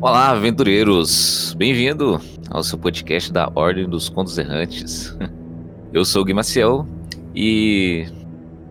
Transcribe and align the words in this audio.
Olá, 0.00 0.30
aventureiros! 0.30 1.56
Bem-vindo 1.58 2.20
ao 2.50 2.62
seu 2.62 2.78
podcast 2.78 3.32
da 3.32 3.50
Ordem 3.56 3.88
dos 3.88 4.08
Contos 4.08 4.38
Errantes. 4.38 5.12
Eu 5.92 6.04
sou 6.04 6.22
o 6.22 6.24
Gui 6.24 6.32
Maciel 6.32 6.86
e. 7.34 8.06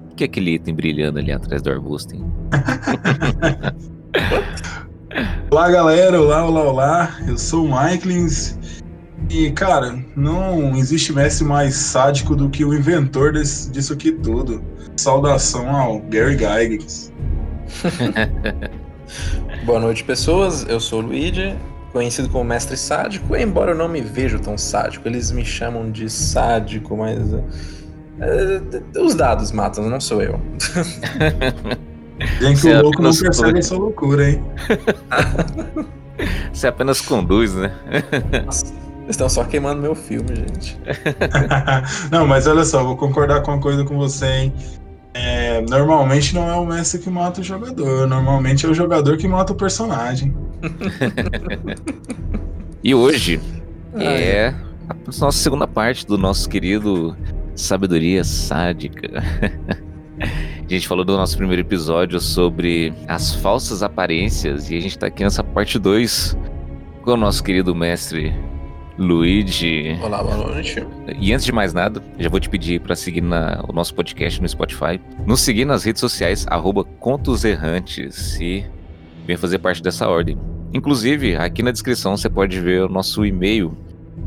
O 0.10 0.16
que 0.16 0.24
é 0.24 0.28
aquele 0.28 0.52
item 0.52 0.74
brilhando 0.74 1.20
ali 1.20 1.34
atrás 1.34 1.62
do 1.62 1.70
arbusto, 1.70 2.16
hein? 2.16 2.24
olá, 5.52 5.70
galera! 5.70 6.22
Olá, 6.22 6.46
olá, 6.46 6.64
olá! 6.64 7.18
Eu 7.28 7.38
sou 7.38 7.66
o 7.66 7.68
Michaelins 7.68 8.58
e, 9.30 9.52
cara, 9.52 10.02
não 10.16 10.78
existe 10.78 11.12
mestre 11.12 11.46
mais 11.46 11.76
sádico 11.76 12.38
do 12.38 12.50
que 12.50 12.64
o 12.64 12.74
inventor 12.74 13.34
desse, 13.34 13.70
disso 13.70 13.92
aqui 13.92 14.14
tudo. 14.14 14.64
Saudação 14.96 15.70
ao 15.70 16.00
Gary 16.04 16.38
Gygax. 16.38 17.12
Boa 19.68 19.82
noite, 19.82 20.02
pessoas. 20.02 20.66
Eu 20.70 20.80
sou 20.80 21.00
o 21.00 21.08
Luigi, 21.08 21.54
conhecido 21.92 22.30
como 22.30 22.46
Mestre 22.46 22.78
Sádico, 22.78 23.36
embora 23.36 23.72
eu 23.72 23.76
não 23.76 23.90
me 23.90 24.00
veja 24.00 24.40
tão 24.40 24.58
sádico. 24.58 25.06
Eles 25.06 25.30
me 25.30 25.44
chamam 25.44 25.92
de 25.92 26.10
sádico, 26.10 26.96
mas. 26.96 27.20
Uh, 27.34 27.44
os 29.04 29.14
dados 29.14 29.52
matam, 29.52 29.90
não 29.90 30.00
sou 30.00 30.22
eu. 30.22 30.40
Gente, 32.40 32.66
o 32.66 32.82
louco 32.82 33.02
não 33.02 33.14
percebe 33.14 33.60
essa 33.60 33.76
loucura, 33.76 34.30
hein? 34.30 34.42
Você 36.54 36.68
apenas 36.68 37.02
conduz, 37.02 37.54
né? 37.54 37.74
Nossa. 38.46 38.74
Estão 39.10 39.28
só 39.28 39.44
queimando 39.44 39.82
meu 39.82 39.96
filme, 39.96 40.34
gente. 40.34 40.80
não, 42.10 42.26
mas 42.26 42.48
olha 42.48 42.64
só, 42.64 42.86
vou 42.86 42.96
concordar 42.96 43.44
com 43.44 43.52
uma 43.52 43.60
coisa 43.60 43.84
com 43.84 43.98
você, 43.98 44.28
hein? 44.28 44.54
É, 45.20 45.62
normalmente 45.68 46.36
não 46.36 46.48
é 46.48 46.54
o 46.54 46.64
mestre 46.64 47.00
que 47.00 47.10
mata 47.10 47.42
o 47.42 47.44
jogador, 47.44 48.08
normalmente 48.08 48.68
é 48.68 48.70
o 48.70 48.74
jogador 48.74 49.18
que 49.18 49.28
mata 49.28 49.52
o 49.52 49.56
personagem. 49.56 50.32
e 52.84 52.94
hoje 52.94 53.42
é 53.96 54.54
a 54.88 54.96
nossa 55.08 55.32
segunda 55.32 55.68
parte 55.68 56.06
do 56.06 56.20
nosso 56.20 56.48
querido 56.48 57.18
Sabedoria 57.56 58.24
Sádica. 58.24 59.24
A 60.22 60.70
gente 60.72 60.88
falou 60.88 61.04
do 61.04 61.18
nosso 61.18 61.36
primeiro 61.36 61.62
episódio 61.62 62.20
sobre 62.20 62.94
as 63.08 63.34
falsas 63.34 63.82
aparências 63.82 64.70
e 64.70 64.78
a 64.78 64.80
gente 64.80 65.00
tá 65.00 65.08
aqui 65.08 65.24
nessa 65.24 65.44
parte 65.44 65.80
2 65.80 66.38
com 67.02 67.12
o 67.12 67.18
nosso 67.18 67.44
querido 67.44 67.74
mestre 67.74 68.36
Luigi. 68.98 69.98
Olá, 70.02 70.24
boa 70.24 70.38
noite. 70.38 70.86
E 71.20 71.32
antes 71.32 71.46
de 71.46 71.52
mais 71.52 71.74
nada, 71.74 72.02
já 72.18 72.30
vou 72.30 72.40
te 72.40 72.50
pedir 72.50 72.82
para 72.82 72.96
seguir 72.96 73.22
na, 73.22 73.64
o 73.68 73.72
nosso 73.72 73.94
podcast 73.94 74.42
no 74.42 74.50
Spotify, 74.50 75.00
nos 75.26 75.42
seguir 75.42 75.66
nas 75.66 75.84
redes 75.84 76.00
sociais, 76.00 76.46
arroba 76.50 76.84
Contos 76.84 77.46
Errantes, 77.46 78.40
e 78.42 78.66
venha 79.26 79.38
fazer 79.38 79.60
parte 79.60 79.84
dessa 79.84 80.08
ordem. 80.08 80.38
Inclusive, 80.74 81.36
aqui 81.36 81.62
na 81.62 81.72
descrição 81.72 82.18
você 82.18 82.30
pode 82.30 82.60
ver 82.60 82.84
o 82.84 82.90
nosso 82.90 83.26
e-mail. 83.26 83.78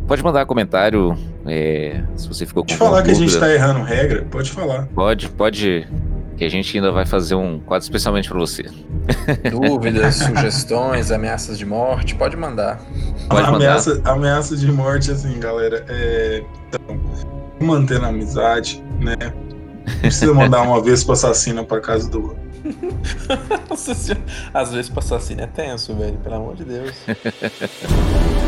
Pode 0.07 0.23
mandar 0.23 0.47
comentário 0.47 1.17
é, 1.47 2.03
se 2.17 2.29
você 2.29 2.47
ficou 2.47 2.63
com 2.63 2.69
Pode 2.69 2.79
falar 2.79 3.03
que 3.03 3.11
a 3.11 3.15
gente 3.15 3.39
tá 3.39 3.53
errando 3.53 3.83
regra, 3.83 4.25
pode 4.31 4.51
falar. 4.51 4.87
Pode, 4.95 5.29
pode 5.31 5.87
que 6.41 6.45
a 6.47 6.49
gente 6.49 6.75
ainda 6.75 6.91
vai 6.91 7.05
fazer 7.05 7.35
um 7.35 7.61
quadro 7.61 7.85
especialmente 7.85 8.27
para 8.27 8.39
você. 8.39 8.65
Dúvidas, 9.51 10.15
sugestões, 10.25 11.11
ameaças 11.11 11.59
de 11.59 11.67
morte, 11.67 12.15
pode 12.15 12.35
mandar. 12.35 12.81
Pode 13.29 13.47
ameaça, 13.47 13.97
mandar. 13.97 14.13
ameaça 14.13 14.57
de 14.57 14.73
morte, 14.73 15.11
assim, 15.11 15.39
galera. 15.39 15.85
É, 15.87 16.43
então, 16.67 16.99
mantendo 17.61 18.07
a 18.07 18.09
amizade, 18.09 18.83
né? 18.99 19.17
Não 19.21 19.99
precisa 20.01 20.33
mandar 20.33 20.63
uma 20.63 20.83
vez 20.83 21.05
pro 21.05 21.13
assassino 21.13 21.63
pra 21.63 21.79
casa 21.79 22.09
do 22.09 22.23
outro. 22.29 22.39
Nossa 23.69 23.95
senhora. 23.95 24.25
Às 24.55 24.73
vezes 24.73 24.89
pro 24.89 25.01
assassino 25.01 25.43
é 25.43 25.47
tenso, 25.47 25.95
velho, 25.95 26.17
pelo 26.21 26.37
amor 26.37 26.57
de 26.57 26.65
Deus. 26.65 26.95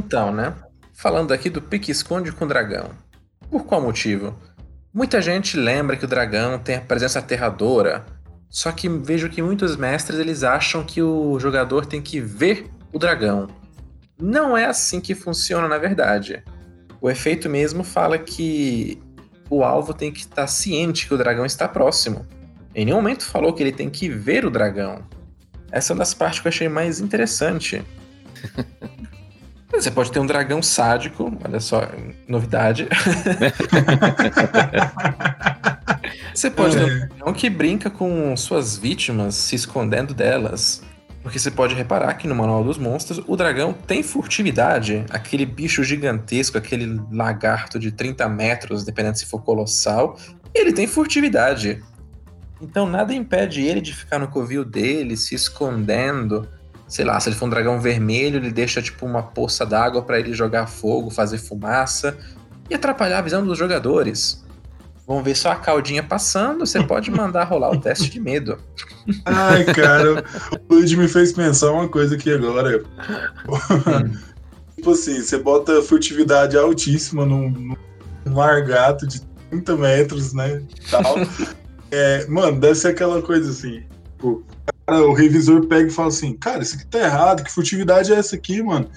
Então, 0.00 0.32
né? 0.32 0.54
Falando 0.94 1.30
aqui 1.32 1.50
do 1.50 1.60
pique-esconde 1.60 2.32
com 2.32 2.46
o 2.46 2.48
dragão. 2.48 2.88
Por 3.50 3.66
qual 3.66 3.82
motivo? 3.82 4.34
Muita 4.94 5.20
gente 5.20 5.58
lembra 5.58 5.94
que 5.94 6.06
o 6.06 6.08
dragão 6.08 6.58
tem 6.58 6.76
a 6.76 6.80
presença 6.80 7.18
aterradora, 7.18 8.06
só 8.48 8.72
que 8.72 8.88
vejo 8.88 9.28
que 9.28 9.42
muitos 9.42 9.76
mestres 9.76 10.18
eles 10.18 10.42
acham 10.42 10.82
que 10.82 11.02
o 11.02 11.38
jogador 11.38 11.84
tem 11.84 12.00
que 12.00 12.18
ver 12.18 12.70
o 12.94 12.98
dragão. 12.98 13.46
Não 14.18 14.56
é 14.56 14.64
assim 14.64 15.02
que 15.02 15.14
funciona 15.14 15.68
na 15.68 15.76
verdade. 15.76 16.42
O 16.98 17.10
efeito 17.10 17.46
mesmo 17.46 17.84
fala 17.84 18.18
que 18.18 18.98
o 19.50 19.62
alvo 19.62 19.92
tem 19.92 20.10
que 20.10 20.20
estar 20.20 20.46
ciente 20.46 21.06
que 21.06 21.12
o 21.12 21.18
dragão 21.18 21.44
está 21.44 21.68
próximo. 21.68 22.26
Em 22.74 22.86
nenhum 22.86 22.96
momento 22.96 23.26
falou 23.26 23.52
que 23.52 23.62
ele 23.62 23.72
tem 23.72 23.90
que 23.90 24.08
ver 24.08 24.46
o 24.46 24.50
dragão. 24.50 25.04
Essa 25.70 25.92
é 25.92 25.94
uma 25.94 25.98
das 25.98 26.14
partes 26.14 26.40
que 26.40 26.46
eu 26.46 26.50
achei 26.50 26.70
mais 26.70 27.00
interessante. 27.00 27.84
Você 29.80 29.90
pode 29.90 30.12
ter 30.12 30.20
um 30.20 30.26
dragão 30.26 30.62
sádico, 30.62 31.32
olha 31.42 31.58
só, 31.58 31.88
novidade. 32.28 32.86
você 36.34 36.50
pode 36.50 36.76
ter 36.76 36.84
um 36.84 36.88
é. 36.88 37.06
dragão 37.06 37.32
que 37.32 37.48
brinca 37.48 37.88
com 37.88 38.36
suas 38.36 38.76
vítimas, 38.76 39.36
se 39.36 39.56
escondendo 39.56 40.12
delas. 40.12 40.82
Porque 41.22 41.38
você 41.38 41.50
pode 41.50 41.74
reparar 41.74 42.12
que 42.14 42.28
no 42.28 42.34
Manual 42.34 42.62
dos 42.62 42.76
Monstros 42.76 43.22
o 43.26 43.36
dragão 43.36 43.72
tem 43.72 44.02
furtividade. 44.02 45.06
Aquele 45.08 45.46
bicho 45.46 45.82
gigantesco, 45.82 46.58
aquele 46.58 47.00
lagarto 47.10 47.78
de 47.78 47.90
30 47.90 48.28
metros, 48.28 48.84
dependendo 48.84 49.16
se 49.16 49.24
for 49.24 49.42
colossal, 49.42 50.18
ele 50.54 50.74
tem 50.74 50.86
furtividade. 50.86 51.82
Então 52.60 52.86
nada 52.86 53.14
impede 53.14 53.62
ele 53.62 53.80
de 53.80 53.94
ficar 53.94 54.18
no 54.18 54.28
covil 54.28 54.62
dele, 54.62 55.16
se 55.16 55.34
escondendo 55.34 56.46
sei 56.90 57.04
lá, 57.04 57.18
se 57.20 57.28
ele 57.28 57.36
for 57.36 57.46
um 57.46 57.50
dragão 57.50 57.80
vermelho, 57.80 58.38
ele 58.38 58.50
deixa 58.50 58.82
tipo 58.82 59.06
uma 59.06 59.22
poça 59.22 59.64
d'água 59.64 60.02
para 60.02 60.18
ele 60.18 60.34
jogar 60.34 60.66
fogo, 60.66 61.08
fazer 61.08 61.38
fumaça 61.38 62.18
e 62.68 62.74
atrapalhar 62.74 63.20
a 63.20 63.22
visão 63.22 63.46
dos 63.46 63.56
jogadores. 63.56 64.44
Vão 65.06 65.22
ver 65.22 65.36
só 65.36 65.52
a 65.52 65.56
caldinha 65.56 66.02
passando, 66.02 66.66
você 66.66 66.82
pode 66.82 67.08
mandar 67.12 67.44
rolar 67.44 67.70
o 67.70 67.80
teste 67.80 68.10
de 68.10 68.18
medo. 68.18 68.58
Ai, 69.24 69.64
cara, 69.66 70.24
o 70.68 70.74
Luigi 70.74 70.96
me 70.96 71.06
fez 71.06 71.32
pensar 71.32 71.70
uma 71.70 71.88
coisa 71.88 72.16
aqui 72.16 72.32
agora. 72.32 72.82
Hum. 73.48 74.12
tipo 74.74 74.90
assim, 74.90 75.22
você 75.22 75.38
bota 75.38 75.80
furtividade 75.82 76.58
altíssima 76.58 77.24
num, 77.24 77.76
num 78.24 78.34
largato 78.34 79.06
de 79.06 79.20
30 79.48 79.76
metros, 79.76 80.32
né? 80.34 80.60
Tal. 80.90 81.04
É, 81.92 82.24
mano, 82.28 82.60
deve 82.60 82.76
ser 82.76 82.86
aquela 82.86 83.20
coisa 83.20 83.50
assim. 83.50 83.82
Tipo, 84.12 84.44
o 84.98 85.12
revisor 85.12 85.66
pega 85.66 85.88
e 85.88 85.92
fala 85.92 86.08
assim, 86.08 86.34
cara, 86.34 86.62
isso 86.62 86.76
aqui 86.76 86.86
tá 86.86 86.98
errado, 86.98 87.44
que 87.44 87.50
furtividade 87.50 88.12
é 88.12 88.16
essa 88.16 88.36
aqui, 88.36 88.62
mano? 88.62 88.88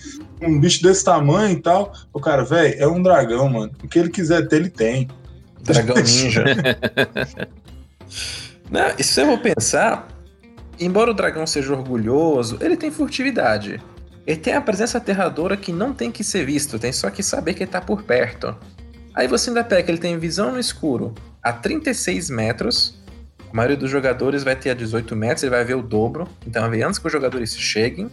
Um 0.42 0.59
bicho 0.59 0.81
desse 0.81 1.04
tamanho 1.04 1.58
e 1.58 1.62
tal. 1.62 1.94
O 2.14 2.20
cara, 2.20 2.44
velho, 2.44 2.76
é 2.78 2.88
um 2.88 3.02
dragão, 3.02 3.50
mano. 3.50 3.72
O 3.84 3.88
que 3.88 4.00
ele 4.00 4.09
quiser 4.09 4.48
ter, 4.48 4.58
ele 4.58 4.70
tem. 4.70 5.08
Dragão 5.62 5.96
ninja. 6.02 6.44
Não, 8.72 8.92
e 8.98 9.04
se 9.04 9.22
eu 9.22 9.28
vou 9.28 9.38
pensar, 9.38 10.08
embora 10.80 11.12
o 11.12 11.14
dragão 11.14 11.46
seja 11.46 11.74
orgulhoso, 11.74 12.58
ele 12.62 12.75
tem 12.78 12.90
furtividade. 12.90 13.80
Ele 14.25 14.40
tem 14.40 14.54
a 14.54 14.62
presença 14.62 14.98
aterradora 14.98 15.58
que 15.58 15.72
não 15.72 15.94
tem 15.94 16.12
que 16.12 16.24
ser 16.24 16.46
visto, 16.46 16.80
tem 16.80 16.92
só 16.92 17.10
que 17.10 17.22
saber 17.22 17.54
que 17.54 17.64
ele 17.64 17.72
tá 17.72 17.81
por 17.81 18.04
perto. 18.04 18.56
Aí 19.14 19.28
você 19.28 19.50
ainda 19.50 19.64
pega 19.64 19.92
ele 19.92 20.00
tem 20.00 20.18
visão 20.18 20.52
no 20.54 20.60
escuro 20.60 21.14
a 21.42 21.52
36 21.52 22.30
metros, 22.30 22.98
a 23.53 23.55
maioria 23.55 23.77
dos 23.77 23.91
jogadores 23.91 24.44
vai 24.44 24.55
ter 24.55 24.71
a 24.71 24.73
18 24.73 25.15
metros, 25.15 25.44
ele 25.44 25.51
vai 25.51 25.63
ver 25.63 25.75
o 25.75 25.83
dobro, 25.83 26.27
então 26.45 26.67
ver 26.71 26.81
antes 26.81 26.97
que 26.97 27.05
os 27.05 27.13
jogadores 27.13 27.55
cheguem. 27.55 28.09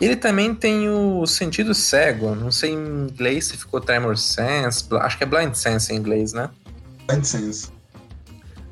Ele 0.00 0.16
também 0.16 0.54
tem 0.54 0.88
o 0.88 1.26
sentido 1.26 1.74
cego, 1.74 2.34
não 2.34 2.50
sei 2.50 2.70
em 2.70 3.06
inglês 3.10 3.48
se 3.48 3.58
ficou 3.58 3.82
Tremor 3.82 4.16
Sense, 4.16 4.86
acho 4.92 5.18
que 5.18 5.24
é 5.24 5.26
Blind 5.26 5.52
Sense 5.52 5.92
em 5.92 5.96
inglês, 5.96 6.32
né? 6.32 6.48
Blind 7.06 7.22
Sense. 7.22 7.68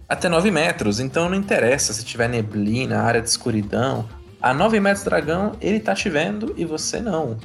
Até 0.09 0.27
9 0.27 0.51
metros, 0.51 1.01
então 1.01 1.29
não 1.29 1.37
interessa 1.37 1.93
se 1.93 2.03
tiver 2.03 2.31
neblina, 2.31 3.03
área 3.03 3.21
de 3.21 3.29
escuridão. 3.29 4.09
A 4.41 4.55
9 4.55 4.81
metros 4.81 5.05
dragão, 5.05 5.53
ele 5.61 5.79
tá 5.79 5.95
te 5.95 6.09
vendo 6.09 6.55
e 6.57 6.65
você 6.65 6.99
não. 6.99 7.37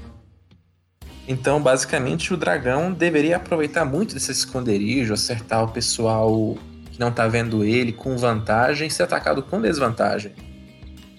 Então, 1.28 1.62
basicamente, 1.62 2.34
o 2.34 2.38
dragão 2.38 2.94
deveria 2.94 3.36
aproveitar 3.36 3.84
muito 3.84 4.14
desse 4.14 4.32
esconderijo, 4.32 5.14
acertar 5.14 5.62
o 5.62 5.68
pessoal 5.68 6.58
que 6.96 7.00
não 7.02 7.12
tá 7.12 7.28
vendo 7.28 7.62
ele 7.66 7.92
com 7.92 8.18
vantagem 8.18 8.90
ser 8.90 9.04
atacado 9.04 9.44
com 9.44 9.60
desvantagem. 9.60 10.32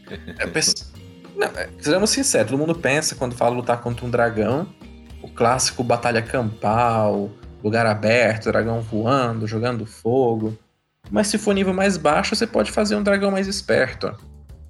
É, 0.09 0.47
não, 1.37 1.49
é, 1.49 1.69
sejamos 1.79 2.09
sinceros, 2.09 2.51
todo 2.51 2.59
mundo 2.59 2.75
pensa 2.75 3.15
quando 3.15 3.35
fala 3.35 3.55
lutar 3.55 3.83
contra 3.83 4.07
um 4.07 4.11
dragão, 4.11 4.67
o 5.23 5.29
clássico 5.29 5.85
batalha 5.85 6.23
campal, 6.23 7.31
lugar 7.63 7.85
aberto, 7.85 8.51
dragão 8.51 8.81
voando, 8.81 9.47
jogando 9.47 9.85
fogo. 9.85 10.57
Mas 11.11 11.27
se 11.27 11.37
for 11.37 11.53
nível 11.53 11.75
mais 11.75 11.99
baixo, 11.99 12.35
você 12.35 12.47
pode 12.47 12.73
fazer 12.73 12.97
um 12.97 13.03
dragão 13.03 13.31
mais 13.31 13.47
esperto. 13.47 14.17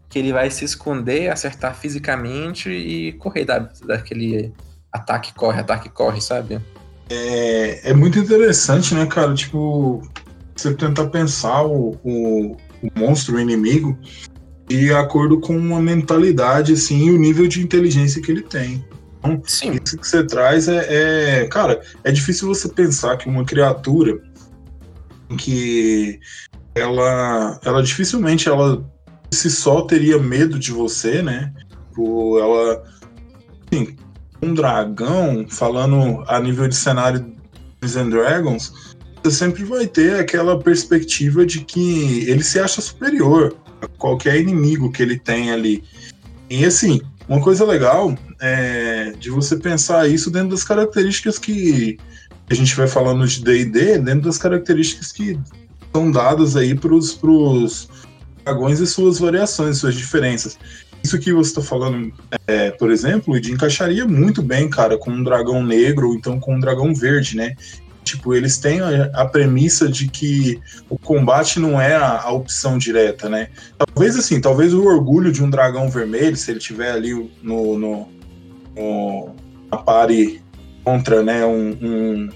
que 0.08 0.18
ele 0.18 0.32
vai 0.32 0.50
se 0.50 0.64
esconder, 0.64 1.30
acertar 1.30 1.74
fisicamente 1.76 2.68
e 2.70 3.12
correr 3.12 3.44
da, 3.44 3.58
daquele 3.58 4.52
ataque, 4.92 5.32
corre, 5.34 5.60
ataque, 5.60 5.88
corre, 5.88 6.20
sabe? 6.20 6.60
É, 7.08 7.90
é 7.90 7.94
muito 7.94 8.18
interessante, 8.18 8.94
né, 8.94 9.06
cara? 9.06 9.34
Tipo, 9.34 10.02
você 10.60 10.74
tentar 10.74 11.06
pensar 11.06 11.62
o, 11.62 11.96
o, 12.02 12.56
o 12.82 12.90
monstro, 12.98 13.36
o 13.36 13.40
inimigo, 13.40 13.98
de 14.68 14.92
acordo 14.92 15.40
com 15.40 15.56
uma 15.56 15.80
mentalidade, 15.80 16.72
assim, 16.72 17.06
e 17.06 17.10
o 17.10 17.18
nível 17.18 17.46
de 17.46 17.62
inteligência 17.62 18.20
que 18.20 18.30
ele 18.30 18.42
tem. 18.42 18.84
Então, 19.18 19.42
Sim. 19.44 19.78
isso 19.84 19.98
que 19.98 20.06
você 20.06 20.24
traz 20.24 20.68
é, 20.68 21.42
é, 21.42 21.48
Cara, 21.48 21.80
é 22.04 22.12
difícil 22.12 22.48
você 22.48 22.68
pensar 22.68 23.16
que 23.16 23.28
uma 23.28 23.44
criatura 23.44 24.18
que 25.38 26.20
ela, 26.74 27.58
ela 27.64 27.82
dificilmente 27.82 28.48
ela 28.48 28.84
se 29.30 29.50
só 29.50 29.82
teria 29.82 30.18
medo 30.18 30.58
de 30.58 30.70
você, 30.70 31.22
né? 31.22 31.52
Ela, 31.98 32.84
assim, 33.72 33.96
um 34.42 34.54
dragão, 34.54 35.46
falando 35.48 36.22
a 36.28 36.38
nível 36.38 36.68
de 36.68 36.76
cenário 36.76 37.20
Dungeons 37.80 37.96
and 37.96 38.10
Dragons, 38.10 38.95
você 39.26 39.30
sempre 39.30 39.64
vai 39.64 39.86
ter 39.86 40.20
aquela 40.20 40.58
perspectiva 40.58 41.44
de 41.44 41.60
que 41.60 42.28
ele 42.28 42.44
se 42.44 42.60
acha 42.60 42.80
superior 42.80 43.56
a 43.80 43.88
qualquer 43.88 44.40
inimigo 44.40 44.92
que 44.92 45.02
ele 45.02 45.18
tem 45.18 45.50
ali. 45.50 45.82
E 46.48 46.64
assim, 46.64 47.00
uma 47.28 47.40
coisa 47.40 47.64
legal 47.64 48.16
é 48.40 49.12
de 49.18 49.30
você 49.30 49.56
pensar 49.56 50.08
isso 50.08 50.30
dentro 50.30 50.50
das 50.50 50.62
características 50.62 51.38
que 51.38 51.98
a 52.48 52.54
gente 52.54 52.76
vai 52.76 52.86
falando 52.86 53.26
de 53.26 53.42
D&D, 53.42 53.98
dentro 53.98 54.22
das 54.22 54.38
características 54.38 55.10
que 55.10 55.38
são 55.92 56.10
dadas 56.10 56.56
aí 56.56 56.74
para 56.74 56.94
os 56.94 57.18
dragões 58.44 58.78
e 58.78 58.86
suas 58.86 59.18
variações, 59.18 59.78
suas 59.78 59.96
diferenças. 59.96 60.56
Isso 61.02 61.18
que 61.18 61.32
você 61.32 61.50
está 61.50 61.62
falando, 61.62 62.12
é, 62.46 62.70
por 62.70 62.90
exemplo, 62.90 63.40
de 63.40 63.52
encaixaria 63.52 64.06
muito 64.06 64.40
bem, 64.40 64.68
cara, 64.68 64.96
com 64.96 65.10
um 65.10 65.22
dragão 65.22 65.64
negro 65.64 66.08
ou 66.08 66.14
então 66.14 66.38
com 66.38 66.54
um 66.54 66.60
dragão 66.60 66.94
verde, 66.94 67.36
né? 67.36 67.54
Tipo, 68.06 68.34
eles 68.34 68.56
têm 68.56 68.78
a, 69.12 69.24
premissa 69.24 69.88
de 69.88 70.06
que 70.06 70.60
o 70.88 70.96
combate 70.96 71.58
não 71.58 71.80
é 71.80 71.96
a, 71.96 72.20
a, 72.20 72.30
opção 72.30 72.78
direta, 72.78 73.28
né? 73.28 73.48
Talvez 73.76 74.16
assim, 74.16 74.40
talvez 74.40 74.72
o 74.72 74.84
orgulho 74.84 75.32
de 75.32 75.42
um 75.42 75.50
dragão 75.50 75.90
vermelho, 75.90 76.36
se 76.36 76.52
ele 76.52 76.60
tiver 76.60 76.92
ali 76.92 77.12
no, 77.42 77.76
no, 77.76 78.08
no 78.76 79.34
na 79.68 79.78
pare 79.78 80.40
contra, 80.84 81.20
né, 81.20 81.44
um, 81.44 81.76
um 81.82 82.30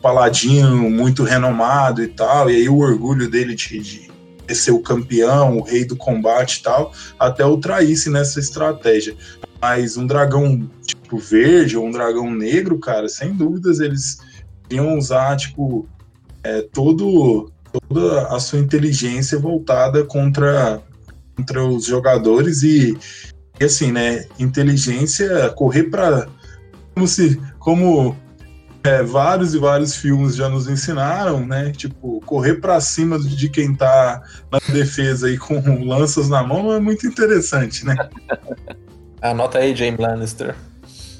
paladino 0.00 0.88
muito 0.88 1.24
renomado 1.24 2.00
e 2.00 2.06
tal, 2.06 2.48
e 2.48 2.54
aí 2.54 2.68
o 2.68 2.78
orgulho 2.78 3.28
dele 3.28 3.56
de, 3.56 3.80
de 4.46 4.54
ser 4.54 4.70
o 4.70 4.78
campeão, 4.78 5.58
o 5.58 5.62
rei 5.62 5.84
do 5.84 5.96
combate 5.96 6.60
e 6.60 6.62
tal, 6.62 6.92
até 7.18 7.44
o 7.44 7.56
traísse 7.56 8.08
nessa 8.08 8.38
estratégia. 8.38 9.16
Mas 9.60 9.96
um 9.96 10.06
dragão 10.06 10.70
tipo 10.86 11.18
verde 11.18 11.76
ou 11.76 11.86
um 11.86 11.90
dragão 11.90 12.32
negro, 12.32 12.78
cara, 12.78 13.08
sem 13.08 13.32
dúvidas 13.32 13.80
eles 13.80 14.20
iam 14.70 14.98
usar 14.98 15.36
tipo 15.36 15.88
é, 16.42 16.62
todo 16.62 17.50
toda 17.88 18.28
a 18.28 18.40
sua 18.40 18.58
inteligência 18.58 19.38
voltada 19.38 20.04
contra 20.04 20.82
contra 21.36 21.64
os 21.64 21.84
jogadores 21.84 22.62
e, 22.62 22.96
e 23.60 23.64
assim, 23.64 23.92
né, 23.92 24.24
inteligência 24.38 25.50
correr 25.50 25.84
para 25.84 26.26
como 26.94 27.06
se 27.06 27.40
como 27.58 28.16
é, 28.84 29.02
vários 29.02 29.54
e 29.54 29.58
vários 29.58 29.96
filmes 29.96 30.36
já 30.36 30.48
nos 30.48 30.68
ensinaram, 30.68 31.44
né? 31.44 31.72
Tipo, 31.72 32.20
correr 32.20 32.54
para 32.54 32.80
cima 32.80 33.18
de 33.18 33.48
quem 33.48 33.74
tá 33.74 34.22
na 34.50 34.60
defesa 34.72 35.26
aí 35.26 35.36
com 35.36 35.84
lanças 35.84 36.28
na 36.28 36.42
mão 36.42 36.72
é 36.72 36.78
muito 36.78 37.06
interessante, 37.06 37.84
né? 37.84 37.96
Anota 39.20 39.58
aí, 39.58 39.74
James 39.74 39.98
Lannister. 39.98 40.54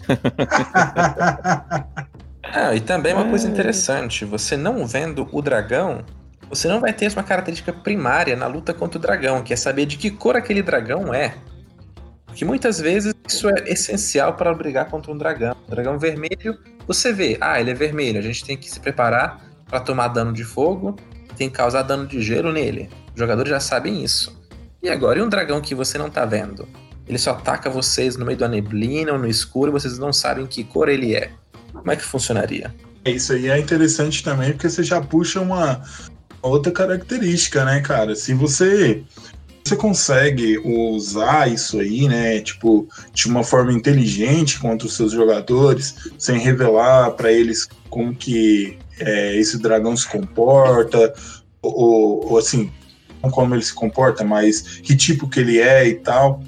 ah, 2.53 2.75
e 2.75 2.81
também 2.81 3.13
uma 3.13 3.29
coisa 3.29 3.49
interessante, 3.49 4.25
você 4.25 4.57
não 4.57 4.87
vendo 4.87 5.29
o 5.33 5.43
dragão, 5.43 6.05
você 6.49 6.69
não 6.69 6.81
vai 6.81 6.93
ter 6.93 7.11
uma 7.13 7.23
característica 7.23 7.73
primária 7.73 8.37
na 8.37 8.47
luta 8.47 8.73
contra 8.73 8.99
o 8.99 9.03
dragão, 9.03 9.43
que 9.43 9.53
é 9.53 9.57
saber 9.57 9.87
de 9.87 9.97
que 9.97 10.11
cor 10.11 10.37
aquele 10.37 10.63
dragão 10.63 11.13
é. 11.13 11.35
Porque 12.27 12.45
muitas 12.45 12.81
vezes 12.81 13.15
isso 13.27 13.49
é 13.49 13.65
essencial 13.67 14.35
para 14.35 14.53
brigar 14.55 14.89
contra 14.89 15.11
um 15.11 15.17
dragão. 15.17 15.57
Um 15.67 15.71
dragão 15.71 15.99
vermelho, 15.99 16.59
você 16.87 17.13
vê, 17.13 17.37
ah, 17.41 17.61
ele 17.61 17.71
é 17.71 17.75
vermelho, 17.75 18.19
a 18.19 18.23
gente 18.23 18.45
tem 18.45 18.57
que 18.57 18.71
se 18.71 18.79
preparar 18.79 19.41
para 19.67 19.81
tomar 19.81 20.09
dano 20.09 20.33
de 20.33 20.45
fogo, 20.45 20.95
tem 21.37 21.49
que 21.49 21.57
causar 21.57 21.83
dano 21.83 22.07
de 22.07 22.21
gelo 22.23 22.53
nele. 22.53 22.89
Os 23.13 23.19
jogadores 23.19 23.51
já 23.51 23.61
sabem 23.61 24.05
isso. 24.05 24.41
E 24.83 24.89
agora, 24.89 25.19
e 25.19 25.23
um 25.23 25.29
dragão 25.29 25.61
que 25.61 25.75
você 25.75 25.99
não 25.99 26.11
tá 26.11 26.25
vendo? 26.25 26.69
Ele 27.09 27.19
só 27.19 27.33
ataca 27.33 27.71
vocês 27.71 28.17
no 28.17 28.27
meio 28.27 28.39
da 28.39 28.49
neblina 28.49 29.13
ou 29.13 29.19
no 29.19 29.27
escuro 29.27 29.71
e 29.71 29.73
vocês 29.73 29.99
não 29.99 30.13
sabem 30.13 30.47
que 30.47 30.65
cor 30.65 30.89
ele 30.89 31.15
é. 31.15 31.31
Como 31.87 31.93
é 31.93 31.97
que 31.97 32.03
funcionaria? 32.05 32.75
É, 33.05 33.13
isso 33.13 33.33
aí 33.33 33.49
é 33.49 33.57
interessante 33.57 34.21
também, 34.21 34.51
porque 34.51 34.69
você 34.69 34.83
já 34.83 35.01
puxa 35.01 35.41
uma 35.41 35.81
outra 36.43 36.73
característica, 36.73 37.65
né, 37.65 37.81
cara? 37.81 38.17
Se 38.17 38.35
você 38.35 39.05
você 39.63 39.77
consegue 39.77 40.59
usar 40.59 41.49
isso 41.49 41.79
aí, 41.79 42.09
né, 42.09 42.41
tipo, 42.41 42.89
de 43.15 43.29
uma 43.29 43.45
forma 43.45 43.73
inteligente 43.73 44.59
contra 44.59 44.85
os 44.85 44.97
seus 44.97 45.13
jogadores, 45.13 45.95
sem 46.19 46.41
revelar 46.41 47.13
para 47.13 47.31
eles 47.31 47.69
como 47.89 48.13
que 48.13 48.77
é, 48.99 49.37
esse 49.37 49.57
dragão 49.57 49.97
se 49.97 50.09
comporta, 50.09 51.15
ou, 51.63 52.33
ou 52.33 52.39
assim, 52.39 52.69
não 53.23 53.31
como 53.31 53.55
ele 53.55 53.63
se 53.63 53.75
comporta, 53.75 54.25
mas 54.25 54.61
que 54.61 54.97
tipo 54.97 55.29
que 55.29 55.39
ele 55.39 55.61
é 55.61 55.87
e 55.87 55.95
tal 55.95 56.43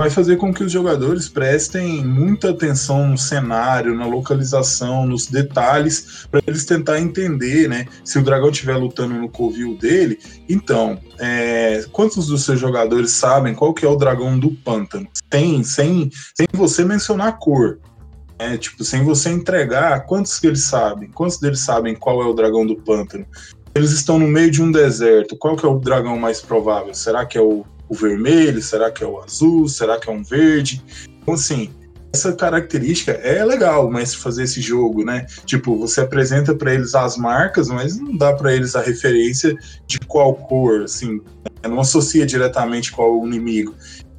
vai 0.00 0.08
fazer 0.08 0.38
com 0.38 0.50
que 0.50 0.64
os 0.64 0.72
jogadores 0.72 1.28
prestem 1.28 2.02
muita 2.02 2.52
atenção 2.52 3.06
no 3.06 3.18
cenário, 3.18 3.94
na 3.94 4.06
localização, 4.06 5.04
nos 5.04 5.26
detalhes, 5.26 6.26
para 6.30 6.40
eles 6.46 6.64
tentar 6.64 6.98
entender, 6.98 7.68
né? 7.68 7.84
Se 8.02 8.18
o 8.18 8.24
dragão 8.24 8.48
estiver 8.48 8.76
lutando 8.78 9.12
no 9.12 9.28
covil 9.28 9.76
dele, 9.76 10.18
então, 10.48 10.98
é, 11.18 11.84
quantos 11.92 12.28
dos 12.28 12.46
seus 12.46 12.58
jogadores 12.58 13.10
sabem 13.10 13.54
qual 13.54 13.74
que 13.74 13.84
é 13.84 13.88
o 13.90 13.94
dragão 13.94 14.38
do 14.38 14.52
pântano? 14.52 15.06
Tem, 15.28 15.62
sem, 15.62 16.08
sem 16.34 16.46
você 16.50 16.82
mencionar 16.82 17.28
a 17.28 17.32
cor. 17.32 17.78
É, 18.38 18.56
tipo, 18.56 18.82
sem 18.82 19.04
você 19.04 19.28
entregar, 19.28 20.06
quantos 20.06 20.40
que 20.40 20.46
eles 20.46 20.62
sabem? 20.62 21.10
Quantos 21.10 21.38
deles 21.38 21.60
sabem 21.60 21.94
qual 21.94 22.22
é 22.22 22.24
o 22.24 22.32
dragão 22.32 22.66
do 22.66 22.74
pântano? 22.74 23.26
Eles 23.74 23.90
estão 23.90 24.18
no 24.18 24.26
meio 24.26 24.50
de 24.50 24.62
um 24.62 24.72
deserto. 24.72 25.36
Qual 25.36 25.56
que 25.56 25.66
é 25.66 25.68
o 25.68 25.78
dragão 25.78 26.18
mais 26.18 26.40
provável? 26.40 26.94
Será 26.94 27.26
que 27.26 27.36
é 27.36 27.42
o 27.42 27.66
o 27.90 27.94
vermelho? 27.94 28.62
Será 28.62 28.90
que 28.90 29.02
é 29.02 29.06
o 29.06 29.20
azul? 29.20 29.68
Será 29.68 29.98
que 29.98 30.08
é 30.08 30.12
um 30.12 30.22
verde? 30.22 30.82
Então, 31.20 31.34
assim, 31.34 31.70
essa 32.12 32.32
característica 32.32 33.12
é 33.12 33.44
legal, 33.44 33.90
mas 33.90 34.14
fazer 34.14 34.44
esse 34.44 34.60
jogo, 34.60 35.04
né? 35.04 35.26
Tipo, 35.44 35.76
você 35.76 36.00
apresenta 36.00 36.54
para 36.54 36.72
eles 36.72 36.94
as 36.94 37.16
marcas, 37.16 37.68
mas 37.68 37.98
não 37.98 38.16
dá 38.16 38.32
para 38.32 38.54
eles 38.54 38.76
a 38.76 38.80
referência 38.80 39.54
de 39.86 39.98
qual 40.00 40.34
cor, 40.34 40.82
assim, 40.82 41.16
né? 41.16 41.68
não 41.68 41.80
associa 41.80 42.24
diretamente 42.24 42.92
qual 42.92 43.20
o 43.20 43.26
inimigo. 43.26 43.74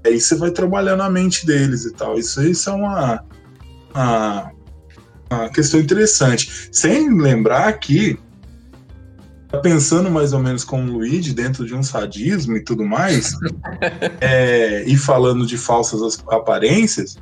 Aí 0.05 0.19
você 0.19 0.35
vai 0.35 0.51
trabalhando 0.51 1.01
a 1.01 1.09
mente 1.09 1.45
deles 1.45 1.85
e 1.85 1.93
tal. 1.93 2.17
Isso, 2.17 2.43
isso 2.43 2.69
é 2.69 2.73
uma, 2.73 3.23
uma, 3.93 4.51
uma 5.29 5.49
questão 5.49 5.79
interessante. 5.79 6.69
Sem 6.71 7.09
lembrar 7.17 7.71
que 7.73 8.17
pensando 9.61 10.09
mais 10.09 10.33
ou 10.33 10.39
menos 10.39 10.63
como 10.63 10.89
o 10.89 10.97
Luigi, 10.97 11.33
dentro 11.33 11.65
de 11.65 11.75
um 11.75 11.83
sadismo 11.83 12.55
e 12.55 12.63
tudo 12.63 12.85
mais, 12.85 13.31
é, 14.21 14.83
e 14.85 14.95
falando 14.95 15.45
de 15.45 15.57
falsas 15.57 16.23
aparências, 16.29 17.17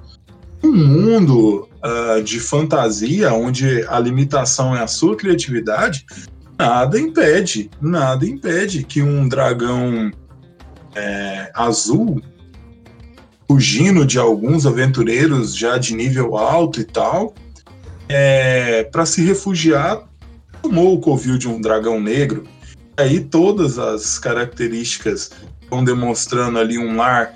um 0.63 0.71
mundo 0.71 1.67
uh, 1.83 2.21
de 2.21 2.39
fantasia 2.39 3.33
onde 3.33 3.85
a 3.87 3.99
limitação 3.99 4.75
é 4.75 4.81
a 4.81 4.87
sua 4.87 5.15
criatividade, 5.15 6.05
nada 6.57 6.99
impede, 6.99 7.69
nada 7.81 8.25
impede 8.25 8.83
que 8.83 9.01
um 9.01 9.27
dragão 9.27 10.11
é, 10.95 11.51
azul 11.53 12.21
fugindo 13.47 14.05
de 14.05 14.19
alguns 14.19 14.65
aventureiros 14.65 15.55
já 15.55 15.77
de 15.77 15.95
nível 15.95 16.37
alto 16.37 16.81
e 16.81 16.83
tal, 16.83 17.33
é, 18.07 18.83
para 18.83 19.05
se 19.05 19.23
refugiar 19.23 20.08
tomou 20.61 20.93
o 20.93 20.99
covil 20.99 21.37
de 21.37 21.47
um 21.47 21.59
dragão 21.59 21.99
negro, 21.99 22.43
aí 22.97 23.19
todas 23.19 23.79
as 23.79 24.19
características 24.19 25.31
vão 25.69 25.83
demonstrando 25.83 26.59
ali 26.59 26.77
um 26.77 26.95
lar 26.95 27.33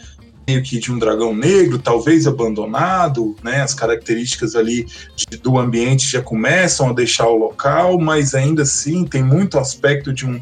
meio 0.47 0.61
que 0.61 0.77
de 0.77 0.91
um 0.91 0.99
dragão 0.99 1.33
negro, 1.33 1.79
talvez 1.79 2.27
abandonado, 2.27 3.35
né? 3.43 3.61
As 3.61 3.73
características 3.73 4.55
ali 4.55 4.85
de, 5.15 5.37
do 5.37 5.57
ambiente 5.57 6.09
já 6.09 6.21
começam 6.21 6.89
a 6.89 6.93
deixar 6.93 7.27
o 7.27 7.35
local, 7.35 7.99
mas 7.99 8.35
ainda 8.35 8.63
assim 8.63 9.05
tem 9.05 9.23
muito 9.23 9.57
aspecto 9.57 10.11
de 10.11 10.25
um, 10.25 10.41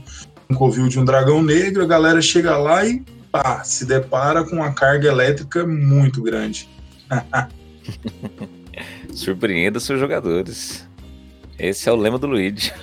um 0.50 0.56
covil 0.56 0.88
de 0.88 1.00
um 1.00 1.06
dragão 1.06 1.44
negro. 1.44 1.84
A 1.84 1.88
galera 1.88 2.22
chega 2.22 2.58
lá 2.58 2.86
e 2.86 3.04
pá, 3.32 3.64
se 3.64 3.86
depara 3.86 4.44
com 4.44 4.58
uma 4.58 4.74
carga 4.74 5.08
elétrica 5.08 5.66
muito 5.66 6.22
grande. 6.22 6.68
Surpreenda 9.14 9.80
seus 9.80 10.00
jogadores. 10.00 10.88
Esse 11.62 11.88
é 11.88 11.92
o 11.92 11.96
lema 11.96 12.18
do 12.18 12.26
Luigi. 12.26 12.74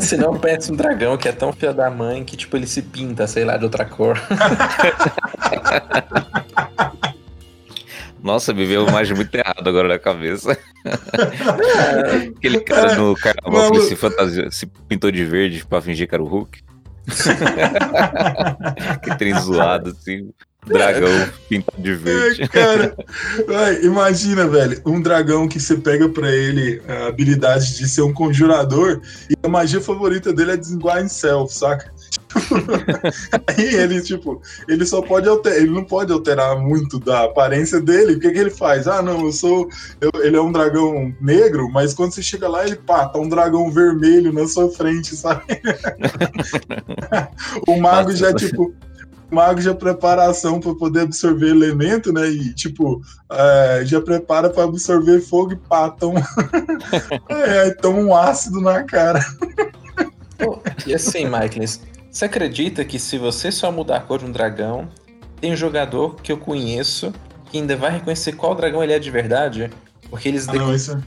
Se 0.00 0.16
não, 0.16 0.38
pensa 0.38 0.72
um 0.72 0.76
dragão 0.76 1.18
que 1.18 1.28
é 1.28 1.32
tão 1.32 1.52
filho 1.52 1.74
da 1.74 1.90
mãe 1.90 2.24
que, 2.24 2.38
tipo, 2.38 2.56
ele 2.56 2.66
se 2.66 2.80
pinta, 2.80 3.26
sei 3.26 3.44
lá, 3.44 3.58
de 3.58 3.64
outra 3.64 3.84
cor. 3.84 4.18
Nossa, 8.22 8.54
me 8.54 8.64
veio 8.64 8.80
uma 8.80 8.88
imagem 8.92 9.14
muito 9.14 9.34
errada 9.34 9.68
agora 9.68 9.88
na 9.88 9.98
cabeça. 9.98 10.56
Aquele 12.38 12.60
cara 12.60 12.94
no 12.96 13.14
carnaval 13.14 13.70
que 13.70 13.82
se, 13.82 13.94
fantasia, 13.94 14.50
se 14.50 14.66
pintou 14.88 15.10
de 15.10 15.22
verde 15.22 15.66
pra 15.66 15.82
fingir 15.82 16.08
que 16.08 16.14
era 16.14 16.24
o 16.24 16.26
Hulk. 16.26 16.62
que 19.02 19.16
trem 19.16 19.38
zoado, 19.40 19.90
assim. 19.90 20.30
Dragão 20.66 21.28
pintado 21.48 21.80
de 21.80 21.94
verde. 21.94 22.42
É, 22.42 22.48
cara, 22.48 22.96
vai, 23.46 23.82
imagina, 23.82 24.46
velho, 24.46 24.80
um 24.84 25.00
dragão 25.00 25.48
que 25.48 25.58
você 25.58 25.76
pega 25.76 26.08
pra 26.08 26.30
ele 26.30 26.82
a 26.86 27.06
habilidade 27.06 27.78
de 27.78 27.88
ser 27.88 28.02
um 28.02 28.12
conjurador 28.12 29.00
e 29.30 29.34
a 29.42 29.48
magia 29.48 29.80
favorita 29.80 30.32
dele 30.32 30.52
é 30.52 30.56
em 31.00 31.08
self, 31.08 31.54
saca? 31.54 31.90
Aí 33.46 33.74
ele, 33.74 34.00
tipo, 34.02 34.40
ele 34.68 34.84
só 34.84 35.00
pode 35.00 35.28
alterar, 35.28 35.58
ele 35.58 35.70
não 35.70 35.84
pode 35.84 36.12
alterar 36.12 36.58
muito 36.58 36.98
da 36.98 37.24
aparência 37.24 37.80
dele. 37.80 38.14
O 38.14 38.20
que, 38.20 38.30
que 38.30 38.38
ele 38.38 38.50
faz? 38.50 38.86
Ah, 38.86 39.02
não, 39.02 39.24
eu 39.24 39.32
sou. 39.32 39.68
Eu, 40.00 40.10
ele 40.22 40.36
é 40.36 40.40
um 40.40 40.52
dragão 40.52 41.14
negro, 41.20 41.70
mas 41.70 41.94
quando 41.94 42.12
você 42.12 42.22
chega 42.22 42.48
lá, 42.48 42.66
ele 42.66 42.76
pá, 42.76 43.06
tá 43.06 43.18
um 43.18 43.28
dragão 43.28 43.70
vermelho 43.70 44.32
na 44.32 44.46
sua 44.46 44.70
frente, 44.70 45.16
sabe? 45.16 45.42
o 47.66 47.80
mago 47.80 48.12
já, 48.12 48.32
tipo, 48.34 48.74
mago 49.30 49.60
já 49.60 49.74
preparação 49.74 50.60
para 50.60 50.74
poder 50.74 51.00
absorver 51.02 51.48
elemento, 51.48 52.12
né? 52.12 52.28
E 52.28 52.54
tipo, 52.54 53.02
é, 53.30 53.82
já 53.84 54.00
prepara 54.00 54.50
para 54.50 54.64
absorver 54.64 55.20
fogo 55.20 55.52
e 55.52 55.56
pá, 55.56 55.90
toma, 55.90 56.22
é, 57.28 57.70
toma 57.70 57.98
um 57.98 58.14
ácido 58.14 58.60
na 58.60 58.82
cara. 58.82 59.24
e 60.86 60.94
assim, 60.94 61.24
Michaelis, 61.24 61.80
você 62.18 62.24
acredita 62.24 62.84
que 62.84 62.98
se 62.98 63.16
você 63.16 63.52
só 63.52 63.70
mudar 63.70 63.98
a 63.98 64.00
cor 64.00 64.18
de 64.18 64.24
um 64.24 64.32
dragão, 64.32 64.88
tem 65.40 65.52
um 65.52 65.56
jogador 65.56 66.16
que 66.16 66.32
eu 66.32 66.36
conheço 66.36 67.12
que 67.48 67.58
ainda 67.58 67.76
vai 67.76 67.92
reconhecer 67.92 68.32
qual 68.32 68.56
dragão 68.56 68.82
ele 68.82 68.92
é 68.92 68.98
de 68.98 69.08
verdade? 69.08 69.70
Porque 70.10 70.28
eles. 70.28 70.48
Ah, 70.48 70.54
não, 70.54 70.74
isso... 70.74 71.00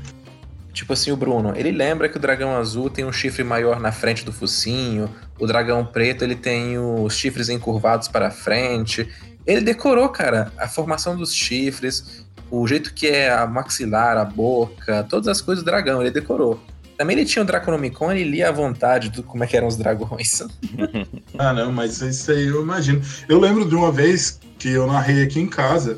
É 0.70 0.72
tipo 0.72 0.94
assim, 0.94 1.12
o 1.12 1.18
Bruno, 1.18 1.51
ele 1.53 1.70
lembra 1.70 2.08
que 2.08 2.15
o 2.15 2.20
dragão 2.20 2.56
azul 2.56 2.89
tem 2.89 3.03
um 3.03 3.12
chifre 3.12 3.44
maior 3.44 3.77
na 3.77 3.91
frente 3.91 4.24
do 4.24 4.32
focinho, 4.32 5.10
o 5.38 5.46
dragão 5.46 5.86
preto 5.86 6.24
ele 6.24 6.34
tem 6.34 6.80
os 6.80 7.13
chifres 7.13 7.50
encurvados 7.50 8.08
para 8.08 8.32
frente. 8.32 9.06
Ele 9.46 9.60
decorou, 9.60 10.08
cara, 10.08 10.50
a 10.58 10.65
formação 10.70 11.18
dos 11.18 11.36
chifres, 11.36 12.25
o 12.50 12.65
jeito 12.65 12.94
que 12.94 13.08
é 13.08 13.30
a 13.30 13.46
maxilar, 13.46 14.18
a 14.18 14.24
boca, 14.24 15.06
todas 15.10 15.27
as 15.27 15.41
coisas 15.41 15.62
do 15.62 15.70
dragão, 15.70 16.00
ele 16.00 16.10
decorou. 16.10 16.58
Também 17.01 17.17
ele 17.17 17.25
tinha 17.25 17.41
o 17.41 17.46
Draconomicon, 17.46 18.12
ele 18.12 18.29
lia 18.29 18.50
à 18.50 18.51
vontade 18.51 19.10
do 19.10 19.24
como 19.24 19.43
é 19.43 19.48
que 19.48 19.58
eram 19.58 19.65
os 19.65 19.75
dragões. 19.75 20.43
ah, 21.36 21.51
não, 21.51 21.72
mas 21.72 22.00
isso 22.00 22.31
aí 22.31 22.46
eu 22.46 22.62
imagino. 22.62 23.01
Eu 23.27 23.39
lembro 23.39 23.67
de 23.67 23.74
uma 23.74 23.91
vez 23.91 24.39
que 24.60 24.70
eu 24.70 24.86
narrei 24.86 25.24
aqui 25.24 25.39
em 25.39 25.48
casa, 25.48 25.98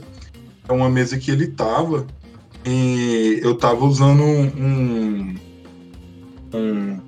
é 0.65 0.71
uma 0.71 0.89
mesa 0.89 1.17
que 1.17 1.29
ele 1.29 1.47
tava, 1.47 2.07
e 2.65 3.41
eu 3.43 3.53
tava 3.55 3.83
usando 3.83 4.23
um, 4.23 4.45
um, 4.55 5.35
um 6.53 6.99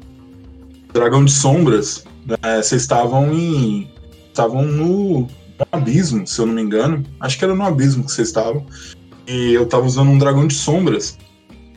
dragão 0.91 1.23
de 1.23 1.31
sombras. 1.31 2.03
Né? 2.25 2.61
Vocês 2.61 2.81
estavam 2.81 3.33
em. 3.33 3.89
estavam 4.27 4.63
no, 4.63 5.21
no 5.21 5.27
abismo, 5.71 6.27
se 6.27 6.37
eu 6.41 6.45
não 6.45 6.53
me 6.53 6.63
engano. 6.63 7.01
Acho 7.21 7.39
que 7.39 7.45
era 7.45 7.55
no 7.55 7.63
abismo 7.63 8.03
que 8.03 8.11
vocês 8.11 8.27
estavam. 8.27 8.65
E 9.25 9.53
eu 9.53 9.65
tava 9.65 9.85
usando 9.85 10.09
um 10.09 10.17
dragão 10.17 10.47
de 10.47 10.53
sombras 10.53 11.17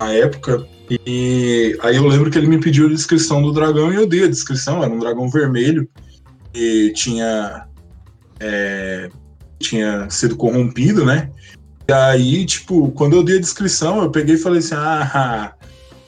na 0.01 0.13
época. 0.13 0.67
E 0.91 1.77
aí 1.81 1.97
eu 1.97 2.07
lembro 2.07 2.31
que 2.31 2.39
ele 2.39 2.47
me 2.47 2.59
pediu 2.59 2.87
a 2.87 2.91
descrição 2.91 3.43
do 3.43 3.53
dragão 3.53 3.93
e 3.93 3.97
eu 3.97 4.07
dei 4.07 4.25
a 4.25 4.29
descrição, 4.29 4.83
era 4.83 4.93
um 4.93 4.99
dragão 4.99 5.29
vermelho 5.29 5.89
e 6.55 6.93
tinha 6.95 7.67
é, 8.41 9.11
tinha 9.59 10.09
sido 10.09 10.37
corrompido, 10.37 11.05
né? 11.05 11.31
E 11.89 11.93
aí, 11.93 12.45
tipo, 12.47 12.91
quando 12.93 13.17
eu 13.17 13.25
dei 13.25 13.37
a 13.37 13.41
descrição, 13.41 14.03
eu 14.03 14.11
peguei 14.11 14.37
e 14.37 14.39
falei 14.39 14.61
assim: 14.61 14.75
"Ah, 14.75 15.55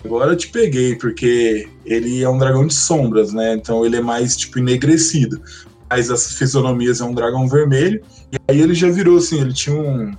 agora 0.04 0.32
eu 0.32 0.36
te 0.36 0.48
peguei, 0.48 0.94
porque 0.96 1.68
ele 1.84 2.22
é 2.22 2.28
um 2.28 2.38
dragão 2.38 2.66
de 2.66 2.74
sombras, 2.74 3.32
né? 3.32 3.54
Então 3.54 3.84
ele 3.84 3.96
é 3.96 4.00
mais 4.00 4.36
tipo 4.36 4.58
enegrecido. 4.58 5.42
Mas 5.88 6.10
as 6.10 6.34
fisionomias 6.34 7.00
é 7.00 7.04
um 7.04 7.14
dragão 7.14 7.48
vermelho. 7.48 8.00
E 8.32 8.36
aí 8.48 8.60
ele 8.60 8.74
já 8.74 8.88
virou 8.88 9.18
assim, 9.18 9.40
ele 9.40 9.52
tinha 9.52 9.74
um 9.74 10.14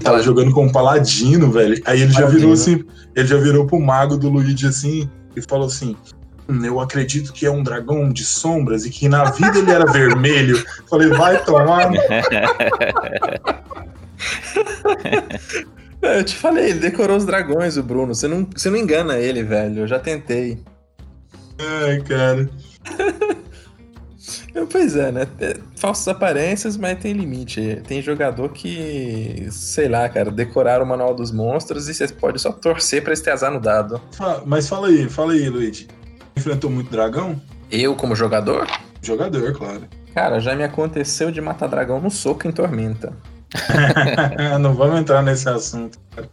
Tava 0.00 0.22
jogando 0.22 0.52
com 0.52 0.64
um 0.66 0.72
paladino, 0.72 1.50
velho. 1.50 1.80
Aí 1.84 2.02
ele 2.02 2.12
já 2.12 2.26
virou 2.26 2.52
assim, 2.52 2.84
ele 3.14 3.26
já 3.26 3.36
virou 3.36 3.66
pro 3.66 3.80
mago 3.80 4.16
do 4.16 4.28
Luigi 4.28 4.66
assim 4.66 5.08
e 5.36 5.42
falou 5.42 5.66
assim: 5.66 5.96
hum, 6.48 6.64
eu 6.64 6.80
acredito 6.80 7.32
que 7.32 7.44
é 7.46 7.50
um 7.50 7.62
dragão 7.62 8.10
de 8.10 8.24
sombras 8.24 8.84
e 8.84 8.90
que 8.90 9.08
na 9.08 9.24
vida 9.30 9.58
ele 9.58 9.70
era 9.70 9.84
vermelho. 9.90 10.64
Falei, 10.88 11.08
vai 11.08 11.44
tomar. 11.44 11.90
eu 16.02 16.24
te 16.24 16.36
falei, 16.36 16.70
ele 16.70 16.78
decorou 16.78 17.16
os 17.16 17.24
dragões, 17.24 17.76
o 17.76 17.82
Bruno. 17.82 18.14
Você 18.14 18.28
não, 18.28 18.46
você 18.54 18.70
não 18.70 18.76
engana 18.76 19.18
ele, 19.18 19.42
velho. 19.42 19.80
Eu 19.80 19.86
já 19.86 19.98
tentei. 19.98 20.62
Ai, 21.58 22.00
cara. 22.02 22.48
Pois 24.70 24.96
é, 24.96 25.12
né? 25.12 25.26
É, 25.40 25.56
falsas 25.76 26.08
aparências, 26.08 26.76
mas 26.76 26.98
tem 26.98 27.12
limite. 27.12 27.82
Tem 27.86 28.00
jogador 28.00 28.50
que, 28.50 29.46
sei 29.50 29.88
lá, 29.88 30.08
cara, 30.08 30.30
decoraram 30.30 30.84
o 30.84 30.88
manual 30.88 31.14
dos 31.14 31.30
monstros 31.30 31.88
e 31.88 31.94
você 31.94 32.08
pode 32.08 32.40
só 32.40 32.52
torcer 32.52 33.02
pra 33.02 33.12
esse 33.12 33.28
azar 33.28 33.50
no 33.52 33.60
dado. 33.60 34.00
Mas 34.46 34.68
fala 34.68 34.88
aí, 34.88 35.08
fala 35.08 35.32
aí, 35.32 35.48
Luigi. 35.48 35.88
Enfrentou 36.36 36.70
muito 36.70 36.90
dragão? 36.90 37.40
Eu 37.70 37.94
como 37.94 38.14
jogador? 38.14 38.66
Jogador, 39.02 39.52
claro. 39.52 39.82
Cara, 40.14 40.40
já 40.40 40.54
me 40.54 40.62
aconteceu 40.62 41.30
de 41.30 41.40
matar 41.40 41.68
dragão 41.68 42.00
no 42.00 42.10
soco 42.10 42.46
em 42.46 42.52
Tormenta. 42.52 43.12
não 44.60 44.74
vamos 44.74 45.00
entrar 45.00 45.22
nesse 45.22 45.48
assunto. 45.48 45.98
Cara. 46.14 46.28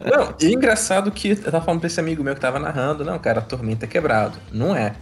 Não, 0.00 0.34
e 0.40 0.52
engraçado 0.52 1.10
que 1.10 1.30
eu 1.30 1.36
tava 1.36 1.64
falando 1.64 1.80
pra 1.80 1.86
esse 1.88 1.98
amigo 1.98 2.22
meu 2.22 2.34
que 2.34 2.40
tava 2.40 2.58
narrando, 2.58 3.04
não, 3.04 3.18
cara, 3.18 3.40
a 3.40 3.42
tormenta 3.42 3.84
é 3.84 3.88
quebrado. 3.88 4.38
Não 4.52 4.74
é. 4.74 4.94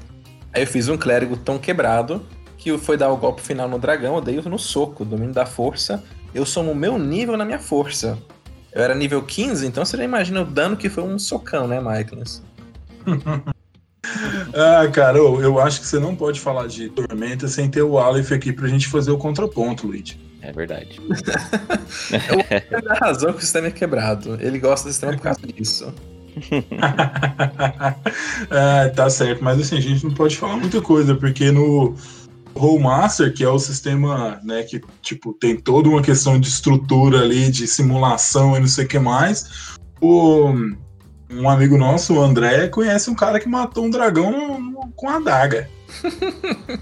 Aí 0.54 0.62
eu 0.62 0.66
fiz 0.66 0.88
um 0.88 0.96
clérigo 0.96 1.37
tão 1.37 1.58
quebrado 1.58 2.25
que 2.56 2.78
foi 2.78 2.96
dar 2.96 3.11
o 3.11 3.16
golpe 3.16 3.42
final 3.42 3.68
no 3.68 3.78
dragão, 3.78 4.14
eu 4.14 4.20
dei 4.20 4.40
no 4.40 4.58
soco, 4.58 5.04
domínio 5.04 5.34
da 5.34 5.44
força. 5.44 6.02
Eu 6.32 6.46
somo 6.46 6.73
o 6.73 6.75
meu 6.75 6.99
nível 6.99 7.37
na 7.37 7.44
minha 7.44 7.58
força. 7.58 8.16
Eu 8.73 8.82
era 8.82 8.94
nível 8.94 9.23
15, 9.23 9.66
então 9.66 9.84
você 9.84 9.96
já 9.96 10.04
imagina 10.04 10.42
o 10.42 10.44
dano 10.44 10.76
que 10.76 10.88
foi 10.88 11.02
um 11.02 11.18
socão, 11.18 11.68
né, 11.68 11.80
Michaelis? 11.80 12.42
ah, 14.54 14.88
cara, 14.92 15.18
eu, 15.18 15.40
eu, 15.42 15.61
acho 15.61 15.80
que 15.80 15.87
você 15.87 15.99
não 15.99 16.16
pode 16.16 16.40
falar 16.40 16.66
de 16.66 16.88
Tormenta 16.88 17.49
sem 17.49 17.68
ter 17.68 17.82
o 17.82 17.99
Aleph 17.99 18.32
aqui 18.32 18.52
pra 18.52 18.66
gente 18.66 18.88
fazer 18.88 19.11
o 19.11 19.18
contraponto, 19.18 19.87
Luigi. 19.87 20.18
É 20.40 20.52
verdade. 20.52 21.00
é 22.11 22.90
a 22.90 22.94
razão 22.94 23.32
que 23.32 23.38
o 23.38 23.42
sistema 23.42 23.68
é 23.68 23.70
quebrado. 23.70 24.38
Ele 24.40 24.58
gosta 24.58 24.88
do 24.88 24.92
sistema 24.92 25.12
por 25.12 25.23
causa 25.23 25.40
disso. 25.40 25.92
é, 28.50 28.88
tá 28.88 29.11
certo, 29.11 29.43
mas 29.43 29.61
assim, 29.61 29.76
a 29.76 29.81
gente 29.81 30.05
não 30.05 30.14
pode 30.14 30.37
falar 30.37 30.57
muita 30.57 30.81
coisa, 30.81 31.14
porque 31.14 31.50
no 31.50 31.95
Rollmaster, 32.57 33.33
que 33.33 33.45
é 33.45 33.49
o 33.49 33.59
sistema 33.59 34.41
né, 34.43 34.62
que 34.62 34.81
tipo, 35.03 35.33
tem 35.33 35.57
toda 35.57 35.88
uma 35.88 36.03
questão 36.03 36.38
de 36.38 36.49
estrutura 36.49 37.21
ali, 37.21 37.50
de 37.50 37.67
simulação 37.67 38.57
e 38.57 38.61
não 38.61 38.69
sei 38.69 38.85
o 38.85 38.88
que 38.88 38.99
mais, 38.99 39.76
o, 40.00 40.53
um 41.31 41.49
amigo 41.49 41.76
nosso, 41.76 42.14
o 42.14 42.23
André, 42.23 42.69
conhece 42.69 43.11
um 43.11 43.14
cara 43.14 43.41
que 43.41 43.49
matou 43.49 43.85
um 43.85 43.91
dragão 43.91 44.91
com 44.95 45.09
a 45.09 45.17
adaga. 45.17 45.69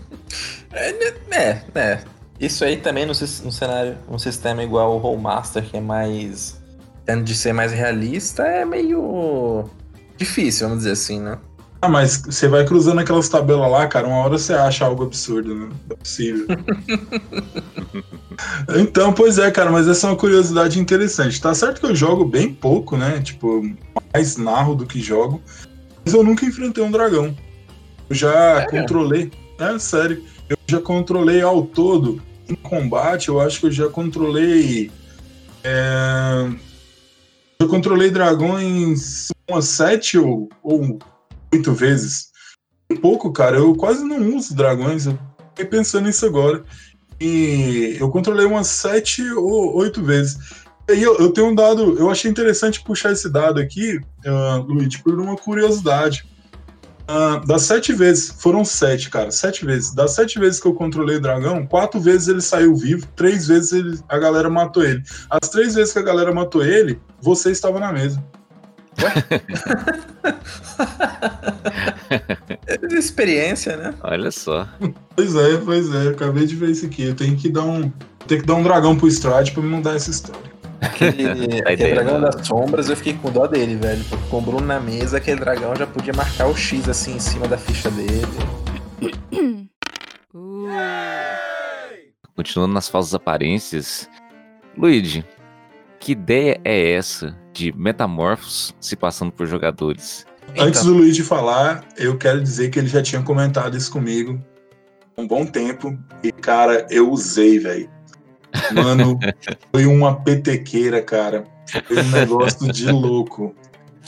é, 0.72 0.90
é, 1.30 1.62
é, 1.74 2.00
Isso 2.38 2.64
aí 2.64 2.76
também 2.76 3.06
no, 3.06 3.12
no 3.12 3.52
cenário, 3.52 3.96
um 4.08 4.18
sistema 4.18 4.62
igual 4.62 4.94
o 4.94 4.98
Rollmaster, 4.98 5.64
que 5.64 5.76
é 5.76 5.80
mais 5.80 6.61
tendo 7.04 7.24
de 7.24 7.34
ser 7.34 7.52
mais 7.52 7.72
realista, 7.72 8.42
é 8.42 8.64
meio 8.64 9.68
difícil, 10.16 10.68
vamos 10.68 10.84
dizer 10.84 10.92
assim, 10.92 11.20
né? 11.20 11.38
Ah, 11.84 11.88
mas 11.88 12.22
você 12.24 12.46
vai 12.46 12.64
cruzando 12.64 13.00
aquelas 13.00 13.28
tabelas 13.28 13.68
lá, 13.68 13.88
cara, 13.88 14.06
uma 14.06 14.18
hora 14.18 14.38
você 14.38 14.52
acha 14.52 14.84
algo 14.84 15.02
absurdo, 15.02 15.52
né? 15.52 15.68
É 15.90 15.94
possível. 15.96 16.46
então, 18.78 19.12
pois 19.12 19.36
é, 19.36 19.50
cara, 19.50 19.68
mas 19.68 19.88
essa 19.88 20.06
é 20.06 20.10
uma 20.10 20.16
curiosidade 20.16 20.78
interessante. 20.78 21.40
Tá 21.40 21.52
certo 21.52 21.80
que 21.80 21.86
eu 21.86 21.94
jogo 21.96 22.24
bem 22.24 22.54
pouco, 22.54 22.96
né? 22.96 23.20
Tipo, 23.20 23.68
mais 24.14 24.36
narro 24.36 24.76
do 24.76 24.86
que 24.86 25.00
jogo. 25.00 25.42
Mas 26.04 26.14
eu 26.14 26.22
nunca 26.22 26.46
enfrentei 26.46 26.84
um 26.84 26.90
dragão. 26.90 27.36
Eu 28.08 28.14
já 28.14 28.60
é, 28.60 28.66
controlei. 28.66 29.32
É, 29.58 29.76
sério. 29.76 30.22
Eu 30.48 30.56
já 30.68 30.80
controlei 30.80 31.42
ao 31.42 31.62
todo. 31.62 32.22
Em 32.48 32.54
combate, 32.54 33.28
eu 33.28 33.40
acho 33.40 33.58
que 33.58 33.66
eu 33.66 33.72
já 33.72 33.88
controlei. 33.88 34.88
É, 35.64 36.48
eu 37.62 37.68
controlei 37.68 38.10
dragões 38.10 39.28
umas 39.48 39.66
sete 39.66 40.18
ou, 40.18 40.48
ou 40.62 40.98
oito 41.52 41.72
vezes. 41.72 42.30
Um 42.90 42.96
pouco, 42.96 43.32
cara. 43.32 43.56
Eu 43.56 43.74
quase 43.74 44.04
não 44.04 44.36
uso 44.36 44.54
dragões. 44.54 45.06
Eu 45.06 45.18
fiquei 45.50 45.66
pensando 45.66 46.06
nisso 46.06 46.26
agora. 46.26 46.64
E 47.20 47.96
eu 48.00 48.10
controlei 48.10 48.46
umas 48.46 48.66
sete 48.66 49.22
ou 49.32 49.76
oito 49.76 50.02
vezes. 50.02 50.38
E 50.90 51.00
eu, 51.00 51.16
eu 51.18 51.32
tenho 51.32 51.48
um 51.48 51.54
dado, 51.54 51.96
eu 51.96 52.10
achei 52.10 52.30
interessante 52.30 52.82
puxar 52.82 53.12
esse 53.12 53.30
dado 53.30 53.60
aqui, 53.60 53.98
uh, 54.26 54.60
Luiz, 54.66 54.96
por 54.96 55.18
uma 55.20 55.36
curiosidade. 55.36 56.24
Uh, 57.02 57.44
das 57.46 57.62
sete 57.62 57.92
vezes, 57.92 58.30
foram 58.38 58.64
sete, 58.64 59.10
cara, 59.10 59.30
sete 59.30 59.64
vezes. 59.64 59.92
Das 59.94 60.12
sete 60.12 60.38
vezes 60.38 60.60
que 60.60 60.66
eu 60.66 60.74
controlei 60.74 61.16
o 61.16 61.20
dragão, 61.20 61.66
quatro 61.66 62.00
vezes 62.00 62.28
ele 62.28 62.40
saiu 62.40 62.74
vivo, 62.76 63.06
três 63.16 63.46
vezes 63.46 63.72
ele, 63.72 63.98
a 64.08 64.18
galera 64.18 64.48
matou 64.48 64.84
ele. 64.84 65.02
As 65.28 65.48
três 65.48 65.74
vezes 65.74 65.92
que 65.92 65.98
a 65.98 66.02
galera 66.02 66.32
matou 66.32 66.64
ele, 66.64 67.00
você 67.20 67.50
estava 67.50 67.80
na 67.80 67.92
mesa. 67.92 68.22
é 72.66 72.94
experiência, 72.94 73.76
né? 73.76 73.94
Olha 74.02 74.30
só. 74.30 74.68
Pois 75.16 75.34
é, 75.34 75.56
pois 75.56 75.94
é. 75.94 76.08
Acabei 76.08 76.46
de 76.46 76.54
ver 76.54 76.70
isso 76.70 76.86
aqui. 76.86 77.04
Eu 77.04 77.14
tenho 77.14 77.36
que 77.36 77.48
dar 77.48 77.64
um, 77.64 77.90
tenho 78.26 78.40
que 78.42 78.46
dar 78.46 78.54
um 78.54 78.62
dragão 78.62 78.96
pro 78.96 79.08
Stride 79.08 79.52
pra 79.52 79.62
me 79.62 79.68
mudar 79.68 79.96
essa 79.96 80.10
história. 80.10 80.51
Aquele, 80.82 81.60
aquele 81.64 81.94
dragão 81.94 82.20
das 82.20 82.46
sombras, 82.46 82.88
eu 82.88 82.96
fiquei 82.96 83.14
com 83.14 83.30
dó 83.30 83.46
dele, 83.46 83.76
velho. 83.76 84.04
Porque 84.04 84.28
com 84.28 84.38
o 84.38 84.42
Bruno 84.42 84.66
na 84.66 84.80
mesa, 84.80 85.18
aquele 85.18 85.40
dragão 85.40 85.74
já 85.76 85.86
podia 85.86 86.12
marcar 86.12 86.48
o 86.48 86.56
X 86.56 86.88
assim 86.88 87.16
em 87.16 87.20
cima 87.20 87.46
da 87.46 87.56
ficha 87.56 87.90
dele. 87.90 88.26
Continuando 92.34 92.74
nas 92.74 92.88
falsas 92.88 93.14
aparências, 93.14 94.08
Luigi, 94.76 95.24
que 96.00 96.12
ideia 96.12 96.60
é 96.64 96.92
essa 96.92 97.36
de 97.52 97.72
metamorfos 97.76 98.74
se 98.80 98.96
passando 98.96 99.30
por 99.30 99.46
jogadores? 99.46 100.26
Então. 100.48 100.66
Antes 100.66 100.84
do 100.84 100.94
Luigi 100.94 101.22
falar, 101.22 101.84
eu 101.96 102.18
quero 102.18 102.42
dizer 102.42 102.70
que 102.70 102.78
ele 102.78 102.88
já 102.88 103.02
tinha 103.02 103.22
comentado 103.22 103.76
isso 103.76 103.90
comigo 103.92 104.40
um 105.16 105.26
bom 105.26 105.46
tempo. 105.46 105.96
E, 106.22 106.32
cara, 106.32 106.86
eu 106.90 107.10
usei, 107.10 107.58
velho. 107.58 107.88
Mano, 108.72 109.18
foi 109.70 109.86
uma 109.86 110.20
petequeira, 110.20 111.02
cara. 111.02 111.44
Foi 111.86 111.98
um 112.02 112.10
negócio 112.10 112.72
de 112.72 112.90
louco. 112.90 113.54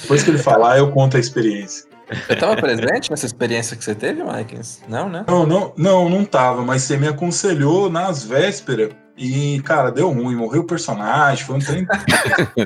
Depois 0.00 0.22
que 0.22 0.30
ele 0.30 0.38
falar, 0.38 0.78
eu 0.78 0.90
conto 0.90 1.16
a 1.16 1.20
experiência. 1.20 1.84
Você 2.10 2.36
tava 2.36 2.56
presente 2.56 3.10
nessa 3.10 3.26
experiência 3.26 3.76
que 3.76 3.84
você 3.84 3.94
teve, 3.94 4.22
Mike? 4.22 4.58
Não, 4.88 5.08
né? 5.08 5.24
Não, 5.26 5.46
não, 5.46 5.72
não, 5.76 6.10
não 6.10 6.24
tava, 6.24 6.62
mas 6.62 6.82
você 6.82 6.96
me 6.96 7.08
aconselhou 7.08 7.90
nas 7.90 8.22
vésperas 8.22 8.90
e, 9.16 9.60
cara, 9.62 9.90
deu 9.90 10.10
ruim, 10.10 10.34
morreu 10.34 10.62
o 10.62 10.66
personagem, 10.66 11.44
foi 11.44 11.56
um 11.56 11.60
trem. 11.60 11.86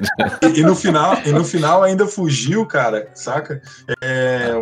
e, 0.43 0.61
e, 0.61 0.63
no 0.63 0.75
final, 0.75 1.19
e 1.25 1.33
no 1.33 1.45
final 1.45 1.83
ainda 1.83 2.07
fugiu, 2.07 2.67
cara, 2.67 3.11
saca? 3.15 3.61
É, 4.03 4.53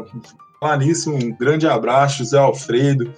falar 0.60 0.78
nisso, 0.78 1.14
um 1.14 1.32
grande 1.32 1.66
abraço, 1.66 2.18
José 2.18 2.38
Alfredo, 2.38 3.12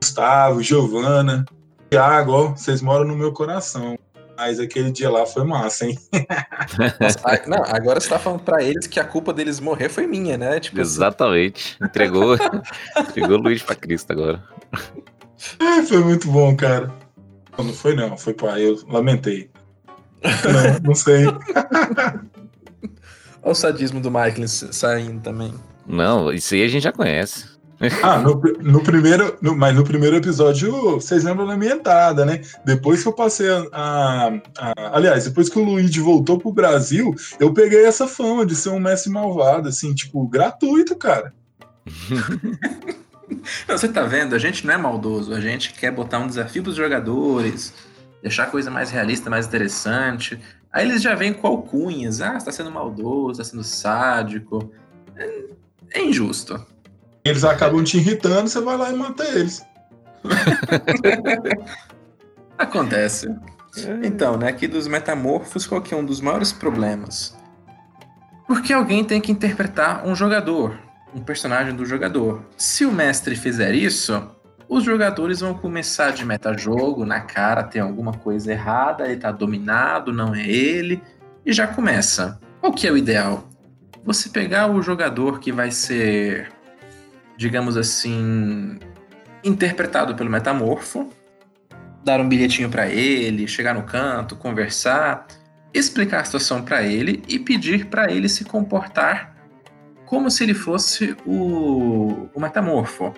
Gustavo, 0.00 0.62
Giovana. 0.62 1.44
Thiago, 1.90 2.32
ó, 2.32 2.48
vocês 2.48 2.82
moram 2.82 3.04
no 3.04 3.16
meu 3.16 3.32
coração. 3.32 3.98
Mas 4.36 4.60
aquele 4.60 4.92
dia 4.92 5.10
lá 5.10 5.26
foi 5.26 5.42
massa, 5.42 5.84
hein? 5.84 5.98
Nossa, 7.00 7.42
não, 7.48 7.58
agora 7.64 7.98
você 7.98 8.08
tá 8.08 8.20
falando 8.20 8.40
pra 8.42 8.62
eles 8.62 8.86
que 8.86 9.00
a 9.00 9.04
culpa 9.04 9.32
deles 9.32 9.58
morrer 9.58 9.88
foi 9.88 10.06
minha, 10.06 10.38
né? 10.38 10.60
Tipo, 10.60 10.80
assim. 10.80 10.90
Exatamente. 10.90 11.76
Assim... 11.80 11.90
Entregou, 11.90 12.36
entregou 12.96 13.36
o 13.36 13.42
Luiz 13.42 13.64
pra 13.64 13.74
Cristo 13.74 14.12
agora. 14.12 14.40
É, 15.60 15.82
foi 15.82 15.98
muito 15.98 16.30
bom, 16.30 16.54
cara. 16.56 16.94
Não, 17.56 17.64
não 17.64 17.72
foi 17.72 17.96
não, 17.96 18.16
foi 18.16 18.32
pai, 18.32 18.62
eu 18.64 18.80
lamentei. 18.86 19.50
Não, 20.22 20.88
não 20.90 20.94
sei. 20.94 21.26
Olha 23.42 23.52
o 23.52 23.54
sadismo 23.54 24.00
do 24.00 24.10
Michael 24.10 24.46
saindo 24.46 25.20
também. 25.20 25.52
Não, 25.84 26.32
isso 26.32 26.54
aí 26.54 26.62
a 26.62 26.68
gente 26.68 26.84
já 26.84 26.92
conhece. 26.92 27.57
Ah, 28.02 28.18
no, 28.18 28.40
no 28.60 28.82
primeiro, 28.82 29.38
no, 29.40 29.56
mas 29.56 29.74
no 29.74 29.84
primeiro 29.84 30.16
episódio, 30.16 30.94
vocês 30.94 31.22
lembram 31.22 31.46
da 31.46 31.56
minha 31.56 31.74
entrada, 31.74 32.24
né? 32.24 32.40
Depois 32.64 33.02
que 33.02 33.08
eu 33.08 33.12
passei 33.12 33.48
a, 33.48 33.66
a, 33.72 34.26
a, 34.58 34.96
Aliás, 34.96 35.24
depois 35.24 35.48
que 35.48 35.58
o 35.58 35.64
Luigi 35.64 36.00
voltou 36.00 36.38
pro 36.38 36.52
Brasil, 36.52 37.14
eu 37.38 37.52
peguei 37.52 37.84
essa 37.84 38.08
fama 38.08 38.44
de 38.44 38.56
ser 38.56 38.70
um 38.70 38.80
mestre 38.80 39.12
malvado, 39.12 39.68
assim, 39.68 39.94
tipo, 39.94 40.26
gratuito, 40.26 40.96
cara. 40.96 41.32
você 43.68 43.88
tá 43.88 44.02
vendo? 44.02 44.34
A 44.34 44.38
gente 44.38 44.66
não 44.66 44.74
é 44.74 44.76
maldoso, 44.76 45.32
a 45.32 45.40
gente 45.40 45.72
quer 45.72 45.92
botar 45.92 46.18
um 46.18 46.26
desafio 46.26 46.64
pros 46.64 46.74
jogadores, 46.74 47.72
deixar 48.20 48.44
a 48.44 48.50
coisa 48.50 48.72
mais 48.72 48.90
realista, 48.90 49.30
mais 49.30 49.46
interessante. 49.46 50.38
Aí 50.72 50.84
eles 50.84 51.00
já 51.00 51.14
vêm 51.14 51.32
com 51.32 51.46
alcunhas. 51.46 52.20
Ah, 52.20 52.38
você 52.38 52.46
tá 52.46 52.52
sendo 52.52 52.72
maldoso, 52.72 53.38
tá 53.38 53.44
sendo 53.44 53.62
sádico. 53.62 54.72
É, 55.16 55.44
é 55.92 56.04
injusto. 56.04 56.60
Eles 57.28 57.44
acabam 57.44 57.84
te 57.84 57.98
irritando, 57.98 58.48
você 58.48 58.60
vai 58.60 58.76
lá 58.76 58.90
e 58.90 58.96
mata 58.96 59.24
eles. 59.24 59.64
Acontece. 62.56 63.28
Então, 64.02 64.36
né, 64.36 64.48
aqui 64.48 64.66
dos 64.66 64.88
metamorfos, 64.88 65.66
qual 65.66 65.80
que 65.80 65.94
é 65.94 65.96
um 65.96 66.04
dos 66.04 66.20
maiores 66.20 66.52
problemas? 66.52 67.36
Porque 68.46 68.72
alguém 68.72 69.04
tem 69.04 69.20
que 69.20 69.30
interpretar 69.30 70.06
um 70.06 70.14
jogador, 70.14 70.78
um 71.14 71.20
personagem 71.20 71.76
do 71.76 71.84
jogador. 71.84 72.42
Se 72.56 72.84
o 72.84 72.90
mestre 72.90 73.36
fizer 73.36 73.74
isso, 73.74 74.30
os 74.68 74.84
jogadores 74.84 75.40
vão 75.40 75.54
começar 75.54 76.12
de 76.12 76.24
metajogo, 76.24 77.04
na 77.04 77.20
cara 77.20 77.62
tem 77.62 77.80
alguma 77.80 78.12
coisa 78.12 78.52
errada, 78.52 79.06
ele 79.06 79.20
tá 79.20 79.30
dominado, 79.30 80.12
não 80.12 80.34
é 80.34 80.46
ele, 80.46 81.02
e 81.44 81.52
já 81.52 81.66
começa. 81.66 82.40
O 82.62 82.72
que 82.72 82.86
é 82.86 82.92
o 82.92 82.96
ideal? 82.96 83.44
Você 84.04 84.30
pegar 84.30 84.70
o 84.70 84.82
jogador 84.82 85.38
que 85.38 85.52
vai 85.52 85.70
ser 85.70 86.50
digamos 87.38 87.76
assim, 87.76 88.80
interpretado 89.44 90.16
pelo 90.16 90.28
metamorfo, 90.28 91.08
dar 92.04 92.20
um 92.20 92.28
bilhetinho 92.28 92.68
para 92.68 92.88
ele, 92.88 93.46
chegar 93.46 93.74
no 93.74 93.84
canto, 93.84 94.34
conversar, 94.34 95.24
explicar 95.72 96.22
a 96.22 96.24
situação 96.24 96.62
para 96.62 96.82
ele 96.82 97.22
e 97.28 97.38
pedir 97.38 97.86
para 97.86 98.10
ele 98.10 98.28
se 98.28 98.44
comportar 98.44 99.36
como 100.04 100.30
se 100.30 100.42
ele 100.42 100.54
fosse 100.54 101.16
o, 101.24 102.28
o 102.34 102.40
metamorfo. 102.40 103.14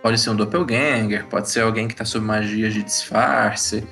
Pode 0.00 0.20
ser 0.20 0.30
um 0.30 0.36
doppelganger, 0.36 1.26
pode 1.26 1.50
ser 1.50 1.62
alguém 1.62 1.88
que 1.88 1.94
está 1.94 2.04
sob 2.04 2.24
magia 2.24 2.70
de 2.70 2.82
disfarce, 2.82 3.82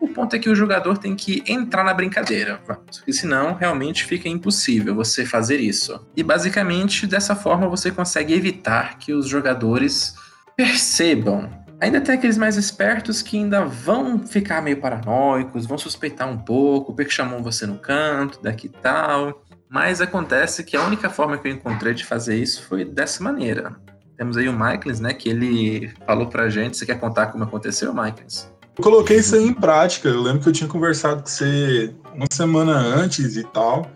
o 0.00 0.08
ponto 0.08 0.34
é 0.34 0.38
que 0.38 0.48
o 0.48 0.54
jogador 0.54 0.96
tem 0.96 1.14
que 1.14 1.44
entrar 1.46 1.84
na 1.84 1.92
brincadeira, 1.92 2.58
porque 2.66 3.12
senão 3.12 3.54
realmente 3.54 4.04
fica 4.04 4.28
impossível 4.28 4.94
você 4.94 5.26
fazer 5.26 5.60
isso. 5.60 6.06
E 6.16 6.22
basicamente 6.22 7.06
dessa 7.06 7.36
forma 7.36 7.68
você 7.68 7.90
consegue 7.90 8.32
evitar 8.32 8.98
que 8.98 9.12
os 9.12 9.28
jogadores 9.28 10.14
percebam. 10.56 11.50
Ainda 11.80 12.00
tem 12.00 12.14
aqueles 12.14 12.36
mais 12.36 12.56
espertos 12.56 13.22
que 13.22 13.38
ainda 13.38 13.64
vão 13.64 14.18
ficar 14.26 14.62
meio 14.62 14.78
paranoicos, 14.78 15.66
vão 15.66 15.78
suspeitar 15.78 16.28
um 16.28 16.38
pouco, 16.38 16.94
porque 16.94 17.10
chamou 17.10 17.42
você 17.42 17.66
no 17.66 17.78
canto, 17.78 18.42
daqui 18.42 18.68
tal. 18.68 19.42
Mas 19.68 20.00
acontece 20.00 20.64
que 20.64 20.76
a 20.76 20.84
única 20.84 21.08
forma 21.08 21.38
que 21.38 21.46
eu 21.46 21.52
encontrei 21.52 21.94
de 21.94 22.04
fazer 22.04 22.36
isso 22.36 22.64
foi 22.64 22.84
dessa 22.84 23.22
maneira. 23.22 23.76
Temos 24.16 24.36
aí 24.36 24.48
o 24.48 24.52
Michaels, 24.52 25.00
né, 25.00 25.14
que 25.14 25.28
ele 25.30 25.90
falou 26.06 26.26
pra 26.26 26.50
gente. 26.50 26.76
Você 26.76 26.84
quer 26.84 26.98
contar 26.98 27.28
como 27.28 27.44
aconteceu, 27.44 27.94
Michaels? 27.94 28.49
Eu 28.76 28.84
coloquei 28.84 29.18
isso 29.18 29.36
aí 29.36 29.44
em 29.44 29.52
prática. 29.52 30.08
Eu 30.08 30.22
lembro 30.22 30.40
que 30.40 30.48
eu 30.48 30.52
tinha 30.52 30.68
conversado 30.68 31.22
com 31.22 31.28
você 31.28 31.94
uma 32.14 32.26
semana 32.30 32.72
antes 32.76 33.36
e 33.36 33.44
tal. 33.44 33.90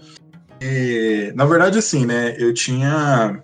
E, 0.60 1.32
na 1.34 1.44
verdade, 1.44 1.78
assim, 1.78 2.06
né? 2.06 2.34
Eu 2.38 2.52
tinha. 2.54 3.40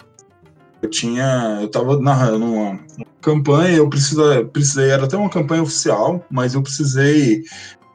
Eu 0.82 0.88
tinha. 0.88 1.58
Eu 1.60 1.68
tava 1.68 2.00
narrando 2.00 2.46
uma, 2.46 2.70
uma 2.70 3.06
campanha, 3.20 3.76
eu 3.76 3.88
precisei, 3.88 4.44
precisei. 4.44 4.90
Era 4.90 5.04
até 5.04 5.16
uma 5.16 5.30
campanha 5.30 5.62
oficial, 5.62 6.24
mas 6.30 6.54
eu 6.54 6.62
precisei. 6.62 7.42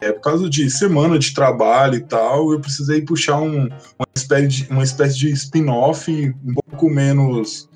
É, 0.02 0.12
por 0.12 0.22
causa 0.22 0.50
de 0.50 0.70
semana 0.70 1.18
de 1.18 1.34
trabalho 1.34 1.96
e 1.96 2.02
tal, 2.02 2.52
eu 2.52 2.60
precisei 2.60 3.02
puxar 3.02 3.40
um, 3.40 3.64
uma, 3.64 4.08
espécie 4.14 4.48
de, 4.48 4.68
uma 4.70 4.84
espécie 4.84 5.18
de 5.18 5.32
spin-off 5.32 6.12
um 6.12 6.54
pouco 6.54 6.90
menos. 6.90 7.70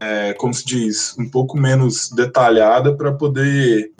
É, 0.00 0.32
como 0.34 0.52
se 0.52 0.64
diz? 0.64 1.14
Um 1.18 1.28
pouco 1.28 1.58
menos 1.58 2.10
detalhada 2.10 2.94
para 2.96 3.12
poder 3.12 3.92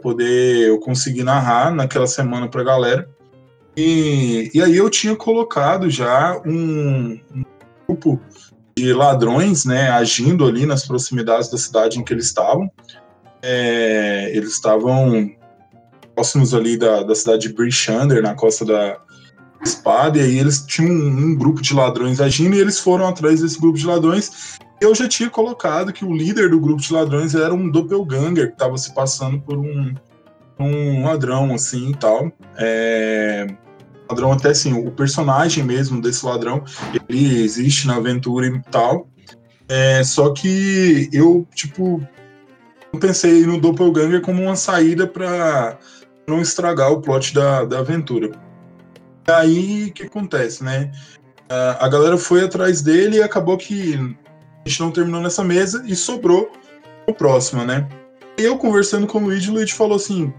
poder 0.00 0.68
eu 0.68 0.78
conseguir 0.78 1.22
narrar 1.22 1.74
naquela 1.74 2.06
semana 2.06 2.48
para 2.48 2.62
a 2.62 2.64
galera. 2.64 3.08
E, 3.76 4.50
e 4.52 4.62
aí 4.62 4.76
eu 4.76 4.90
tinha 4.90 5.14
colocado 5.14 5.88
já 5.88 6.40
um, 6.44 7.18
um, 7.34 7.44
grupo 7.88 8.20
de 8.76 8.92
ladrões, 8.92 9.64
né, 9.64 9.90
agindo 9.90 10.44
ali 10.44 10.66
nas 10.66 10.86
proximidades 10.86 11.50
da 11.50 11.58
cidade 11.58 11.98
em 11.98 12.04
que 12.04 12.12
eles 12.12 12.26
estavam. 12.26 12.70
É, 13.42 14.30
eles 14.34 14.50
estavam 14.50 15.30
próximos 16.14 16.52
ali 16.52 16.76
da, 16.76 17.02
da 17.02 17.14
cidade 17.14 17.48
de 17.48 17.54
Brishander, 17.54 18.22
na 18.22 18.34
costa 18.34 18.64
da 18.64 18.98
Espada, 19.62 20.18
e 20.18 20.22
aí 20.22 20.38
eles 20.38 20.64
tinham 20.66 20.90
um, 20.90 21.30
um 21.30 21.34
grupo 21.36 21.62
de 21.62 21.74
ladrões 21.74 22.20
agindo 22.20 22.56
e 22.56 22.60
eles 22.60 22.78
foram 22.78 23.06
atrás 23.06 23.40
desse 23.40 23.60
grupo 23.60 23.78
de 23.78 23.86
ladrões 23.86 24.58
eu 24.80 24.94
já 24.94 25.06
tinha 25.06 25.28
colocado 25.28 25.92
que 25.92 26.04
o 26.04 26.14
líder 26.14 26.50
do 26.50 26.58
grupo 26.58 26.80
de 26.80 26.92
ladrões 26.92 27.34
era 27.34 27.52
um 27.52 27.70
doppelganger 27.70 28.48
que 28.48 28.52
estava 28.54 28.78
se 28.78 28.94
passando 28.94 29.40
por 29.40 29.58
um, 29.58 29.94
um 30.58 31.04
ladrão, 31.04 31.54
assim, 31.54 31.90
e 31.90 31.96
tal. 31.96 32.32
É, 32.56 33.46
ladrão 34.08 34.32
até 34.32 34.50
assim, 34.50 34.72
o 34.72 34.90
personagem 34.90 35.62
mesmo 35.62 36.00
desse 36.00 36.24
ladrão, 36.24 36.64
ele 37.08 37.42
existe 37.42 37.86
na 37.86 37.96
aventura 37.96 38.46
e 38.46 38.62
tal. 38.70 39.06
É, 39.68 40.02
só 40.02 40.32
que 40.32 41.08
eu, 41.12 41.46
tipo, 41.54 42.04
pensei 42.98 43.46
no 43.46 43.60
doppelganger 43.60 44.22
como 44.22 44.42
uma 44.42 44.56
saída 44.56 45.06
para 45.06 45.78
não 46.26 46.40
estragar 46.40 46.90
o 46.90 47.00
plot 47.02 47.34
da, 47.34 47.64
da 47.64 47.80
aventura. 47.80 48.32
E 49.28 49.30
aí, 49.30 49.84
o 49.84 49.92
que 49.92 50.04
acontece, 50.04 50.64
né? 50.64 50.90
a 51.80 51.88
galera 51.88 52.16
foi 52.16 52.44
atrás 52.44 52.80
dele 52.80 53.16
e 53.16 53.22
acabou 53.22 53.58
que 53.58 53.98
a 54.64 54.68
gente 54.68 54.80
não 54.80 54.90
terminou 54.90 55.20
nessa 55.20 55.42
mesa 55.42 55.82
e 55.86 55.94
sobrou 55.96 56.50
o 57.06 57.14
próximo, 57.14 57.64
né? 57.64 57.88
Eu 58.36 58.56
conversando 58.56 59.06
com 59.06 59.18
o 59.18 59.22
Luigi, 59.22 59.50
o 59.50 59.54
Luigi 59.54 59.74
falou 59.74 59.96
assim: 59.96 60.32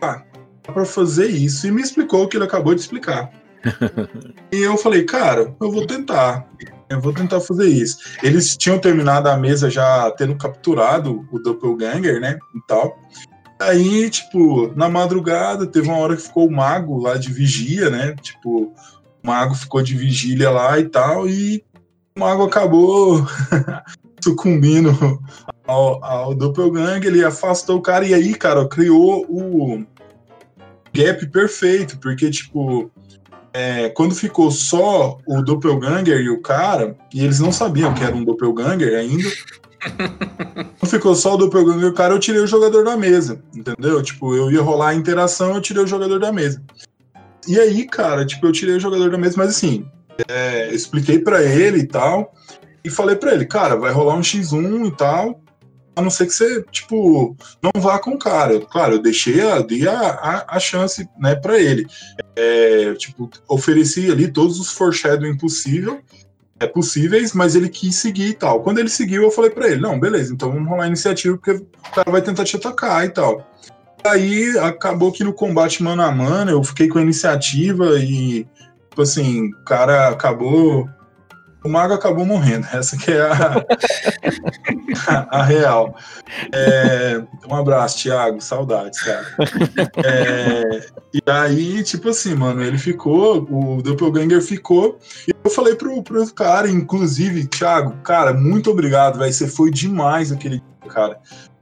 ah, 0.00 0.22
dá 0.66 0.72
pra 0.72 0.84
fazer 0.84 1.26
isso. 1.26 1.66
E 1.66 1.70
me 1.70 1.82
explicou 1.82 2.24
o 2.24 2.28
que 2.28 2.36
ele 2.36 2.44
acabou 2.44 2.74
de 2.74 2.80
explicar. 2.80 3.30
e 4.50 4.58
eu 4.58 4.76
falei, 4.76 5.04
cara, 5.04 5.54
eu 5.60 5.70
vou 5.70 5.86
tentar. 5.86 6.46
Eu 6.88 7.00
vou 7.00 7.12
tentar 7.12 7.40
fazer 7.40 7.68
isso. 7.68 7.98
Eles 8.22 8.56
tinham 8.56 8.78
terminado 8.78 9.28
a 9.28 9.36
mesa 9.36 9.70
já 9.70 10.10
tendo 10.12 10.34
capturado 10.36 11.26
o 11.30 11.38
Doppelganger, 11.38 12.20
né? 12.20 12.38
E 12.54 12.60
tal. 12.66 12.98
Aí, 13.60 14.08
tipo, 14.08 14.72
na 14.74 14.88
madrugada, 14.88 15.66
teve 15.66 15.88
uma 15.88 15.98
hora 15.98 16.16
que 16.16 16.22
ficou 16.22 16.48
o 16.48 16.52
mago 16.52 16.98
lá 16.98 17.16
de 17.16 17.30
vigia, 17.30 17.90
né? 17.90 18.16
Tipo, 18.20 18.72
o 19.22 19.26
mago 19.26 19.54
ficou 19.54 19.82
de 19.82 19.94
vigília 19.94 20.50
lá 20.50 20.80
e 20.80 20.88
tal, 20.88 21.28
e 21.28 21.62
o 22.16 22.20
mago 22.20 22.44
acabou 22.44 23.26
sucumbindo 24.22 24.90
ao, 25.66 26.04
ao 26.04 26.34
Doppelganger, 26.34 27.06
ele 27.06 27.24
afastou 27.24 27.78
o 27.78 27.82
cara, 27.82 28.06
e 28.06 28.12
aí, 28.12 28.34
cara, 28.34 28.68
criou 28.68 29.24
o 29.28 29.84
gap 30.92 31.26
perfeito, 31.28 31.98
porque, 31.98 32.30
tipo, 32.30 32.90
é, 33.52 33.88
quando 33.90 34.14
ficou 34.14 34.50
só 34.50 35.18
o 35.26 35.42
Doppelganger 35.42 36.20
e 36.20 36.30
o 36.30 36.40
cara, 36.40 36.96
e 37.12 37.24
eles 37.24 37.40
não 37.40 37.52
sabiam 37.52 37.94
que 37.94 38.02
era 38.02 38.14
um 38.14 38.24
Doppelganger 38.24 38.98
ainda, 38.98 39.28
quando 40.78 40.90
ficou 40.90 41.14
só 41.14 41.34
o 41.34 41.36
Doppelganger 41.36 41.84
e 41.84 41.90
o 41.90 41.94
cara, 41.94 42.14
eu 42.14 42.18
tirei 42.18 42.40
o 42.40 42.46
jogador 42.46 42.84
da 42.84 42.96
mesa, 42.96 43.42
entendeu? 43.54 44.02
Tipo, 44.02 44.34
eu 44.34 44.50
ia 44.50 44.60
rolar 44.60 44.88
a 44.88 44.94
interação, 44.94 45.54
eu 45.54 45.60
tirei 45.60 45.82
o 45.82 45.86
jogador 45.86 46.18
da 46.18 46.32
mesa. 46.32 46.62
E 47.48 47.58
aí, 47.58 47.86
cara, 47.86 48.26
tipo, 48.26 48.46
eu 48.46 48.52
tirei 48.52 48.76
o 48.76 48.80
jogador 48.80 49.10
da 49.10 49.18
mesa, 49.18 49.34
mas 49.38 49.50
assim, 49.50 49.88
é, 50.28 50.72
expliquei 50.72 51.18
para 51.18 51.42
ele 51.42 51.80
e 51.80 51.86
tal, 51.86 52.34
e 52.84 52.90
falei 52.90 53.16
para 53.16 53.34
ele, 53.34 53.44
cara, 53.44 53.76
vai 53.76 53.92
rolar 53.92 54.14
um 54.14 54.20
X1 54.20 54.88
e 54.88 54.96
tal, 54.96 55.40
a 55.94 56.02
não 56.02 56.10
ser 56.10 56.26
que 56.26 56.32
você, 56.32 56.62
tipo, 56.70 57.36
não 57.62 57.80
vá 57.80 57.98
com 57.98 58.12
o 58.12 58.18
cara. 58.18 58.60
Claro, 58.60 58.94
eu 58.94 59.02
deixei 59.02 59.40
a, 59.40 59.60
dei 59.60 59.86
a, 59.86 59.98
a, 59.98 60.56
a 60.56 60.60
chance, 60.60 61.08
né, 61.18 61.34
para 61.34 61.58
ele. 61.58 61.86
É, 62.36 62.94
tipo, 62.94 63.28
ofereci 63.48 64.10
ali 64.10 64.28
todos 64.32 64.58
os 64.58 64.70
foreshadowing 64.70 65.36
possível, 65.36 66.00
é, 66.58 66.66
possíveis, 66.66 67.32
mas 67.32 67.54
ele 67.54 67.68
quis 67.68 67.96
seguir 67.96 68.28
e 68.28 68.34
tal. 68.34 68.62
Quando 68.62 68.78
ele 68.78 68.88
seguiu, 68.88 69.22
eu 69.22 69.30
falei 69.30 69.50
para 69.50 69.68
ele, 69.68 69.80
não, 69.80 69.98
beleza, 69.98 70.32
então 70.32 70.50
vamos 70.50 70.68
rolar 70.68 70.84
a 70.84 70.88
iniciativa, 70.88 71.36
porque 71.36 71.52
o 71.52 71.94
cara 71.94 72.10
vai 72.10 72.22
tentar 72.22 72.44
te 72.44 72.56
atacar 72.56 73.04
e 73.04 73.10
tal. 73.10 73.46
Aí 74.04 74.58
acabou 74.58 75.12
que 75.12 75.22
no 75.22 75.32
combate 75.32 75.82
mano 75.82 76.02
a 76.02 76.10
mano 76.10 76.50
eu 76.50 76.64
fiquei 76.64 76.88
com 76.88 76.98
a 76.98 77.02
iniciativa 77.02 77.98
e, 77.98 78.46
tipo 78.90 79.02
assim, 79.02 79.50
o 79.52 79.64
cara 79.64 80.08
acabou. 80.08 80.88
O 81.62 81.68
mago 81.68 81.92
acabou 81.92 82.24
morrendo. 82.24 82.66
Essa 82.72 82.96
que 82.96 83.12
é 83.12 83.20
a, 83.20 83.64
a, 85.06 85.40
a 85.40 85.42
real. 85.42 85.94
É, 86.52 87.22
um 87.48 87.54
abraço, 87.54 87.98
Thiago. 87.98 88.40
Saudades, 88.40 89.00
cara. 89.02 89.26
É, 90.04 90.86
e 91.12 91.30
aí, 91.30 91.82
tipo 91.82 92.08
assim, 92.08 92.34
mano, 92.34 92.62
ele 92.62 92.78
ficou, 92.78 93.46
o 93.50 93.82
Doppelganger 93.82 94.40
ficou. 94.40 94.98
E 95.28 95.32
eu 95.44 95.50
falei 95.50 95.74
pro, 95.74 96.02
pro 96.02 96.32
cara, 96.32 96.68
inclusive, 96.70 97.46
Thiago, 97.46 97.92
cara, 98.02 98.32
muito 98.32 98.70
obrigado, 98.70 99.18
velho. 99.18 99.32
Você 99.32 99.46
foi 99.46 99.70
demais 99.70 100.32
aquele 100.32 100.62
cara. 100.88 101.20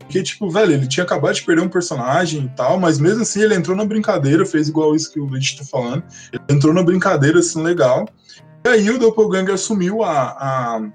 Porque, 0.09 0.23
tipo, 0.23 0.49
velho, 0.49 0.73
ele 0.73 0.88
tinha 0.88 1.05
acabado 1.05 1.35
de 1.35 1.42
perder 1.42 1.61
um 1.61 1.68
personagem 1.68 2.47
e 2.47 2.49
tal, 2.57 2.81
mas 2.81 2.99
mesmo 2.99 3.21
assim 3.21 3.42
ele 3.42 3.55
entrou 3.55 3.77
na 3.77 3.85
brincadeira, 3.85 4.47
fez 4.47 4.66
igual 4.66 4.97
isso 4.97 5.12
que 5.12 5.21
o 5.21 5.27
Luigi 5.27 5.59
tá 5.59 5.64
falando. 5.64 6.03
Ele 6.33 6.42
entrou 6.49 6.73
na 6.73 6.83
brincadeira, 6.83 7.40
assim, 7.40 7.62
legal. 7.62 8.09
E 8.64 8.68
aí 8.71 8.88
o 8.88 8.99
Doppelganger 8.99 9.53
assumiu 9.53 10.03
a, 10.03 10.31
a 10.31 10.90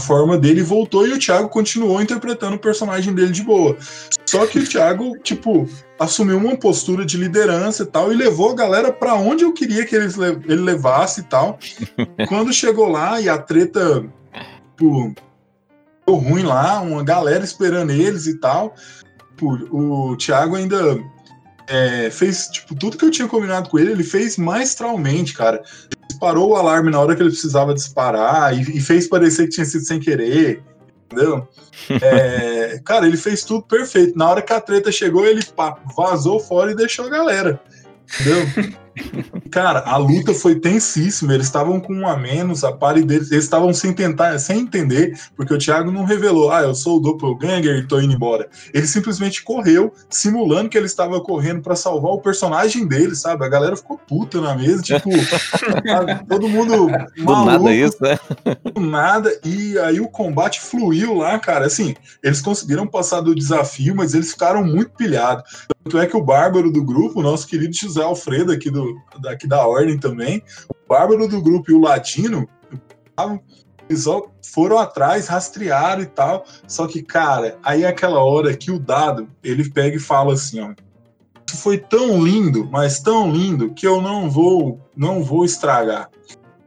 forma 0.00 0.38
dele 0.38 0.62
voltou, 0.62 1.08
e 1.08 1.12
o 1.12 1.18
Thiago 1.18 1.48
continuou 1.48 2.00
interpretando 2.00 2.54
o 2.54 2.58
personagem 2.60 3.12
dele 3.12 3.32
de 3.32 3.42
boa. 3.42 3.76
Só 4.24 4.46
que 4.46 4.60
o 4.60 4.66
Thiago, 4.66 5.18
tipo, 5.18 5.68
assumiu 5.98 6.38
uma 6.38 6.56
postura 6.56 7.04
de 7.04 7.16
liderança 7.16 7.82
e 7.82 7.86
tal, 7.86 8.12
e 8.12 8.16
levou 8.16 8.52
a 8.52 8.54
galera 8.54 8.92
para 8.92 9.16
onde 9.16 9.42
eu 9.42 9.52
queria 9.52 9.84
que 9.84 9.96
ele, 9.96 10.06
ele 10.46 10.62
levasse 10.62 11.22
e 11.22 11.24
tal. 11.24 11.58
Quando 12.28 12.52
chegou 12.52 12.88
lá 12.88 13.20
e 13.20 13.28
a 13.28 13.36
treta, 13.36 14.08
tipo, 14.76 15.12
ruim 16.08 16.42
lá, 16.42 16.80
uma 16.80 17.04
galera 17.04 17.44
esperando 17.44 17.90
eles 17.90 18.26
e 18.26 18.38
tal. 18.38 18.74
O 19.70 20.16
Thiago 20.16 20.56
ainda 20.56 20.98
é, 21.70 22.10
fez 22.10 22.48
tipo, 22.48 22.74
tudo 22.74 22.98
que 22.98 23.04
eu 23.04 23.10
tinha 23.10 23.28
combinado 23.28 23.70
com 23.70 23.78
ele, 23.78 23.92
ele 23.92 24.04
fez 24.04 24.36
maestralmente, 24.36 25.32
cara. 25.32 25.62
Disparou 26.08 26.50
o 26.50 26.56
alarme 26.56 26.90
na 26.90 27.00
hora 27.00 27.14
que 27.14 27.22
ele 27.22 27.30
precisava 27.30 27.72
disparar 27.72 28.56
e, 28.56 28.78
e 28.78 28.80
fez 28.80 29.08
parecer 29.08 29.44
que 29.44 29.54
tinha 29.54 29.64
sido 29.64 29.84
sem 29.84 30.00
querer, 30.00 30.62
entendeu? 31.06 31.48
É, 32.02 32.80
cara, 32.84 33.06
ele 33.06 33.16
fez 33.16 33.44
tudo 33.44 33.62
perfeito. 33.62 34.18
Na 34.18 34.28
hora 34.28 34.42
que 34.42 34.52
a 34.52 34.60
treta 34.60 34.90
chegou, 34.90 35.24
ele 35.24 35.44
pá, 35.56 35.78
vazou 35.96 36.40
fora 36.40 36.72
e 36.72 36.76
deixou 36.76 37.06
a 37.06 37.10
galera, 37.10 37.62
entendeu? 38.20 38.74
Cara, 39.50 39.80
a 39.80 39.96
luta 39.96 40.32
foi 40.32 40.54
tensíssima. 40.54 41.34
Eles 41.34 41.46
estavam 41.46 41.80
com 41.80 41.92
um 41.92 42.06
a 42.06 42.16
menos, 42.16 42.62
a 42.64 42.72
pare 42.72 43.02
deles, 43.02 43.30
eles 43.30 43.44
estavam 43.44 43.72
sem 43.74 43.92
tentar, 43.92 44.38
sem 44.38 44.60
entender, 44.60 45.18
porque 45.36 45.52
o 45.52 45.58
Thiago 45.58 45.90
não 45.90 46.04
revelou, 46.04 46.50
ah, 46.50 46.62
eu 46.62 46.74
sou 46.74 46.98
o 46.98 47.00
Doppelganger 47.00 47.76
e 47.76 47.86
tô 47.86 48.00
indo 48.00 48.14
embora. 48.14 48.48
Ele 48.72 48.86
simplesmente 48.86 49.42
correu, 49.42 49.92
simulando 50.08 50.68
que 50.68 50.78
ele 50.78 50.86
estava 50.86 51.20
correndo 51.20 51.62
para 51.62 51.74
salvar 51.74 52.12
o 52.12 52.20
personagem 52.20 52.86
dele, 52.86 53.14
sabe? 53.16 53.44
A 53.44 53.48
galera 53.48 53.76
ficou 53.76 53.98
puta 53.98 54.40
na 54.40 54.54
mesa, 54.54 54.82
tipo, 54.82 55.10
todo 56.28 56.48
mundo 56.48 56.88
maluco, 57.18 57.24
Do 57.24 57.44
nada 57.44 57.74
isso, 57.74 57.96
né? 58.00 58.18
Do 58.72 58.80
nada. 58.80 59.40
E 59.44 59.78
aí 59.78 60.00
o 60.00 60.08
combate 60.08 60.60
fluiu 60.60 61.14
lá, 61.14 61.38
cara. 61.38 61.66
Assim, 61.66 61.94
eles 62.22 62.40
conseguiram 62.40 62.86
passar 62.86 63.20
do 63.20 63.34
desafio, 63.34 63.94
mas 63.94 64.14
eles 64.14 64.32
ficaram 64.32 64.64
muito 64.64 64.90
pilhados. 64.92 65.68
Tanto 65.82 65.98
é 65.98 66.06
que 66.06 66.16
o 66.16 66.22
bárbaro 66.22 66.70
do 66.70 66.84
grupo, 66.84 67.22
nosso 67.22 67.46
querido 67.46 67.74
José 67.74 68.02
Alfredo 68.02 68.52
aqui 68.52 68.70
do 68.70 69.00
daqui 69.18 69.46
da 69.46 69.66
Ordem 69.66 69.98
também, 69.98 70.42
o 70.68 70.88
Bárbaro 70.88 71.26
do 71.26 71.40
grupo 71.40 71.70
e 71.70 71.74
o 71.74 71.80
Ladino, 71.80 72.48
eles 73.88 74.04
foram 74.52 74.78
atrás, 74.78 75.26
rastrearam 75.26 76.02
e 76.02 76.06
tal. 76.06 76.44
Só 76.66 76.86
que, 76.86 77.02
cara, 77.02 77.58
aí 77.62 77.84
é 77.84 77.88
aquela 77.88 78.22
hora 78.22 78.56
que 78.56 78.70
o 78.70 78.78
dado, 78.78 79.28
ele 79.42 79.68
pega 79.70 79.96
e 79.96 80.00
fala 80.00 80.34
assim, 80.34 80.60
ó. 80.60 80.72
Isso 81.46 81.56
foi 81.60 81.78
tão 81.78 82.22
lindo, 82.22 82.68
mas 82.70 83.00
tão 83.00 83.32
lindo, 83.32 83.74
que 83.74 83.86
eu 83.86 84.00
não 84.00 84.30
vou, 84.30 84.80
não 84.96 85.24
vou 85.24 85.44
estragar. 85.44 86.08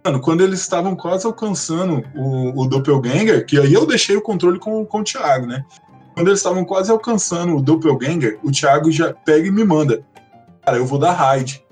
Mano, 0.04 0.20
quando 0.20 0.42
eles 0.42 0.60
estavam 0.60 0.94
quase 0.98 1.26
alcançando 1.26 2.04
o, 2.14 2.62
o 2.62 2.68
Doppelganger, 2.68 3.46
que 3.46 3.58
aí 3.58 3.74
eu 3.74 3.86
deixei 3.86 4.18
o 4.18 4.22
controle 4.22 4.60
com, 4.60 4.86
com 4.86 5.00
o 5.00 5.04
Thiago, 5.04 5.46
né? 5.46 5.64
Quando 6.14 6.28
eles 6.28 6.40
estavam 6.40 6.64
quase 6.64 6.92
alcançando 6.92 7.56
o 7.56 7.62
Doppelganger, 7.62 8.40
o 8.44 8.52
Thiago 8.52 8.92
já 8.92 9.14
pega 9.14 9.48
e 9.48 9.52
me 9.52 9.64
manda. 9.64 10.04
Cara, 10.62 10.78
eu 10.78 10.86
vou 10.86 11.00
dar 11.00 11.14
raid. 11.14 11.64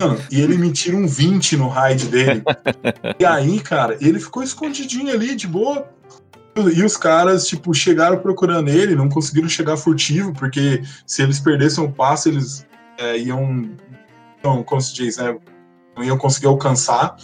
Mano, 0.00 0.18
e 0.30 0.40
ele 0.40 0.56
me 0.56 0.72
tira 0.72 0.96
um 0.96 1.06
20 1.06 1.56
no 1.56 1.68
raid 1.68 2.06
dele. 2.08 2.42
e 3.18 3.24
aí, 3.24 3.60
cara, 3.60 3.96
ele 4.00 4.18
ficou 4.18 4.42
escondidinho 4.42 5.12
ali, 5.12 5.36
de 5.36 5.46
boa. 5.46 5.88
E 6.74 6.82
os 6.82 6.96
caras, 6.96 7.46
tipo, 7.46 7.72
chegaram 7.72 8.18
procurando 8.18 8.68
ele, 8.68 8.96
não 8.96 9.08
conseguiram 9.08 9.48
chegar 9.48 9.76
furtivo, 9.76 10.32
porque 10.32 10.82
se 11.06 11.22
eles 11.22 11.38
perdessem 11.38 11.84
o 11.84 11.92
passo, 11.92 12.28
eles 12.28 12.66
é, 12.98 13.18
iam. 13.18 13.70
Não, 14.42 14.62
como 14.62 14.80
se 14.80 14.94
diz, 14.94 15.16
né? 15.16 15.36
Não 15.96 16.02
iam 16.02 16.18
conseguir 16.18 16.46
alcançar. 16.46 17.16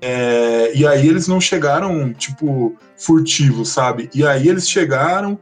É, 0.00 0.72
e 0.74 0.86
aí 0.86 1.06
eles 1.08 1.28
não 1.28 1.40
chegaram, 1.40 2.12
tipo, 2.12 2.76
furtivos, 2.96 3.68
sabe? 3.68 4.08
E 4.14 4.26
aí 4.26 4.48
eles 4.48 4.68
chegaram, 4.68 5.38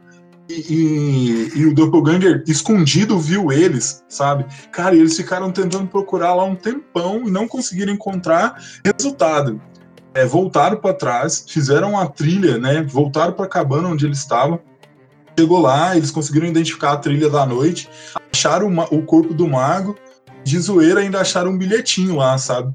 e, 0.49 1.51
e, 1.55 1.65
o 1.65 1.73
Doppelganger 1.73 2.43
escondido 2.47 3.19
viu 3.19 3.51
eles, 3.51 4.03
sabe? 4.07 4.45
Cara, 4.71 4.95
e 4.95 4.99
eles 4.99 5.17
ficaram 5.17 5.51
tentando 5.51 5.87
procurar 5.87 6.33
lá 6.33 6.45
um 6.45 6.55
tempão 6.55 7.27
e 7.27 7.31
não 7.31 7.47
conseguiram 7.47 7.91
encontrar 7.91 8.61
resultado. 8.83 9.61
É, 10.13 10.25
voltaram 10.25 10.77
para 10.77 10.93
trás, 10.93 11.45
fizeram 11.47 11.99
a 11.99 12.07
trilha, 12.07 12.57
né? 12.57 12.81
Voltaram 12.81 13.33
para 13.33 13.45
a 13.45 13.49
cabana 13.49 13.89
onde 13.89 14.05
eles 14.05 14.19
estavam. 14.19 14.59
Chegou 15.37 15.59
lá, 15.59 15.95
eles 15.95 16.11
conseguiram 16.11 16.47
identificar 16.47 16.93
a 16.93 16.97
trilha 16.97 17.29
da 17.29 17.45
noite, 17.45 17.89
acharam 18.33 18.67
o, 18.67 18.97
o 18.97 19.03
corpo 19.03 19.33
do 19.33 19.47
mago, 19.47 19.95
de 20.43 20.57
zoeira 20.59 21.01
ainda 21.01 21.19
acharam 21.19 21.51
um 21.51 21.57
bilhetinho 21.57 22.15
lá, 22.15 22.37
sabe? 22.37 22.73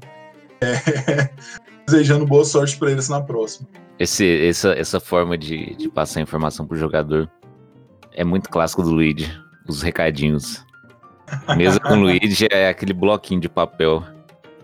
É, 0.61 1.29
desejando 1.87 2.25
boa 2.25 2.45
sorte 2.45 2.77
para 2.77 2.91
eles 2.91 3.09
na 3.09 3.19
próxima. 3.19 3.67
Esse, 3.99 4.47
essa, 4.47 4.69
essa 4.73 4.99
forma 4.99 5.37
de, 5.37 5.75
de 5.75 5.89
passar 5.89 6.21
informação 6.21 6.65
pro 6.65 6.77
jogador 6.77 7.29
é 8.13 8.23
muito 8.23 8.49
clássico 8.49 8.83
do 8.83 8.91
Luigi, 8.91 9.31
os 9.67 9.81
recadinhos. 9.81 10.63
Mesa 11.57 11.79
com 11.79 11.93
o 11.93 11.99
Luigi 12.01 12.47
é 12.51 12.69
aquele 12.69 12.93
bloquinho 12.93 13.41
de 13.41 13.49
papel 13.49 14.03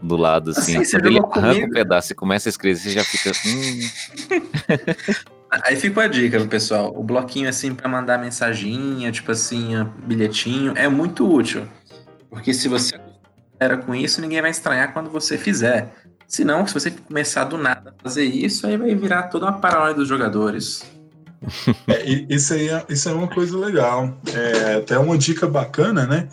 do 0.01 0.15
lado, 0.15 0.51
assim. 0.51 0.77
assim 0.77 0.97
Quando 0.97 1.05
ele 1.07 1.19
arranca 1.19 1.41
comigo? 1.41 1.67
um 1.67 1.69
pedaço 1.71 2.13
e 2.13 2.15
começa 2.15 2.49
a 2.49 2.51
escrever, 2.51 2.79
você 2.79 2.89
já 2.91 3.03
fica. 3.03 3.31
Hum. 3.45 3.79
Aí 5.63 5.75
fica 5.75 6.03
a 6.03 6.07
dica, 6.07 6.39
pessoal. 6.45 6.93
O 6.95 7.03
bloquinho, 7.03 7.49
assim, 7.49 7.73
para 7.73 7.89
mandar 7.89 8.19
mensaginha, 8.19 9.12
tipo 9.12 9.31
assim, 9.31 9.71
bilhetinho, 10.05 10.73
é 10.75 10.88
muito 10.88 11.27
útil. 11.27 11.67
Porque 12.29 12.53
se 12.53 12.67
você 12.67 12.99
era 13.59 13.75
com 13.77 13.95
isso, 13.95 14.21
ninguém 14.21 14.41
vai 14.41 14.51
estranhar 14.51 14.93
quando 14.93 15.09
você 15.09 15.38
fizer. 15.38 15.91
Se 16.27 16.43
não, 16.43 16.67
se 16.67 16.73
você 16.73 16.91
começar 16.91 17.45
do 17.45 17.57
nada 17.57 17.95
a 17.97 18.03
fazer 18.03 18.23
isso, 18.23 18.67
aí 18.67 18.77
vai 18.77 18.93
virar 18.93 19.23
toda 19.23 19.47
uma 19.47 19.59
paranoia 19.59 19.95
dos 19.95 20.07
jogadores. 20.07 20.83
É, 21.88 22.04
isso, 22.30 22.54
aí 22.54 22.69
é, 22.69 22.86
isso 22.89 23.10
é 23.10 23.13
uma 23.13 23.28
coisa 23.28 23.58
legal. 23.58 24.17
É 24.34 24.75
até 24.75 24.97
uma 24.97 25.17
dica 25.17 25.47
bacana, 25.47 26.06
né? 26.06 26.28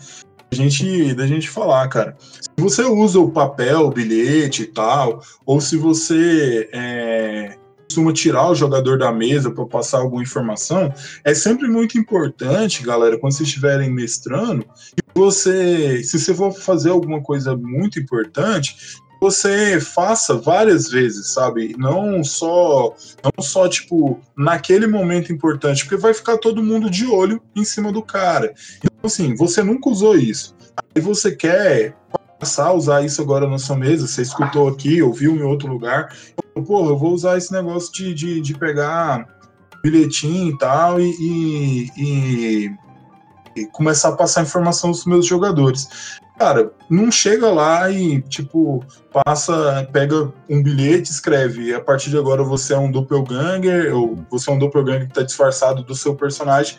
A 0.51 0.55
gente, 0.55 1.13
da 1.13 1.27
gente 1.27 1.49
falar, 1.49 1.87
cara. 1.89 2.17
Se 2.19 2.49
você 2.57 2.83
usa 2.83 3.19
o 3.19 3.31
papel, 3.31 3.81
o 3.81 3.91
bilhete 3.91 4.63
e 4.63 4.67
tal, 4.67 5.21
ou 5.45 5.59
se 5.59 5.75
você 5.75 6.69
é, 6.73 7.57
costuma 7.87 8.13
tirar 8.13 8.49
o 8.49 8.55
jogador 8.55 8.97
da 8.97 9.11
mesa 9.11 9.49
para 9.49 9.65
passar 9.65 9.99
alguma 9.99 10.21
informação, 10.21 10.93
é 11.23 11.33
sempre 11.33 11.67
muito 11.67 11.97
importante, 11.97 12.83
galera, 12.83 13.17
quando 13.17 13.33
vocês 13.33 13.47
estiverem 13.47 13.91
mestrando, 13.91 14.63
que 14.63 15.03
você, 15.19 16.03
se 16.03 16.19
você 16.19 16.33
for 16.33 16.51
fazer 16.51 16.89
alguma 16.89 17.21
coisa 17.21 17.55
muito 17.55 17.99
importante, 17.99 18.97
você 19.19 19.79
faça 19.79 20.35
várias 20.35 20.89
vezes, 20.89 21.33
sabe? 21.33 21.75
Não 21.77 22.23
só, 22.23 22.95
não 23.23 23.43
só 23.43 23.67
tipo 23.67 24.19
naquele 24.35 24.87
momento 24.87 25.31
importante, 25.31 25.83
porque 25.83 25.97
vai 25.97 26.13
ficar 26.13 26.37
todo 26.37 26.63
mundo 26.63 26.89
de 26.89 27.05
olho 27.05 27.41
em 27.55 27.63
cima 27.63 27.91
do 27.91 28.01
cara. 28.01 28.53
Então 28.77 28.91
assim, 29.03 29.35
você 29.35 29.63
nunca 29.63 29.89
usou 29.89 30.17
isso. 30.17 30.55
Aí 30.95 31.01
você 31.01 31.35
quer 31.35 31.95
passar 32.39 32.67
a 32.67 32.73
usar 32.73 33.03
isso 33.03 33.21
agora 33.21 33.47
na 33.47 33.57
sua 33.57 33.75
mesa, 33.75 34.07
você 34.07 34.21
escutou 34.21 34.67
aqui, 34.67 35.01
ouviu 35.01 35.35
em 35.35 35.41
outro 35.41 35.67
lugar, 35.67 36.15
pô, 36.53 36.87
eu 36.87 36.97
vou 36.97 37.13
usar 37.13 37.37
esse 37.37 37.51
negócio 37.51 37.91
de, 37.93 38.13
de, 38.13 38.41
de 38.41 38.53
pegar 38.53 39.27
bilhetinho 39.83 40.53
e 40.53 40.57
tal 40.57 40.99
e, 40.99 41.09
e, 41.19 41.91
e, 41.97 42.71
e, 43.55 43.65
começar 43.67 44.09
a 44.09 44.15
passar 44.15 44.43
informação 44.43 44.91
dos 44.91 45.05
meus 45.05 45.25
jogadores. 45.25 46.19
Cara, 46.37 46.71
não 46.87 47.11
chega 47.11 47.49
lá 47.49 47.89
e, 47.89 48.21
tipo, 48.21 48.85
passa, 49.11 49.89
pega 49.91 50.31
um 50.47 50.61
bilhete, 50.61 51.11
escreve, 51.11 51.73
a 51.73 51.81
partir 51.81 52.11
de 52.11 52.17
agora 52.17 52.43
você 52.43 52.73
é 52.73 52.77
um 52.77 52.91
doppelganger, 52.91 53.95
ou 53.95 54.23
você 54.29 54.51
é 54.51 54.53
um 54.53 54.59
doppelganger 54.59 55.07
que 55.07 55.13
tá 55.13 55.23
disfarçado 55.23 55.81
do 55.81 55.95
seu 55.95 56.15
personagem, 56.15 56.77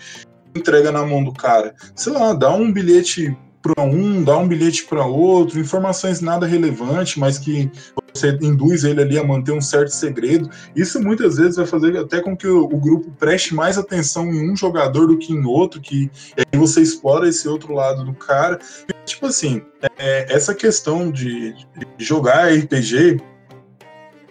entrega 0.55 0.93
na 0.93 1.05
mão 1.05 1.25
do 1.25 1.33
cara. 1.33 1.75
Sei 1.97 2.13
lá, 2.13 2.33
dá 2.35 2.51
um 2.53 2.73
bilhete 2.73 3.37
para 3.61 3.83
um, 3.83 4.23
dá 4.23 4.39
um 4.39 4.47
bilhete 4.47 4.85
para 4.85 5.05
outro, 5.05 5.59
informações 5.59 6.21
nada 6.21 6.47
relevantes, 6.47 7.17
mas 7.17 7.37
que 7.37 7.71
você 8.19 8.37
induz 8.43 8.85
ele 8.85 9.01
ali 9.01 9.19
a 9.19 9.25
manter 9.25 9.53
um 9.53 9.61
certo 9.61 9.91
segredo. 9.91 10.51
Isso 10.75 11.01
muitas 11.03 11.37
vezes 11.37 11.57
vai 11.57 11.67
fazer 11.67 11.97
até 11.97 12.21
com 12.21 12.37
que 12.37 12.47
o, 12.47 12.65
o 12.65 12.77
grupo 12.77 13.11
preste 13.13 13.55
mais 13.55 13.79
atenção 13.79 14.27
em 14.27 14.51
um 14.51 14.57
jogador 14.57 15.07
do 15.07 15.19
que 15.19 15.33
em 15.33 15.45
outro, 15.45 15.81
que 15.81 16.11
aí 16.37 16.59
você 16.59 16.81
explora 16.81 17.29
esse 17.29 17.49
outro 17.49 17.73
lado 17.73 18.05
do 18.05 18.15
cara. 18.15 18.59
E, 18.89 18.93
tipo 19.05 19.27
assim, 19.27 19.63
é, 19.99 20.33
essa 20.33 20.55
questão 20.55 21.11
de, 21.11 21.55
de 21.97 22.05
jogar 22.05 22.53
RPG, 22.53 23.21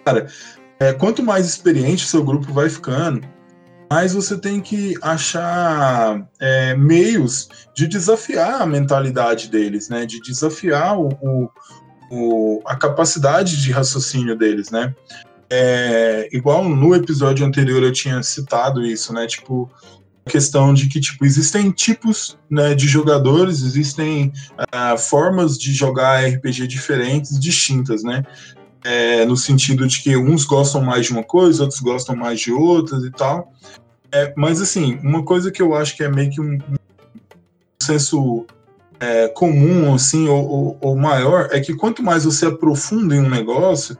cara, 0.05 0.27
é, 0.79 0.93
quanto 0.93 1.23
mais 1.23 1.45
experiente 1.45 2.05
o 2.05 2.07
seu 2.07 2.23
grupo 2.23 2.53
vai 2.53 2.69
ficando, 2.69 3.21
mas 3.89 4.13
você 4.13 4.37
tem 4.37 4.59
que 4.59 4.95
achar 5.01 6.27
é, 6.39 6.75
meios 6.75 7.49
de 7.73 7.87
desafiar 7.87 8.61
a 8.61 8.65
mentalidade 8.65 9.49
deles, 9.49 9.87
né? 9.89 10.05
De 10.05 10.19
desafiar 10.21 10.99
o, 10.99 11.07
o, 11.21 11.49
o 12.09 12.61
a 12.65 12.75
capacidade 12.75 13.61
de 13.61 13.71
raciocínio 13.71 14.35
deles, 14.35 14.69
né? 14.69 14.93
É, 15.49 16.27
igual 16.31 16.63
no 16.63 16.93
episódio 16.93 17.45
anterior 17.45 17.81
eu 17.81 17.91
tinha 17.91 18.21
citado 18.21 18.85
isso, 18.85 19.13
né? 19.13 19.25
Tipo, 19.25 19.71
a 20.25 20.29
questão 20.29 20.73
de 20.73 20.87
que 20.87 20.99
tipo 20.99 21.25
existem 21.25 21.71
tipos 21.71 22.37
né, 22.49 22.75
de 22.75 22.87
jogadores, 22.87 23.61
existem 23.61 24.33
uh, 24.53 24.97
formas 24.97 25.57
de 25.57 25.73
jogar 25.73 26.25
RPG 26.25 26.67
diferentes, 26.67 27.39
distintas, 27.39 28.03
né? 28.03 28.23
É, 28.83 29.25
no 29.25 29.35
sentido 29.35 29.87
de 29.87 30.01
que 30.01 30.15
uns 30.15 30.45
gostam 30.45 30.81
mais 30.81 31.05
de 31.05 31.11
uma 31.11 31.23
coisa, 31.23 31.63
outros 31.63 31.79
gostam 31.79 32.15
mais 32.15 32.39
de 32.39 32.51
outras 32.51 33.03
e 33.03 33.11
tal. 33.11 33.51
É, 34.11 34.33
mas 34.37 34.61
assim, 34.61 34.99
uma 35.03 35.23
coisa 35.23 35.51
que 35.51 35.61
eu 35.61 35.75
acho 35.75 35.95
que 35.95 36.03
é 36.03 36.09
meio 36.09 36.29
que 36.29 36.39
um, 36.39 36.55
um 36.55 36.75
senso 37.81 38.45
é, 38.99 39.27
comum, 39.27 39.93
assim, 39.93 40.27
ou, 40.27 40.49
ou, 40.49 40.77
ou, 40.81 40.95
maior, 40.95 41.49
é 41.51 41.59
que 41.59 41.75
quanto 41.75 42.01
mais 42.01 42.25
você 42.25 42.47
aprofunda 42.47 43.15
em 43.15 43.19
um 43.19 43.29
negócio, 43.29 43.97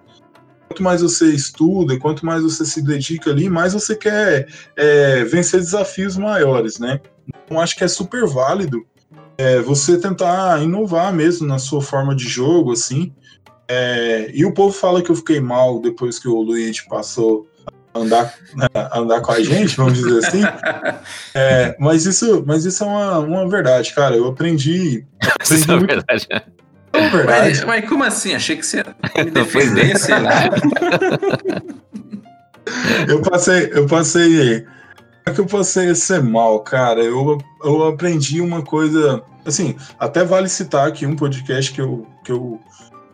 quanto 0.67 0.83
mais 0.83 1.01
você 1.01 1.27
estuda, 1.27 1.99
quanto 1.99 2.25
mais 2.25 2.43
você 2.43 2.65
se 2.65 2.81
dedica 2.81 3.29
ali, 3.29 3.49
mais 3.49 3.73
você 3.73 3.95
quer 3.95 4.47
é, 4.75 5.23
vencer 5.23 5.59
desafios 5.59 6.17
maiores, 6.17 6.79
né? 6.79 6.99
Então 7.45 7.59
acho 7.59 7.75
que 7.75 7.83
é 7.83 7.87
super 7.87 8.25
válido 8.25 8.85
é, 9.37 9.59
você 9.59 9.97
tentar 9.99 10.61
inovar 10.63 11.13
mesmo 11.13 11.47
na 11.47 11.59
sua 11.59 11.81
forma 11.81 12.15
de 12.15 12.27
jogo, 12.27 12.71
assim. 12.71 13.13
É, 13.67 14.31
e 14.33 14.45
o 14.45 14.53
povo 14.53 14.73
fala 14.73 15.01
que 15.01 15.11
eu 15.11 15.15
fiquei 15.15 15.39
mal 15.39 15.79
depois 15.79 16.17
que 16.17 16.27
o 16.27 16.41
Luigi 16.41 16.87
passou 16.87 17.47
andar, 17.97 18.33
né, 18.55 18.67
andar 18.93 19.21
com 19.21 19.31
a 19.31 19.41
gente, 19.41 19.75
vamos 19.75 19.93
dizer 19.93 20.25
assim. 20.25 20.41
É, 21.33 21.75
mas 21.79 22.05
isso, 22.05 22.43
mas 22.47 22.65
isso 22.65 22.83
é 22.83 22.87
uma, 22.87 23.19
uma 23.19 23.47
verdade, 23.47 23.93
cara. 23.93 24.15
Eu 24.15 24.27
aprendi. 24.27 25.05
aprendi 25.21 25.61
isso 25.61 25.71
é 25.71 25.77
verdade. 25.77 26.27
É 26.93 27.09
verdade. 27.09 27.49
Mas, 27.49 27.63
mas, 27.63 27.89
como 27.89 28.03
assim? 28.03 28.33
Achei 28.33 28.57
que 28.57 28.65
você 28.65 28.83
me 29.17 29.29
defender, 29.31 29.97
sei 29.97 30.19
lá. 30.19 30.49
eu 33.07 33.21
passei, 33.21 33.69
eu 33.71 33.87
passei. 33.87 34.65
É 35.25 35.31
que 35.31 35.39
eu 35.39 35.45
passei 35.45 35.89
a 35.89 35.95
ser 35.95 36.23
mal, 36.23 36.59
cara. 36.61 37.01
Eu, 37.01 37.37
eu 37.63 37.87
aprendi 37.87 38.41
uma 38.41 38.61
coisa. 38.61 39.21
Assim, 39.45 39.75
até 39.99 40.23
vale 40.23 40.49
citar 40.49 40.87
aqui 40.87 41.05
um 41.05 41.15
podcast 41.15 41.71
que 41.71 41.81
eu, 41.81 42.07
que 42.23 42.31
eu 42.31 42.59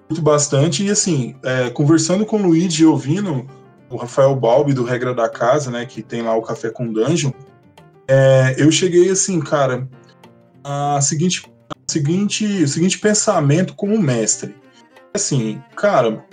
curto 0.07 0.21
bastante. 0.21 0.85
E 0.85 0.91
assim, 0.91 1.35
é, 1.43 1.69
conversando 1.69 2.25
com 2.25 2.37
o 2.37 2.47
Luigi 2.47 2.83
e 2.83 2.85
ouvindo 2.85 3.47
o 3.93 3.97
Rafael 3.97 4.35
Balbi, 4.35 4.73
do 4.73 4.83
Regra 4.83 5.13
da 5.13 5.29
Casa, 5.29 5.69
né, 5.69 5.85
que 5.85 6.01
tem 6.01 6.21
lá 6.21 6.35
o 6.35 6.41
Café 6.41 6.69
com 6.69 6.91
Dungeon, 6.91 7.31
é, 8.07 8.55
eu 8.57 8.71
cheguei 8.71 9.09
assim, 9.09 9.39
cara, 9.39 9.87
a 10.63 10.99
seguinte, 10.99 11.43
a 11.69 11.91
seguinte, 11.91 12.63
o 12.63 12.67
seguinte 12.67 12.99
pensamento 12.99 13.75
como 13.75 13.97
mestre. 14.01 14.55
Assim, 15.13 15.61
cara, 15.75 16.25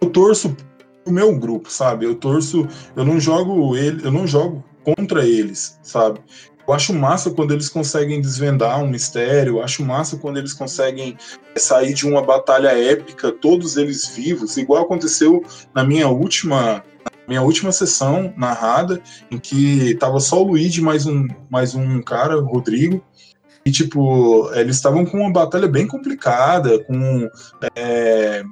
eu 0.00 0.08
torço 0.08 0.56
o 1.04 1.10
meu 1.10 1.38
grupo, 1.38 1.70
sabe? 1.70 2.06
Eu 2.06 2.14
torço, 2.14 2.66
eu 2.96 3.04
não 3.04 3.20
jogo 3.20 3.76
ele, 3.76 4.04
eu 4.04 4.10
não 4.10 4.26
jogo 4.26 4.64
contra 4.82 5.26
eles, 5.26 5.78
sabe? 5.82 6.20
Eu 6.66 6.74
acho 6.74 6.92
massa 6.92 7.30
quando 7.30 7.52
eles 7.52 7.68
conseguem 7.68 8.20
desvendar 8.20 8.82
um 8.82 8.88
mistério, 8.88 9.54
eu 9.54 9.62
acho 9.62 9.84
massa 9.84 10.16
quando 10.16 10.38
eles 10.38 10.52
conseguem 10.52 11.16
sair 11.56 11.94
de 11.94 12.06
uma 12.06 12.22
batalha 12.22 12.68
épica, 12.68 13.30
todos 13.30 13.76
eles 13.76 14.08
vivos, 14.08 14.56
igual 14.56 14.82
aconteceu 14.82 15.44
na 15.74 15.84
minha 15.84 16.08
última 16.08 16.82
minha 17.28 17.42
última 17.42 17.72
sessão 17.72 18.32
narrada, 18.36 19.00
em 19.30 19.38
que 19.38 19.96
tava 19.96 20.20
só 20.20 20.40
o 20.40 20.48
Luigi 20.48 20.80
mais 20.80 21.06
um 21.06 21.26
mais 21.50 21.74
um 21.74 22.00
cara, 22.00 22.38
o 22.38 22.46
Rodrigo, 22.46 23.02
e 23.64 23.70
tipo, 23.70 24.48
eles 24.54 24.76
estavam 24.76 25.04
com 25.04 25.18
uma 25.18 25.32
batalha 25.32 25.66
bem 25.66 25.88
complicada, 25.88 26.78
com 26.84 27.28
é, 27.74 28.44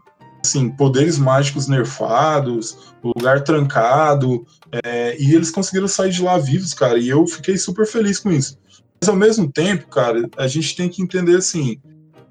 assim, 0.45 0.69
poderes 0.69 1.19
mágicos 1.19 1.69
nerfados, 1.69 2.93
lugar 3.03 3.45
trancado, 3.45 4.45
é, 4.83 5.17
e 5.21 5.35
eles 5.35 5.51
conseguiram 5.51 5.87
sair 5.87 6.11
de 6.11 6.23
lá 6.23 6.39
vivos, 6.39 6.75
cara, 6.75 6.99
e 6.99 7.09
eu 7.09 7.27
fiquei 7.27 7.57
super 7.57 7.87
feliz 7.87 8.19
com 8.19 8.33
isso. 8.33 8.59
Mas 9.01 9.09
ao 9.09 9.17
mesmo 9.17 9.51
tempo, 9.51 9.87
cara, 9.89 10.29
a 10.37 10.47
gente 10.47 10.75
tem 10.75 10.89
que 10.89 11.03
entender 11.03 11.37
assim, 11.37 11.79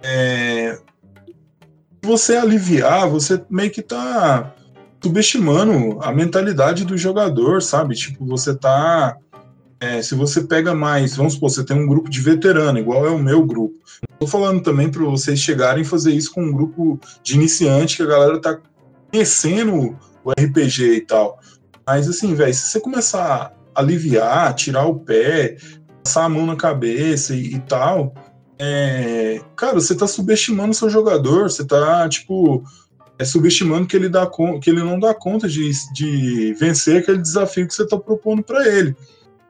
é, 0.02 0.80
você 2.02 2.36
aliviar, 2.36 3.08
você 3.08 3.42
meio 3.50 3.72
que 3.72 3.82
tá 3.82 4.54
subestimando 5.02 6.00
a 6.02 6.12
mentalidade 6.12 6.86
do 6.86 6.98
jogador, 6.98 7.62
sabe? 7.62 7.96
Tipo, 7.96 8.26
você 8.26 8.56
tá 8.56 9.18
é, 9.84 10.02
se 10.02 10.16
você 10.16 10.42
pega 10.42 10.74
mais, 10.74 11.18
vamos 11.18 11.34
supor, 11.34 11.50
você 11.50 11.62
tem 11.62 11.78
um 11.78 11.86
grupo 11.86 12.10
de 12.10 12.22
veterano, 12.22 12.80
igual 12.80 13.06
é 13.06 13.10
o 13.10 13.20
meu 13.20 13.46
grupo. 13.46 13.76
Estou 14.14 14.30
falando 14.30 14.62
também 14.62 14.90
para 14.90 15.04
vocês 15.04 15.40
chegarem 15.40 15.82
e 15.82 15.86
fazer 15.86 16.14
isso 16.14 16.32
com 16.32 16.42
um 16.42 16.54
grupo 16.54 16.98
de 17.22 17.36
iniciante 17.36 17.98
que 17.98 18.04
a 18.04 18.06
galera 18.06 18.40
tá 18.40 18.58
conhecendo 19.12 19.98
o 20.24 20.32
RPG 20.32 20.84
e 20.84 21.02
tal. 21.02 21.38
Mas 21.86 22.08
assim, 22.08 22.34
velho, 22.34 22.54
se 22.54 22.68
você 22.68 22.80
começar 22.80 23.54
a 23.76 23.80
aliviar, 23.80 24.54
tirar 24.54 24.86
o 24.86 25.00
pé, 25.00 25.58
passar 26.04 26.26
a 26.26 26.30
mão 26.30 26.46
na 26.46 26.56
cabeça 26.56 27.36
e, 27.36 27.56
e 27.56 27.60
tal, 27.62 28.14
é, 28.60 29.42
cara, 29.56 29.74
você 29.74 29.96
tá 29.96 30.08
subestimando 30.08 30.74
seu 30.74 30.90
jogador, 30.90 31.50
você 31.50 31.66
tá, 31.66 32.08
tipo, 32.08 32.64
é 33.18 33.26
subestimando 33.26 33.88
que 33.88 33.96
ele, 33.96 34.10
dá, 34.10 34.30
que 34.62 34.70
ele 34.70 34.84
não 34.84 35.00
dá 35.00 35.14
conta 35.14 35.48
de, 35.48 35.72
de 35.94 36.54
vencer 36.60 37.00
aquele 37.00 37.20
desafio 37.20 37.68
que 37.68 37.74
você 37.74 37.88
tá 37.88 37.98
propondo 37.98 38.44
para 38.44 38.68
ele 38.68 38.96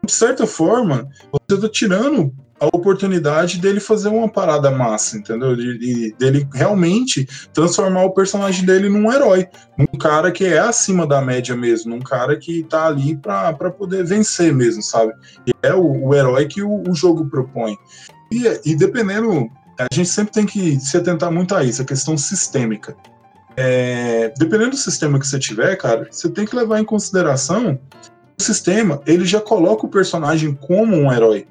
de 0.05 0.11
certa 0.11 0.45
forma, 0.45 1.07
você 1.31 1.61
tá 1.61 1.69
tirando 1.69 2.33
a 2.59 2.67
oportunidade 2.67 3.59
dele 3.59 3.79
fazer 3.79 4.09
uma 4.09 4.29
parada 4.29 4.71
massa, 4.71 5.17
entendeu? 5.17 5.55
De, 5.55 5.77
de, 5.77 6.15
dele 6.17 6.47
realmente 6.53 7.27
transformar 7.53 8.03
o 8.03 8.13
personagem 8.13 8.65
dele 8.65 8.87
num 8.87 9.11
herói, 9.11 9.47
num 9.77 9.99
cara 9.99 10.31
que 10.31 10.45
é 10.45 10.59
acima 10.59 11.05
da 11.05 11.21
média 11.21 11.55
mesmo, 11.55 11.93
num 11.93 12.01
cara 12.01 12.37
que 12.37 12.63
tá 12.63 12.87
ali 12.87 13.17
para 13.17 13.53
poder 13.71 14.05
vencer 14.05 14.53
mesmo, 14.53 14.81
sabe? 14.81 15.13
E 15.45 15.51
é 15.61 15.73
o, 15.73 16.07
o 16.07 16.15
herói 16.15 16.45
que 16.45 16.61
o, 16.61 16.83
o, 16.89 16.95
jogo 16.95 17.25
propõe. 17.25 17.77
E, 18.31 18.43
e 18.65 18.75
dependendo 18.75 19.49
a 19.77 19.87
gente 19.93 20.09
sempre 20.09 20.31
tem 20.31 20.45
que 20.45 20.79
se 20.79 20.95
atentar 20.95 21.31
muito 21.31 21.55
a 21.55 21.63
isso, 21.63 21.81
a 21.81 21.85
questão 21.85 22.17
sistêmica. 22.17 22.95
É, 23.57 24.33
dependendo 24.37 24.71
do 24.71 24.77
sistema 24.77 25.19
que 25.19 25.27
você 25.27 25.37
tiver, 25.37 25.75
cara, 25.75 26.07
você 26.09 26.29
tem 26.29 26.45
que 26.45 26.55
levar 26.55 26.79
em 26.79 26.85
consideração 26.85 27.79
sistema, 28.37 29.01
ele 29.05 29.25
já 29.25 29.39
coloca 29.39 29.85
o 29.85 29.89
personagem 29.89 30.53
como 30.53 30.95
um 30.95 31.11
herói. 31.11 31.47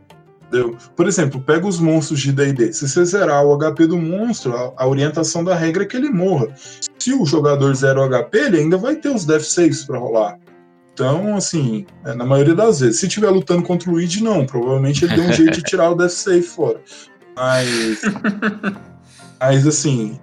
Entendeu? 0.53 0.77
Por 0.95 1.09
exemplo, 1.09 1.41
pega 1.41 1.67
os 1.67 1.81
monstros 1.81 2.21
de 2.21 2.31
D&D. 2.31 2.75
Se 2.75 2.87
você 2.87 3.05
zerar 3.07 3.43
o 3.45 3.57
HP 3.57 3.87
do 3.87 3.97
monstro, 3.97 4.55
a, 4.55 4.73
a, 4.77 4.87
orientação 4.87 5.43
da 5.43 5.55
regra 5.55 5.85
é 5.85 5.87
que 5.87 5.97
ele 5.97 6.11
morra. 6.11 6.49
Se 6.99 7.15
o 7.15 7.25
jogador 7.25 7.75
zera 7.75 8.05
o 8.05 8.09
HP, 8.09 8.39
ele 8.39 8.59
ainda 8.59 8.77
vai 8.77 8.97
ter 8.97 9.09
os 9.09 9.25
death 9.25 9.45
saves 9.45 9.85
para 9.85 9.99
rolar. 9.99 10.39
Então, 10.93 11.37
assim, 11.37 11.87
é, 12.05 12.15
na 12.15 12.27
maioria 12.27 12.55
das 12.55 12.81
vezes, 12.81 13.01
se 13.01 13.07
estiver 13.07 13.31
lutando 13.31 13.63
contra 13.63 13.89
o 13.89 13.95
Luigi, 13.95 14.23
não. 14.23 14.45
Provavelmente 14.45 15.07
ele 15.07 15.15
deu 15.15 15.25
um 15.25 15.33
jeito 15.33 15.53
de 15.53 15.63
tirar 15.63 15.91
o 15.91 15.95
death 15.95 16.11
save 16.11 16.43
fora. 16.43 16.81
Mas, 17.35 18.03
mas 19.41 19.67
assim, 19.67 20.21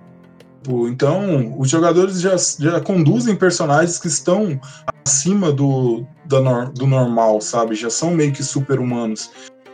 então 0.88 1.56
os 1.60 1.70
jogadores 1.70 2.22
já, 2.22 2.36
já 2.38 2.80
conduzem 2.80 3.36
personagens 3.36 3.98
que 3.98 4.08
estão 4.08 4.60
acima 5.06 5.52
do, 5.52 6.06
do 6.26 6.86
normal, 6.86 7.42
sabe? 7.42 7.76
Já 7.76 7.90
são 7.90 8.12
meio 8.12 8.32
que 8.32 8.44
super-humanos. 8.44 9.32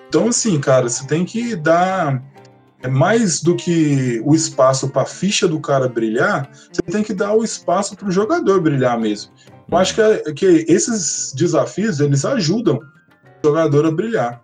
Então, 0.07 0.29
assim, 0.29 0.59
cara, 0.59 0.87
você 0.87 1.05
tem 1.05 1.25
que 1.25 1.55
dar 1.55 2.23
é 2.85 2.87
mais 2.87 3.41
do 3.41 3.55
que 3.55 4.21
o 4.23 4.35
espaço 4.35 4.89
para 4.89 5.01
a 5.01 5.05
ficha 5.05 5.47
do 5.47 5.59
cara 5.59 5.89
brilhar, 5.89 6.47
você 6.71 6.81
tem 6.83 7.03
que 7.03 7.13
dar 7.13 7.33
o 7.33 7.43
espaço 7.43 7.97
para 7.97 8.07
o 8.07 8.11
jogador 8.11 8.61
brilhar 8.61 8.99
mesmo. 8.99 9.31
Eu 9.69 9.77
acho 9.77 9.95
que, 9.95 10.01
é, 10.01 10.33
que 10.33 10.65
esses 10.67 11.33
desafios 11.35 11.99
eles 11.99 12.23
ajudam 12.23 12.77
o 12.77 13.47
jogador 13.47 13.87
a 13.87 13.91
brilhar. 13.91 14.39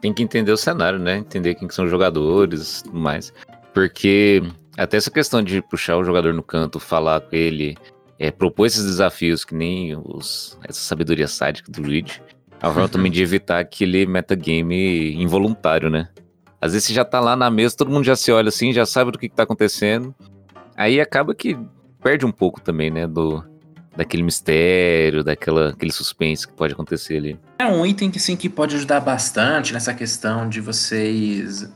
Tem 0.00 0.14
que 0.14 0.22
entender 0.22 0.52
o 0.52 0.56
cenário, 0.56 0.98
né? 0.98 1.18
Entender 1.18 1.54
quem 1.54 1.68
que 1.68 1.74
são 1.74 1.84
os 1.84 1.90
jogadores 1.90 2.80
e 2.80 2.84
tudo 2.84 2.98
mais. 2.98 3.32
Porque 3.74 4.42
até 4.82 4.96
essa 4.96 5.10
questão 5.10 5.42
de 5.42 5.60
puxar 5.60 5.96
o 5.96 6.04
jogador 6.04 6.32
no 6.32 6.42
canto, 6.42 6.78
falar 6.78 7.20
com 7.20 7.34
ele, 7.34 7.76
é, 8.18 8.30
propor 8.30 8.66
esses 8.66 8.84
desafios 8.84 9.44
que 9.44 9.54
nem 9.54 9.96
os, 9.96 10.58
essa 10.66 10.80
sabedoria 10.80 11.28
sádica 11.28 11.70
do 11.70 11.82
Luigi, 11.82 12.20
é 12.60 12.66
uma 12.66 12.72
forma 12.72 12.88
também 12.90 13.10
de 13.10 13.22
evitar 13.22 13.60
aquele 13.60 14.06
metagame 14.06 15.14
involuntário, 15.14 15.90
né? 15.90 16.08
Às 16.60 16.72
vezes 16.72 16.88
você 16.88 16.94
já 16.94 17.04
tá 17.04 17.20
lá 17.20 17.36
na 17.36 17.50
mesa, 17.50 17.76
todo 17.76 17.90
mundo 17.90 18.04
já 18.04 18.16
se 18.16 18.32
olha 18.32 18.48
assim, 18.48 18.72
já 18.72 18.84
sabe 18.84 19.12
do 19.12 19.18
que, 19.18 19.28
que 19.28 19.34
tá 19.34 19.44
acontecendo. 19.44 20.14
Aí 20.76 21.00
acaba 21.00 21.34
que 21.34 21.56
perde 22.02 22.26
um 22.26 22.32
pouco 22.32 22.60
também, 22.60 22.90
né? 22.90 23.06
Do, 23.06 23.44
daquele 23.96 24.22
mistério, 24.22 25.24
daquela, 25.24 25.70
aquele 25.70 25.92
suspense 25.92 26.46
que 26.46 26.54
pode 26.54 26.72
acontecer 26.72 27.16
ali. 27.16 27.38
É 27.58 27.66
um 27.66 27.84
item 27.84 28.10
que 28.10 28.18
sim 28.18 28.36
que 28.36 28.48
pode 28.48 28.76
ajudar 28.76 29.00
bastante 29.00 29.72
nessa 29.72 29.92
questão 29.94 30.48
de 30.48 30.60
vocês 30.60 31.68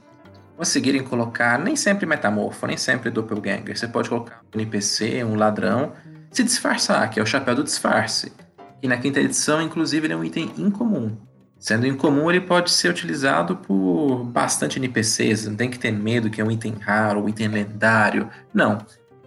conseguirem 0.63 1.03
colocar 1.03 1.59
nem 1.59 1.75
sempre 1.75 2.07
metamorfo, 2.07 2.69
nem 2.69 2.77
sempre 2.77 3.11
doppelganger. 3.11 3.77
Você 3.77 3.89
pode 3.89 4.09
colocar 4.09 4.43
um 4.55 4.61
NPC, 4.61 5.25
um 5.25 5.35
ladrão, 5.35 5.93
se 6.31 6.45
disfarçar, 6.45 7.11
que 7.11 7.19
é 7.19 7.23
o 7.23 7.27
chapéu 7.27 7.57
do 7.57 7.65
disfarce. 7.65 8.33
E 8.81 8.87
na 8.87 8.97
quinta 8.97 9.19
edição, 9.19 9.61
inclusive, 9.61 10.07
ele 10.07 10.15
é 10.15 10.17
um 10.17 10.23
item 10.23 10.53
incomum. 10.57 11.17
Sendo 11.59 11.85
incomum, 11.85 12.31
ele 12.31 12.41
pode 12.41 12.71
ser 12.71 12.91
utilizado 12.91 13.57
por 13.57 14.23
bastante 14.25 14.79
NPCs. 14.79 15.49
Não 15.49 15.57
tem 15.57 15.69
que 15.69 15.81
ter 15.81 15.91
medo 15.91 16.31
que 16.31 16.41
é 16.41 16.45
um 16.45 16.51
item 16.51 16.77
raro, 16.81 17.25
um 17.25 17.29
item 17.29 17.49
lendário. 17.49 18.29
Não. 18.55 18.79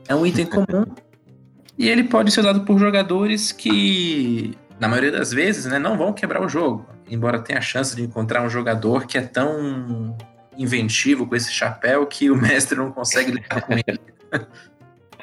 É 0.07 0.15
um 0.15 0.25
item 0.25 0.45
comum 0.45 0.85
e 1.77 1.89
ele 1.89 2.05
pode 2.05 2.31
ser 2.31 2.39
usado 2.39 2.61
por 2.61 2.79
jogadores 2.79 3.51
que, 3.51 4.57
na 4.79 4.87
maioria 4.87 5.11
das 5.11 5.33
vezes, 5.33 5.65
né, 5.65 5.79
não 5.79 5.97
vão 5.97 6.13
quebrar 6.13 6.41
o 6.41 6.47
jogo. 6.47 6.85
Embora 7.09 7.39
tenha 7.39 7.59
a 7.59 7.61
chance 7.61 7.93
de 7.93 8.03
encontrar 8.03 8.41
um 8.41 8.49
jogador 8.49 9.05
que 9.05 9.17
é 9.17 9.21
tão 9.21 10.15
inventivo 10.57 11.25
com 11.27 11.35
esse 11.35 11.51
chapéu 11.51 12.05
que 12.05 12.29
o 12.29 12.35
mestre 12.35 12.77
não 12.77 12.91
consegue 12.91 13.31
lidar 13.31 13.61
com 13.61 13.73
ele. 13.73 13.99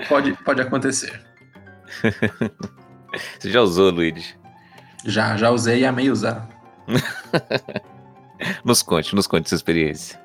pode, 0.08 0.32
pode 0.44 0.60
acontecer. 0.60 1.20
Você 3.38 3.50
já 3.50 3.60
usou, 3.60 3.90
Luigi? 3.90 4.36
Já, 5.04 5.36
já 5.36 5.50
usei 5.50 5.80
e 5.80 5.86
amei 5.86 6.10
usar. 6.10 6.48
nos 8.64 8.82
conte, 8.82 9.14
nos 9.14 9.26
conte 9.26 9.48
sua 9.48 9.56
experiência. 9.56 10.18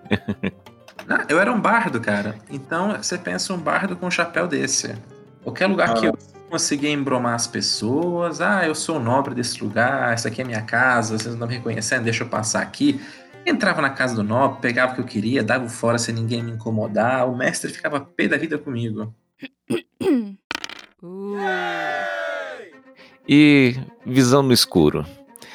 Não, 1.05 1.17
eu 1.27 1.39
era 1.39 1.51
um 1.51 1.59
bardo, 1.59 1.99
cara. 1.99 2.35
Então 2.49 2.95
você 2.95 3.17
pensa 3.17 3.53
um 3.53 3.57
bardo 3.57 3.95
com 3.95 4.07
um 4.07 4.11
chapéu 4.11 4.47
desse. 4.47 4.95
Qualquer 5.43 5.67
lugar 5.67 5.91
ah. 5.91 5.93
que 5.93 6.05
eu 6.05 6.17
conseguia 6.49 6.89
embromar 6.89 7.33
as 7.33 7.47
pessoas, 7.47 8.39
ah, 8.41 8.65
eu 8.65 8.73
sou 8.73 8.97
o 8.97 8.99
nobre 8.99 9.35
desse 9.35 9.61
lugar, 9.63 10.13
essa 10.13 10.29
aqui 10.29 10.41
é 10.41 10.45
minha 10.45 10.61
casa, 10.61 11.17
vocês 11.17 11.25
não 11.25 11.33
estão 11.33 11.47
me 11.47 11.55
reconhecendo, 11.55 12.03
deixa 12.03 12.23
eu 12.23 12.29
passar 12.29 12.61
aqui. 12.61 13.01
Entrava 13.47 13.81
na 13.81 13.89
casa 13.89 14.13
do 14.13 14.23
nobre, 14.23 14.59
pegava 14.59 14.91
o 14.91 14.95
que 14.95 14.99
eu 14.99 15.05
queria, 15.05 15.41
dava 15.41 15.69
fora 15.69 15.97
sem 15.97 16.13
ninguém 16.13 16.43
me 16.43 16.51
incomodar, 16.51 17.29
o 17.29 17.33
mestre 17.33 17.71
ficava 17.71 18.01
pé 18.01 18.27
da 18.27 18.35
vida 18.35 18.57
comigo. 18.57 19.15
E 23.25 23.73
visão 24.05 24.43
no 24.43 24.51
escuro? 24.51 25.05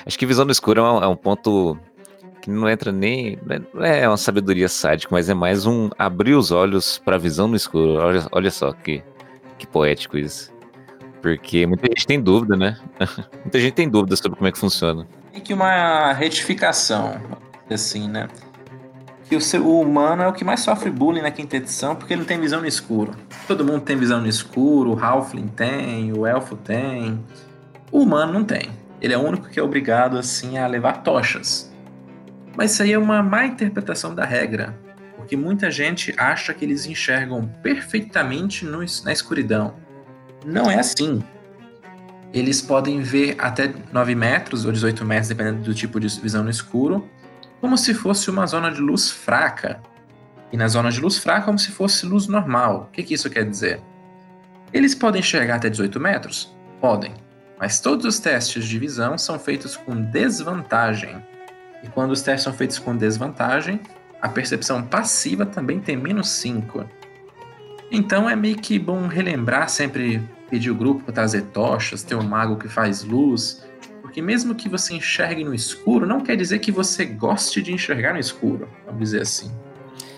Acho 0.07 0.19
que 0.19 0.25
visão 0.25 0.47
no 0.47 0.53
escuro 0.53 0.81
é 0.81 0.83
um, 0.83 1.05
é 1.05 1.07
um 1.07 1.15
ponto 1.15 1.79
que 2.41 2.51
não 2.51 2.67
entra 2.67 2.91
nem. 2.91 3.39
Não 3.75 3.85
é 3.85 4.09
uma 4.09 4.17
sabedoria 4.17 4.71
sádica, 4.71 5.15
mas 5.15 5.29
é 5.29 5.35
mais 5.35 5.67
um 5.67 5.91
abrir 5.99 6.33
os 6.33 6.51
olhos 6.51 6.97
para 6.97 7.19
visão 7.19 7.47
no 7.47 7.57
escuro. 7.57 7.97
Olha, 7.97 8.27
olha 8.33 8.51
só 8.51 8.73
que, 8.73 9.03
que 9.59 9.67
poético 9.67 10.17
isso. 10.17 10.51
Porque 11.21 11.67
muita 11.67 11.89
gente 11.89 12.07
tem 12.07 12.19
dúvida, 12.19 12.57
né? 12.57 12.81
muita 13.45 13.61
gente 13.61 13.75
tem 13.75 13.87
dúvida 13.87 14.17
sobre 14.17 14.39
como 14.39 14.49
é 14.49 14.53
que 14.53 14.59
funciona. 14.59 15.07
Tem 15.31 15.43
que 15.43 15.53
uma 15.53 16.15
retificação 16.15 17.21
assim, 17.71 18.09
né? 18.09 18.29
Que 19.29 19.37
o, 19.37 19.41
ser, 19.41 19.61
o 19.61 19.81
humano 19.81 20.23
é 20.23 20.29
o 20.29 20.33
que 20.33 20.45
mais 20.45 20.61
sofre 20.61 20.91
bullying 20.91 21.23
na 21.23 21.31
quinta 21.31 21.57
edição 21.57 21.97
porque 21.97 22.13
ele 22.13 22.25
tem 22.25 22.41
visão 22.41 22.61
no 22.61 22.67
escuro. 22.67 23.15
Todo 23.47 23.65
mundo 23.65 23.81
tem 23.81 23.97
visão 23.97 24.21
no 24.21 24.29
escuro, 24.29 24.93
o 24.93 25.03
Halfling 25.03 25.49
tem, 25.49 26.13
o 26.13 26.27
Elfo 26.27 26.57
tem. 26.57 27.23
O 27.91 28.03
humano 28.03 28.33
não 28.33 28.45
tem. 28.45 28.71
Ele 29.01 29.15
é 29.15 29.19
o 29.19 29.21
único 29.21 29.49
que 29.49 29.59
é 29.59 29.63
obrigado, 29.63 30.17
assim, 30.17 30.59
a 30.59 30.67
levar 30.67 31.03
tochas. 31.03 31.73
Mas 32.57 32.73
isso 32.73 32.83
aí 32.83 32.93
é 32.93 32.99
uma 32.99 33.23
má 33.23 33.47
interpretação 33.47 34.15
da 34.15 34.25
regra, 34.25 34.79
porque 35.17 35.37
muita 35.37 35.71
gente 35.71 36.15
acha 36.17 36.53
que 36.55 36.65
eles 36.65 36.87
enxergam 36.87 37.49
perfeitamente 37.63 38.65
no, 38.65 38.79
na 39.05 39.13
escuridão. 39.13 39.75
Não 40.45 40.71
é 40.71 40.79
assim. 40.79 41.23
Eles 42.33 42.63
podem 42.63 43.01
ver 43.01 43.37
até 43.39 43.73
9 43.93 44.15
metros 44.15 44.65
ou 44.65 44.73
18 44.73 45.05
metros, 45.05 45.29
dependendo 45.29 45.63
do 45.63 45.75
tipo 45.75 45.99
de 45.99 46.09
visão 46.21 46.43
no 46.43 46.51
escuro, 46.51 47.09
como 47.63 47.79
se 47.79 47.95
fosse 47.95 48.29
uma 48.29 48.45
zona 48.45 48.73
de 48.73 48.81
luz 48.81 49.09
fraca. 49.09 49.81
E 50.51 50.57
na 50.57 50.67
zona 50.67 50.91
de 50.91 51.01
luz 51.01 51.17
fraca, 51.17 51.47
como 51.47 51.61
se 51.61 51.71
fosse 51.71 52.05
luz 52.05 52.27
normal. 52.27 52.89
O 52.89 52.93
que, 52.93 53.05
que 53.05 53.15
isso 53.15 53.31
quer 53.31 53.49
dizer? 53.49 53.81
Eles 54.73 54.97
podem 54.97 55.21
enxergar 55.21 55.55
até 55.55 55.71
18 55.71 56.01
metros? 56.01 56.53
Podem. 56.81 57.15
Mas 57.61 57.79
todos 57.79 58.05
os 58.05 58.19
testes 58.19 58.67
de 58.67 58.81
visão 58.81 59.17
são 59.17 59.39
feitos 59.39 59.77
com 59.77 59.95
desvantagem. 59.95 61.25
E 61.85 61.89
quando 61.89 62.11
os 62.11 62.21
testes 62.21 62.43
são 62.43 62.53
feitos 62.53 62.81
com 62.81 62.97
desvantagem, 62.97 63.81
a 64.21 64.29
percepção 64.29 64.83
passiva 64.83 65.47
também 65.47 65.79
tem 65.79 65.97
menos 65.97 66.31
5. 66.31 66.85
Então 67.93 68.29
é 68.29 68.35
meio 68.35 68.57
que 68.57 68.77
bom 68.77 69.07
relembrar 69.07 69.69
sempre 69.69 70.21
pedir 70.51 70.73
o 70.73 70.75
grupo 70.75 71.05
para 71.05 71.15
trazer 71.15 71.43
tochas, 71.43 72.03
ter 72.03 72.17
um 72.17 72.25
mago 72.25 72.57
que 72.57 72.69
faz 72.69 73.05
luz, 73.05 73.65
porque 74.13 74.21
mesmo 74.21 74.55
que 74.55 74.69
você 74.69 74.93
enxergue 74.93 75.43
no 75.43 75.55
escuro, 75.55 76.07
não 76.07 76.21
quer 76.21 76.37
dizer 76.37 76.59
que 76.59 76.71
você 76.71 77.07
goste 77.07 77.63
de 77.63 77.73
enxergar 77.73 78.13
no 78.13 78.21
escuro, 78.21 78.69
vamos 78.85 79.01
dizer 79.01 79.23
assim. 79.23 79.51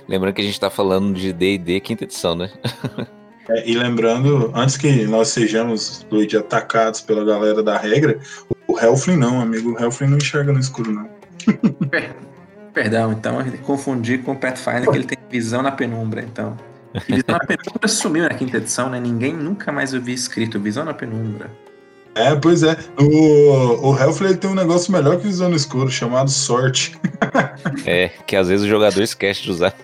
Lembrando 0.08 0.34
que 0.34 0.40
a 0.40 0.44
gente 0.44 0.54
está 0.54 0.68
falando 0.68 1.14
de 1.14 1.32
D&D 1.32 1.78
quinta 1.78 2.02
edição, 2.02 2.34
né? 2.34 2.50
é, 3.48 3.70
e 3.70 3.76
lembrando, 3.76 4.50
antes 4.52 4.76
que 4.76 5.04
nós 5.04 5.28
sejamos, 5.28 6.04
Luigi, 6.10 6.36
atacados 6.36 7.02
pela 7.02 7.24
galera 7.24 7.62
da 7.62 7.78
regra, 7.78 8.18
o 8.66 8.76
Helfling 8.76 9.16
não, 9.16 9.40
amigo. 9.40 9.74
O 9.74 9.80
Helfling 9.80 10.08
não 10.08 10.16
enxerga 10.16 10.52
no 10.52 10.58
escuro, 10.58 10.90
não. 10.90 11.08
Perdão, 12.74 13.12
então, 13.12 13.44
confundi 13.62 14.18
com 14.18 14.32
o 14.32 14.36
Pathfinder, 14.36 14.90
que 14.90 14.96
ele 14.96 15.04
tem 15.04 15.18
visão 15.30 15.62
na 15.62 15.70
penumbra, 15.70 16.20
então. 16.20 16.56
E 17.08 17.14
visão 17.14 17.38
na 17.38 17.46
penumbra 17.46 17.86
sumiu 17.86 18.24
na 18.24 18.30
quinta 18.30 18.56
edição, 18.56 18.90
né? 18.90 18.98
Ninguém 18.98 19.32
nunca 19.32 19.70
mais 19.70 19.94
ouviu 19.94 20.16
escrito 20.16 20.58
visão 20.58 20.84
na 20.84 20.92
penumbra. 20.92 21.48
É, 22.14 22.34
pois 22.36 22.62
é. 22.62 22.76
O, 22.98 23.90
o 23.90 23.98
Hellflare 23.98 24.36
tem 24.36 24.50
um 24.50 24.54
negócio 24.54 24.92
melhor 24.92 25.16
que 25.16 25.26
visão 25.26 25.48
no 25.48 25.56
escuro, 25.56 25.90
chamado 25.90 26.30
sorte. 26.30 26.98
É, 27.86 28.08
que 28.26 28.36
às 28.36 28.48
vezes 28.48 28.64
o 28.64 28.68
jogador 28.68 29.02
esquece 29.02 29.42
de 29.42 29.50
usar. 29.50 29.74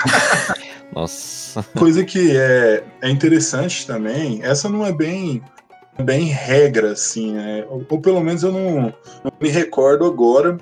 Nossa. 0.94 1.62
Coisa 1.76 2.04
que 2.04 2.36
é, 2.36 2.84
é 3.02 3.10
interessante 3.10 3.86
também, 3.86 4.40
essa 4.42 4.68
não 4.68 4.86
é 4.86 4.92
bem 4.92 5.42
bem 6.02 6.26
regra, 6.26 6.92
assim, 6.92 7.34
né? 7.34 7.64
Ou, 7.68 7.84
ou 7.88 8.00
pelo 8.00 8.20
menos 8.20 8.42
eu 8.42 8.52
não, 8.52 8.94
não 9.24 9.32
me 9.40 9.48
recordo 9.48 10.04
agora. 10.04 10.58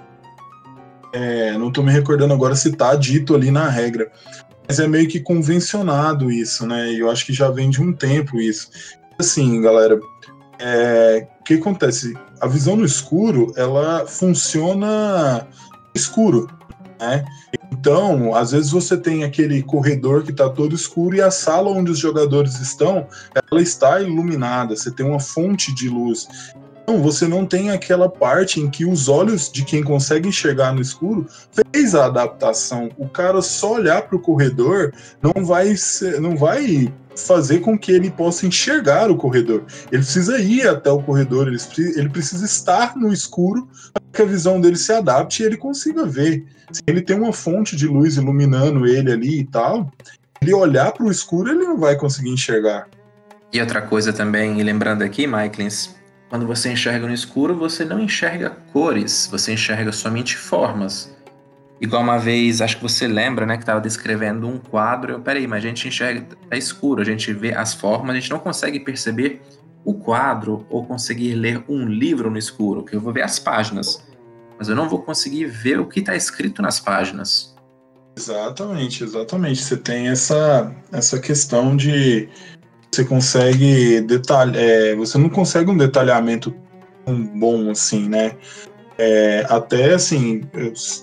É, 1.13 1.57
não 1.59 1.71
tô 1.71 1.83
me 1.83 1.93
recordando 1.93 2.35
agora 2.35 2.55
se 2.55 2.73
tá 2.73 2.95
dito 2.95 3.35
ali 3.35 3.51
na 3.51 3.69
regra. 3.69 4.11
Mas 4.67 4.81
é 4.81 4.89
meio 4.89 5.09
que 5.09 5.21
convencionado 5.21 6.31
isso, 6.31 6.67
né? 6.67 6.93
E 6.93 7.01
eu 7.01 7.11
acho 7.11 7.25
que 7.25 7.33
já 7.33 7.51
vem 7.51 7.71
de 7.71 7.81
um 7.81 7.93
tempo 7.93 8.41
isso. 8.41 8.69
Assim, 9.19 9.61
galera, 9.61 9.99
é, 10.59 11.27
que 11.47 11.55
acontece? 11.55 12.15
A 12.41 12.49
visão 12.49 12.77
no 12.77 12.85
escuro, 12.85 13.53
ela 13.57 14.05
funciona 14.07 15.47
escuro, 15.95 16.49
né? 17.01 17.25
Então, 17.71 18.35
às 18.35 18.51
vezes 18.51 18.73
você 18.73 18.97
tem 18.97 19.23
aquele 19.23 19.63
corredor 19.63 20.25
que 20.25 20.33
está 20.33 20.49
todo 20.49 20.75
escuro 20.75 21.17
e 21.17 21.23
a 21.23 21.31
sala 21.31 21.71
onde 21.71 21.93
os 21.93 21.99
jogadores 21.99 22.61
estão, 22.61 23.07
ela 23.51 23.63
está 23.63 24.01
iluminada, 24.03 24.75
você 24.75 24.91
tem 24.91 25.07
uma 25.07 25.21
fonte 25.21 25.73
de 25.73 25.89
luz. 25.89 26.27
Então, 26.83 27.01
você 27.01 27.27
não 27.27 27.47
tem 27.47 27.71
aquela 27.71 28.09
parte 28.09 28.61
em 28.61 28.69
que 28.69 28.85
os 28.85 29.09
olhos 29.09 29.51
de 29.51 29.65
quem 29.65 29.83
consegue 29.83 30.29
enxergar 30.29 30.73
no 30.73 30.81
escuro 30.81 31.27
fez 31.73 31.95
a 31.95 32.07
adaptação. 32.07 32.91
O 32.99 33.09
cara 33.09 33.41
só 33.41 33.75
olhar 33.75 34.03
para 34.03 34.17
o 34.17 34.21
corredor 34.21 34.93
não 35.23 35.45
vai 35.45 35.77
ser, 35.77 36.21
não 36.21 36.37
vai 36.37 36.93
fazer 37.17 37.61
com 37.61 37.79
que 37.79 37.93
ele 37.93 38.11
possa 38.11 38.47
enxergar 38.47 39.11
o 39.11 39.17
corredor. 39.17 39.65
Ele 39.91 40.03
precisa 40.03 40.39
ir 40.39 40.67
até 40.69 40.91
o 40.91 41.03
corredor, 41.03 41.49
ele, 41.49 41.59
ele 41.97 42.09
precisa 42.09 42.45
estar 42.45 42.97
no 42.97 43.13
escuro 43.13 43.69
para 43.93 44.03
que 44.13 44.23
a 44.23 44.27
visão 44.27 44.61
dele 44.61 44.77
se 44.77 44.93
adapte 44.93 45.43
e 45.43 45.47
ele 45.47 45.57
consiga 45.57 46.05
ver. 46.05 46.45
Se 46.71 46.83
ele 46.87 47.01
tem 47.01 47.17
uma 47.17 47.33
fonte 47.33 47.77
de 47.77 47.87
luz 47.87 48.17
iluminando 48.17 48.87
ele 48.87 49.13
ali 49.13 49.41
e 49.41 49.45
tal, 49.45 49.91
ele 50.41 50.53
olhar 50.53 50.93
para 50.93 51.05
o 51.05 51.11
escuro, 51.11 51.51
ele 51.51 51.65
não 51.65 51.79
vai 51.79 51.97
conseguir 51.97 52.31
enxergar. 52.31 52.89
E 53.53 53.61
outra 53.61 53.81
coisa 53.81 54.13
também, 54.13 54.63
lembrando 54.63 55.03
aqui, 55.03 55.27
Michaelins, 55.27 55.95
quando 56.29 56.47
você 56.47 56.73
enxerga 56.73 57.07
no 57.07 57.15
escuro, 57.15 57.57
você 57.57 57.85
não 57.85 58.01
enxerga 58.01 58.51
cores, 58.73 59.29
você 59.31 59.53
enxerga 59.53 59.93
somente 59.93 60.37
formas. 60.37 61.16
Igual 61.81 62.03
uma 62.03 62.19
vez, 62.19 62.61
acho 62.63 62.77
que 62.77 62.83
você 62.83 63.07
lembra, 63.07 63.45
né, 63.45 63.57
que 63.57 63.63
estava 63.63 63.81
descrevendo 63.81 64.49
um 64.49 64.59
quadro. 64.59 65.13
Eu, 65.13 65.21
peraí, 65.21 65.47
mas 65.47 65.65
a 65.65 65.69
gente 65.69 65.87
enxerga, 65.89 66.27
é 66.51 66.57
escuro, 66.57 67.03
a 67.03 67.05
gente 67.05 67.33
vê 67.33 67.55
as 67.55 67.75
formas, 67.75 68.17
a 68.17 68.19
gente 68.19 68.31
não 68.31 68.39
consegue 68.39 68.81
perceber 68.81 69.43
o 69.85 69.95
quadro 69.95 70.67
ou 70.71 70.85
conseguir 70.85 71.35
ler 71.35 71.63
um 71.69 71.87
livro 71.87 72.31
no 72.31 72.39
escuro, 72.39 72.83
que 72.83 72.97
eu 72.97 73.01
vou 73.01 73.13
ver 73.13 73.23
as 73.23 73.39
páginas, 73.39 74.03
mas 74.59 74.69
eu 74.69 74.75
não 74.75 74.89
vou 74.89 75.01
conseguir 75.03 75.45
ver 75.47 75.79
o 75.79 75.87
que 75.87 76.01
está 76.01 76.17
escrito 76.17 76.63
nas 76.63 76.81
páginas. 76.81 77.55
Exatamente, 78.17 79.05
exatamente. 79.05 79.63
Você 79.63 79.77
tem 79.77 80.09
essa, 80.09 80.75
essa 80.91 81.21
questão 81.21 81.77
de 81.77 82.29
você 82.91 83.05
consegue 83.05 84.01
detalhar, 84.01 84.57
é, 84.57 84.95
você 84.95 85.19
não 85.19 85.29
consegue 85.29 85.71
um 85.71 85.77
detalhamento 85.77 86.55
tão 87.05 87.23
bom 87.39 87.71
assim, 87.71 88.09
né? 88.09 88.37
É, 88.99 89.47
até 89.49 89.95
assim, 89.95 90.43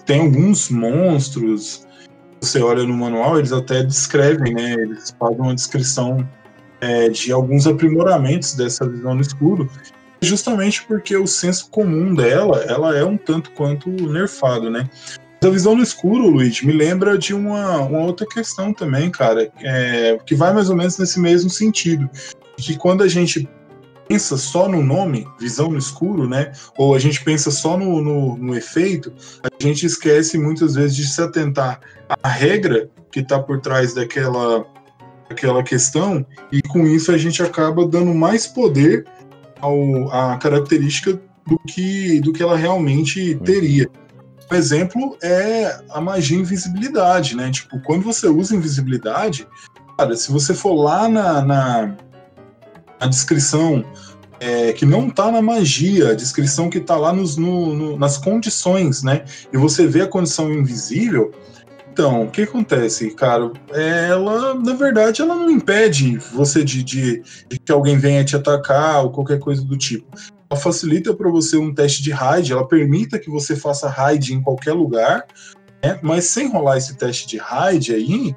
tem 0.06 0.22
alguns 0.22 0.70
monstros, 0.70 1.88
você 2.42 2.62
olha 2.62 2.84
no 2.84 2.94
manual, 2.94 3.38
eles 3.38 3.52
até 3.52 3.84
descrevem, 3.84 4.54
né? 4.54 4.74
Eles 4.74 5.16
fazem 5.20 5.40
uma 5.40 5.54
descrição 5.54 6.28
é, 6.82 7.08
de 7.10 7.32
alguns 7.32 7.68
aprimoramentos 7.68 8.56
dessa 8.56 8.88
visão 8.88 9.16
no 9.16 9.22
escuro, 9.22 9.70
justamente 10.22 10.84
porque 10.86 11.16
o 11.16 11.28
senso 11.28 11.70
comum 11.70 12.14
dela, 12.16 12.64
ela 12.68 12.98
é 12.98 13.06
um 13.06 13.18
tanto 13.18 13.52
quanto 13.52 13.90
nerfado, 13.90 14.70
né? 14.70 14.90
A 15.42 15.50
visão 15.50 15.76
no 15.76 15.84
escuro, 15.84 16.30
Luiz, 16.30 16.62
me 16.62 16.72
lembra 16.72 17.18
de 17.18 17.34
uma, 17.34 17.82
uma 17.82 18.00
outra 18.00 18.26
questão 18.26 18.74
também, 18.74 19.12
cara, 19.12 19.52
é, 19.62 20.18
que 20.26 20.36
vai 20.36 20.54
mais 20.54 20.70
ou 20.70 20.76
menos 20.76 20.98
nesse 20.98 21.20
mesmo 21.20 21.50
sentido. 21.50 22.10
Que 22.58 22.78
quando 22.78 23.04
a 23.04 23.10
gente 23.10 23.48
pensa 24.08 24.38
só 24.38 24.68
no 24.68 24.82
nome, 24.82 25.28
visão 25.40 25.72
no 25.72 25.78
escuro, 25.78 26.28
né? 26.28 26.52
Ou 26.78 26.94
a 26.94 27.00
gente 27.00 27.24
pensa 27.24 27.52
só 27.52 27.78
no, 27.78 28.02
no, 28.02 28.38
no 28.38 28.56
efeito, 28.56 29.14
a 29.44 29.64
gente 29.64 29.86
esquece 29.86 30.38
muitas 30.38 30.76
vezes 30.76 30.96
de 30.96 31.08
se 31.08 31.22
atentar 31.22 31.80
à 32.22 32.30
regra 32.30 32.90
que 33.12 33.20
está 33.20 33.40
por 33.40 33.60
trás 33.62 33.94
daquela, 33.94 34.66
daquela 35.30 35.64
questão, 35.64 36.26
e 36.52 36.62
com 36.62 36.86
isso 36.86 37.12
a 37.12 37.18
gente 37.18 37.42
acaba 37.42 37.88
dando 37.88 38.14
mais 38.14 38.48
poder 38.48 39.06
ao, 39.62 40.12
à 40.12 40.38
característica 40.38 41.20
do 41.48 41.58
que, 41.68 42.20
do 42.22 42.34
que 42.34 42.42
ela 42.42 42.58
realmente 42.58 43.36
teria. 43.44 43.90
Um 44.52 44.56
exemplo 44.56 45.18
é 45.24 45.80
a 45.90 46.02
magia 46.02 46.38
invisibilidade, 46.38 47.36
né? 47.36 47.50
Tipo, 47.50 47.80
quando 47.82 48.04
você 48.04 48.28
usa 48.28 48.56
invisibilidade, 48.56 49.48
cara, 49.98 50.16
se 50.16 50.32
você 50.32 50.54
for 50.54 50.74
lá 50.74 51.08
na, 51.08 51.42
na, 51.42 51.96
na 53.04 53.10
descrição 53.10 53.84
é, 54.40 54.74
que 54.74 54.86
não 54.86 55.10
tá 55.10 55.32
na 55.32 55.42
magia, 55.42 56.12
a 56.12 56.14
descrição 56.14 56.70
que 56.70 56.80
tá 56.80 56.96
lá 56.96 57.14
nos, 57.14 57.38
no, 57.38 57.74
no, 57.74 57.98
nas 57.98 58.18
condições, 58.18 59.04
né? 59.04 59.24
E 59.52 59.58
você 59.58 59.86
vê 59.88 60.02
a 60.02 60.08
condição 60.08 60.52
invisível, 60.52 61.32
então, 61.92 62.24
o 62.24 62.32
que 62.32 62.42
acontece, 62.42 63.12
cara? 63.12 63.52
Ela, 63.72 64.56
na 64.56 64.74
verdade, 64.74 65.22
ela 65.22 65.36
não 65.36 65.52
impede 65.52 66.18
você 66.34 66.64
de, 66.64 66.84
de, 66.84 67.22
de 67.48 67.60
que 67.60 67.72
alguém 67.72 68.00
venha 68.00 68.26
te 68.26 68.36
atacar 68.36 69.04
ou 69.04 69.12
qualquer 69.12 69.38
coisa 69.38 69.64
do 69.64 69.78
tipo 69.78 70.08
ela 70.54 70.60
facilita 70.60 71.14
para 71.16 71.30
você 71.30 71.58
um 71.58 71.74
teste 71.74 72.04
de 72.04 72.12
raid, 72.12 72.52
ela 72.52 72.68
permita 72.68 73.18
que 73.18 73.30
você 73.30 73.56
faça 73.56 73.90
raid 73.90 74.34
em 74.34 74.42
qualquer 74.42 74.74
lugar, 74.74 75.26
né? 75.84 76.00
mas 76.04 76.26
sem 76.26 76.48
rolar 76.48 76.78
esse 76.78 76.96
teste 76.96 77.28
de 77.28 77.38
raid 77.38 77.94
aí, 77.94 78.36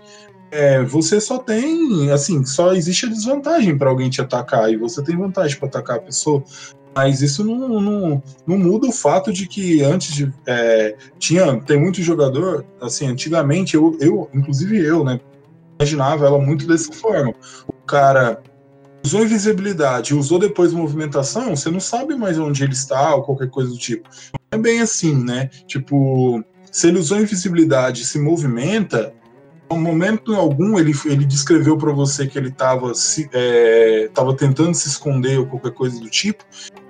é, 0.51 0.83
você 0.83 1.21
só 1.21 1.39
tem, 1.39 2.11
assim, 2.11 2.45
só 2.45 2.73
existe 2.73 3.07
a 3.07 3.09
desvantagem 3.09 3.77
para 3.77 3.91
alguém 3.91 4.09
te 4.09 4.21
atacar 4.21 4.71
e 4.73 4.77
você 4.77 5.03
tem 5.03 5.17
vantagem 5.17 5.59
para 5.59 5.69
atacar 5.69 5.97
a 5.97 6.03
pessoa. 6.03 6.43
Mas 6.95 7.21
isso 7.21 7.45
não, 7.45 7.69
não, 7.69 8.23
não, 8.47 8.59
muda 8.59 8.89
o 8.89 8.93
fato 8.93 9.31
de 9.31 9.47
que 9.47 9.83
antes 9.83 10.15
de. 10.15 10.33
É, 10.47 10.97
tinha, 11.19 11.61
tem 11.61 11.79
muito 11.79 12.01
jogador, 12.01 12.65
assim, 12.81 13.07
antigamente, 13.07 13.75
eu, 13.75 13.99
eu, 14.01 14.31
inclusive 14.33 14.83
eu, 14.83 15.05
né, 15.05 15.21
imaginava 15.79 16.27
ela 16.27 16.39
muito 16.39 16.67
dessa 16.67 16.91
forma. 16.93 17.35
O 17.69 17.87
cara 17.87 18.43
usou 19.05 19.23
invisibilidade 19.23 20.15
usou 20.15 20.39
depois 20.39 20.73
movimentação, 20.73 21.55
você 21.55 21.71
não 21.71 21.79
sabe 21.79 22.17
mais 22.17 22.39
onde 22.39 22.65
ele 22.65 22.73
está 22.73 23.15
ou 23.15 23.23
qualquer 23.23 23.49
coisa 23.51 23.71
do 23.71 23.79
tipo. 23.79 24.09
É 24.51 24.59
bem 24.59 24.81
assim, 24.81 25.23
né? 25.23 25.49
Tipo, 25.67 26.43
se 26.73 26.89
ele 26.89 26.99
usou 26.99 27.21
invisibilidade 27.21 28.03
e 28.03 28.05
se 28.05 28.19
movimenta, 28.19 29.13
no 29.71 29.77
momento 29.79 30.35
algum 30.35 30.79
ele, 30.79 30.93
ele 31.05 31.25
descreveu 31.25 31.77
para 31.77 31.93
você 31.93 32.27
que 32.27 32.39
ele 32.39 32.49
estava 32.49 32.93
é, 33.33 34.09
tava 34.15 34.35
tentando 34.35 34.75
se 34.75 34.89
esconder 34.89 35.39
ou 35.39 35.47
qualquer 35.47 35.73
coisa 35.73 36.01
do 36.01 36.09
tipo. 36.09 36.45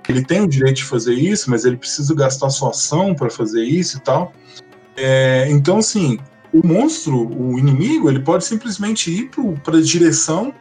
Ele 0.07 0.23
tem 0.23 0.41
o 0.41 0.47
direito 0.47 0.77
de 0.77 0.83
fazer 0.85 1.13
isso, 1.13 1.49
mas 1.49 1.65
ele 1.65 1.77
precisa 1.77 2.13
gastar 2.15 2.49
sua 2.49 2.69
ação 2.69 3.13
para 3.13 3.29
fazer 3.29 3.63
isso 3.63 3.97
e 3.97 3.99
tal. 3.99 4.31
É, 4.95 5.47
então, 5.49 5.77
assim, 5.77 6.17
o 6.53 6.65
monstro, 6.65 7.27
o 7.29 7.59
inimigo, 7.59 8.09
ele 8.09 8.19
pode 8.19 8.45
simplesmente 8.45 9.11
ir 9.11 9.29
para 9.63 9.77
a 9.77 9.81
direção 9.81 10.53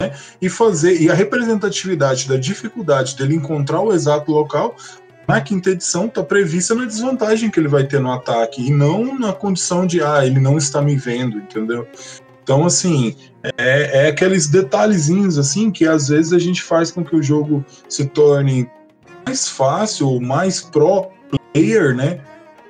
né, 0.00 0.12
e 0.40 0.48
fazer 0.48 1.00
e 1.00 1.10
a 1.10 1.14
representatividade 1.14 2.28
da 2.28 2.36
dificuldade 2.36 3.16
dele 3.16 3.34
encontrar 3.34 3.80
o 3.80 3.92
exato 3.92 4.32
local 4.32 4.76
na 5.28 5.40
quinta 5.42 5.70
edição 5.70 6.06
está 6.06 6.22
prevista 6.22 6.74
na 6.74 6.86
desvantagem 6.86 7.50
que 7.50 7.60
ele 7.60 7.68
vai 7.68 7.84
ter 7.84 8.00
no 8.00 8.10
ataque 8.10 8.66
e 8.66 8.70
não 8.70 9.16
na 9.18 9.32
condição 9.32 9.86
de 9.86 10.02
ah 10.02 10.24
ele 10.24 10.40
não 10.40 10.56
está 10.56 10.80
me 10.80 10.96
vendo 10.96 11.36
entendeu 11.36 11.86
então 12.42 12.64
assim 12.64 13.14
é, 13.58 14.06
é 14.06 14.08
aqueles 14.08 14.48
detalhezinhos 14.48 15.38
assim 15.38 15.70
que 15.70 15.86
às 15.86 16.08
vezes 16.08 16.32
a 16.32 16.38
gente 16.38 16.62
faz 16.62 16.90
com 16.90 17.04
que 17.04 17.14
o 17.14 17.22
jogo 17.22 17.62
se 17.88 18.06
torne 18.06 18.68
mais 19.26 19.48
fácil 19.48 20.18
mais 20.18 20.62
pro 20.62 21.08
player 21.52 21.94
né 21.94 22.20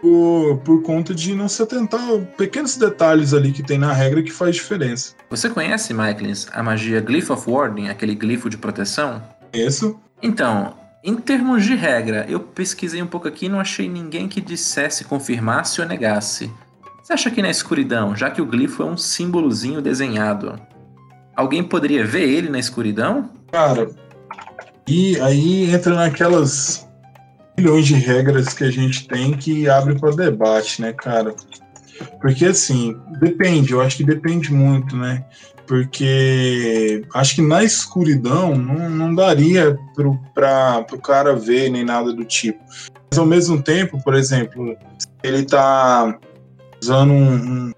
por, 0.00 0.58
por 0.58 0.82
conta 0.82 1.14
de 1.14 1.34
não 1.34 1.48
se 1.48 1.62
atentar 1.62 2.00
pequenos 2.36 2.76
detalhes 2.76 3.34
ali 3.34 3.52
que 3.52 3.62
tem 3.62 3.78
na 3.78 3.92
regra 3.92 4.22
que 4.22 4.30
faz 4.30 4.54
diferença. 4.54 5.14
Você 5.28 5.50
conhece, 5.50 5.92
Michaelins, 5.92 6.46
a 6.52 6.62
magia 6.62 7.00
Glyph 7.00 7.30
of 7.30 7.50
Warding, 7.50 7.88
aquele 7.88 8.14
glifo 8.14 8.48
de 8.48 8.56
proteção? 8.56 9.20
Isso. 9.52 9.98
Então, 10.22 10.74
em 11.02 11.14
termos 11.16 11.64
de 11.64 11.74
regra, 11.74 12.26
eu 12.28 12.40
pesquisei 12.40 13.00
um 13.00 13.06
pouco 13.06 13.28
aqui 13.28 13.46
e 13.46 13.48
não 13.48 13.60
achei 13.60 13.88
ninguém 13.88 14.28
que 14.28 14.40
dissesse, 14.40 15.04
confirmasse 15.04 15.80
ou 15.80 15.86
negasse. 15.86 16.52
Você 17.02 17.12
acha 17.12 17.30
que 17.30 17.40
na 17.40 17.48
escuridão, 17.48 18.16
já 18.16 18.30
que 18.30 18.42
o 18.42 18.46
glifo 18.46 18.82
é 18.82 18.86
um 18.86 18.96
símbolozinho 18.96 19.80
desenhado, 19.80 20.60
alguém 21.36 21.62
poderia 21.62 22.04
ver 22.04 22.28
ele 22.28 22.50
na 22.50 22.58
escuridão? 22.58 23.30
Cara, 23.50 23.88
e 24.86 25.18
aí 25.20 25.72
entra 25.72 25.94
naquelas 25.94 26.88
milhões 27.56 27.86
de 27.86 27.94
regras 27.94 28.52
que 28.52 28.64
a 28.64 28.70
gente 28.70 29.06
tem 29.06 29.32
que 29.32 29.68
abre 29.68 29.98
para 29.98 30.14
debate, 30.14 30.82
né, 30.82 30.92
cara? 30.92 31.34
Porque 32.20 32.46
assim, 32.46 32.96
depende, 33.20 33.72
eu 33.72 33.80
acho 33.80 33.96
que 33.96 34.04
depende 34.04 34.52
muito, 34.52 34.96
né? 34.96 35.24
Porque 35.66 37.04
acho 37.14 37.34
que 37.34 37.42
na 37.42 37.62
escuridão 37.62 38.56
não, 38.56 38.88
não 38.88 39.14
daria 39.14 39.78
para 40.34 40.84
o 40.92 41.00
cara 41.00 41.34
ver 41.34 41.70
nem 41.70 41.84
nada 41.84 42.12
do 42.12 42.24
tipo. 42.24 42.58
Mas 43.10 43.18
ao 43.18 43.26
mesmo 43.26 43.62
tempo, 43.62 44.02
por 44.02 44.14
exemplo, 44.14 44.76
ele 45.22 45.44
tá 45.44 46.18
usando 46.82 47.12
um, 47.12 47.66
um 47.66 47.72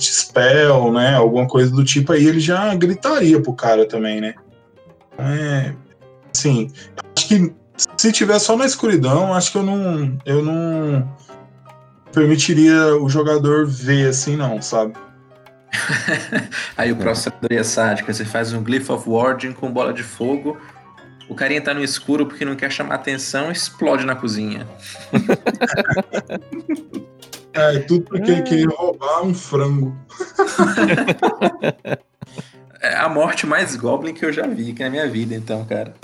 Spell, 0.00 0.92
né? 0.92 1.14
Alguma 1.14 1.46
coisa 1.46 1.70
do 1.70 1.84
tipo, 1.84 2.12
aí 2.12 2.26
ele 2.26 2.40
já 2.40 2.74
gritaria 2.74 3.40
pro 3.40 3.52
cara 3.52 3.86
também, 3.86 4.20
né? 4.20 4.34
É, 5.18 5.72
assim, 6.34 6.70
acho 7.16 7.28
que 7.28 7.52
se 7.96 8.12
tiver 8.12 8.38
só 8.38 8.56
na 8.56 8.66
escuridão, 8.66 9.32
acho 9.34 9.52
que 9.52 9.58
eu 9.58 9.62
não, 9.62 10.18
eu 10.24 10.42
não 10.42 11.08
permitiria 12.12 12.96
o 12.96 13.08
jogador 13.08 13.66
ver 13.66 14.08
assim, 14.08 14.36
não, 14.36 14.60
sabe? 14.60 14.94
Aí 16.76 16.92
o 16.92 16.96
próximo 16.96 17.32
sabedoria 17.32 17.64
sádica, 17.64 18.12
você 18.12 18.24
faz 18.24 18.52
um 18.52 18.62
Glyph 18.62 18.90
of 18.90 19.08
Warding 19.08 19.52
com 19.52 19.70
bola 19.70 19.92
de 19.92 20.02
fogo. 20.02 20.56
O 21.28 21.34
carinha 21.34 21.60
tá 21.60 21.74
no 21.74 21.84
escuro 21.84 22.26
porque 22.26 22.44
não 22.44 22.56
quer 22.56 22.72
chamar 22.72 22.94
atenção, 22.94 23.50
explode 23.50 24.04
na 24.04 24.16
cozinha. 24.16 24.66
É, 27.54 27.78
tudo 27.80 28.04
porque 28.04 28.30
ele 28.30 28.42
queria 28.42 28.68
roubar 28.68 29.24
um 29.24 29.34
frango. 29.34 29.96
É 32.80 32.94
a 32.94 33.08
morte 33.08 33.44
mais 33.44 33.74
Goblin 33.74 34.14
que 34.14 34.24
eu 34.24 34.32
já 34.32 34.46
vi 34.46 34.70
aqui 34.70 34.84
na 34.84 34.90
minha 34.90 35.08
vida, 35.08 35.34
então, 35.34 35.64
cara. 35.64 35.94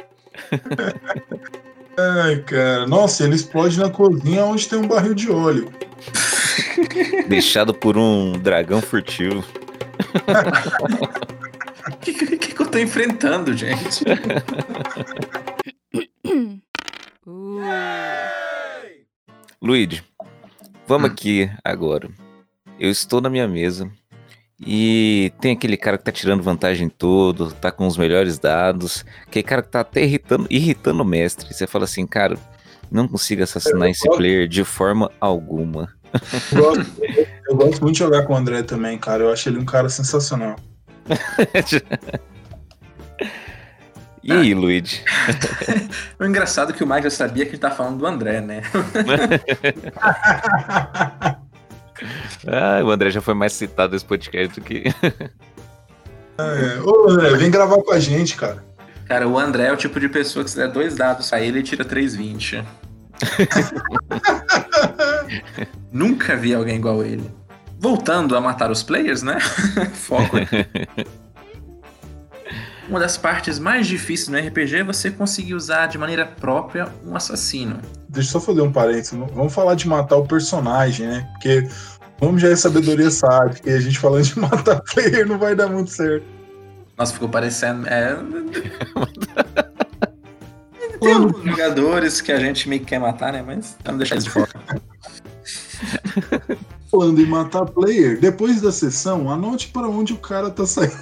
Ai, 1.97 2.37
cara. 2.43 2.87
Nossa, 2.87 3.25
ele 3.25 3.35
explode 3.35 3.79
na 3.79 3.89
cozinha 3.89 4.45
onde 4.45 4.69
tem 4.69 4.79
um 4.79 4.89
barril 4.89 5.15
de 5.15 5.31
óleo. 5.31 5.73
Deixado 7.29 7.73
por 7.73 7.97
um 7.97 8.33
dragão 8.33 8.81
furtivo. 8.81 9.45
O 11.87 11.97
que, 11.99 12.15
que, 12.15 12.55
que 12.55 12.63
eu 12.63 12.67
tô 12.67 12.79
enfrentando, 12.79 13.55
gente? 13.55 14.05
Luigi, 19.61 20.03
vamos 20.87 21.11
aqui 21.11 21.51
agora. 21.63 22.09
Eu 22.79 22.91
estou 22.91 23.21
na 23.21 23.29
minha 23.29 23.47
mesa 23.47 23.91
e 24.61 25.33
tem 25.41 25.53
aquele 25.53 25.77
cara 25.77 25.99
que 25.99 26.05
tá 26.05 26.13
tirando 26.13 26.43
vantagem 26.43 26.87
em 26.87 26.91
tudo, 26.91 27.53
tá 27.53 27.73
com 27.73 27.87
os 27.87 27.97
melhores 27.97 28.39
dados, 28.39 29.05
aquele 29.27 29.43
cara 29.43 29.63
que 29.63 29.69
tá 29.69 29.81
até 29.81 30.03
irritando, 30.05 30.47
irritando 30.49 31.03
o 31.03 31.07
mestre. 31.07 31.53
Você 31.53 31.67
fala 31.67 31.85
assim, 31.85 32.07
cara, 32.07 32.37
não 32.91 33.09
consigo 33.09 33.43
assassinar 33.43 33.89
esse 33.89 34.09
player 34.09 34.47
de 34.47 34.65
forma 34.65 35.11
alguma. 35.21 35.89
Eu 36.53 36.63
gosto, 36.63 36.87
eu 37.49 37.57
gosto 37.57 37.83
muito 37.83 37.95
de 37.95 37.99
jogar 37.99 38.23
com 38.25 38.35
o 38.35 38.37
André 38.37 38.63
também, 38.63 38.97
cara. 38.99 39.25
Eu 39.25 39.33
acho 39.33 39.49
ele 39.49 39.59
um 39.59 39.65
cara 39.65 39.89
sensacional. 39.89 40.57
E 44.27 44.33
aí, 44.33 44.55
Luigi? 44.55 45.05
O 46.19 46.25
engraçado 46.25 46.73
é 46.73 46.75
que 46.75 46.83
o 46.83 46.87
Mike 46.87 47.03
já 47.03 47.11
sabia 47.11 47.45
que 47.45 47.51
ele 47.51 47.59
tá 47.59 47.71
falando 47.71 47.99
do 47.99 48.07
André, 48.07 48.41
né? 48.41 48.63
Ah, 52.47 52.83
o 52.85 52.91
André 52.91 53.11
já 53.11 53.21
foi 53.21 53.35
mais 53.35 53.53
citado 53.53 53.93
nesse 53.93 54.05
podcast 54.05 54.61
do 54.61 54.65
que. 54.65 54.85
É. 56.37 56.83
Ô, 56.83 57.11
André, 57.11 57.31
vem 57.37 57.49
gravar 57.49 57.77
com 57.77 57.93
a 57.93 58.01
gente, 58.01 58.35
cara. 58.35 58.65
Cara, 59.07 59.29
o 59.29 59.39
André 59.39 59.67
é 59.67 59.73
o 59.73 59.77
tipo 59.77 60.01
de 60.01 60.09
pessoa 60.09 60.45
que 60.45 60.51
se 60.51 60.57
der 60.57 60.69
dois 60.69 60.97
dados 60.97 61.33
a 61.33 61.41
ele, 61.41 61.59
ele 61.59 61.63
tira 61.63 61.85
320. 61.85 62.65
Nunca 65.93 66.37
vi 66.37 66.53
alguém 66.53 66.75
igual 66.75 67.05
ele. 67.05 67.31
Voltando 67.79 68.37
a 68.37 68.41
matar 68.41 68.71
os 68.71 68.83
players, 68.83 69.23
né? 69.23 69.39
Foco. 69.95 70.37
Uma 72.89 73.01
das 73.01 73.17
partes 73.17 73.59
mais 73.59 73.87
difíceis 73.87 74.29
no 74.29 74.39
RPG 74.39 74.77
é 74.77 74.85
você 74.85 75.11
conseguir 75.11 75.55
usar 75.55 75.87
de 75.87 75.97
maneira 75.97 76.27
própria 76.27 76.89
um 77.07 77.17
assassino. 77.17 77.81
Deixa 78.09 78.29
eu 78.29 78.33
só 78.33 78.41
fazer 78.41 78.61
um 78.61 78.71
parênteses. 78.71 79.13
Vamos 79.13 79.55
falar 79.55 79.75
de 79.75 79.89
matar 79.89 80.17
o 80.17 80.27
personagem, 80.27 81.07
né? 81.07 81.27
Porque 81.33 81.67
vamos 82.21 82.43
já 82.43 82.49
é 82.49 82.57
sabedoria 82.57 83.11
sádica 83.11 83.71
e 83.71 83.75
a 83.75 83.81
gente 83.81 83.99
falando 83.99 84.25
de 84.25 84.39
matar 84.39 84.81
player 84.81 85.27
não 85.27 85.39
vai 85.39 85.55
dar 85.55 85.69
muito 85.69 85.91
certo. 85.91 86.27
Nossa, 86.97 87.13
ficou 87.13 87.29
parecendo. 87.29 87.87
É... 87.89 88.17
Tem 91.01 91.13
alguns 91.13 91.45
jogadores 91.45 92.21
que 92.21 92.33
a 92.33 92.39
gente 92.39 92.69
meio 92.69 92.81
que 92.81 92.89
quer 92.89 92.99
matar, 92.99 93.33
né? 93.33 93.43
Mas 93.45 93.77
vamos 93.85 93.99
deixar 93.99 94.17
isso 94.17 94.27
de 94.27 94.33
fora. 94.33 94.49
Falando 96.91 97.21
em 97.21 97.27
matar 97.27 97.67
player, 97.67 98.21
depois 98.21 98.61
da 98.61 98.71
sessão, 98.71 99.31
anote 99.31 99.69
para 99.69 99.89
onde 99.89 100.13
o 100.13 100.17
cara 100.17 100.49
tá 100.49 100.65
saindo. 100.65 100.95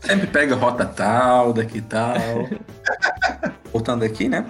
Sempre 0.00 0.26
pega 0.26 0.54
rota 0.54 0.84
tal, 0.84 1.54
daqui 1.54 1.80
tal. 1.80 2.16
Voltando 3.72 4.04
aqui, 4.04 4.28
né? 4.28 4.44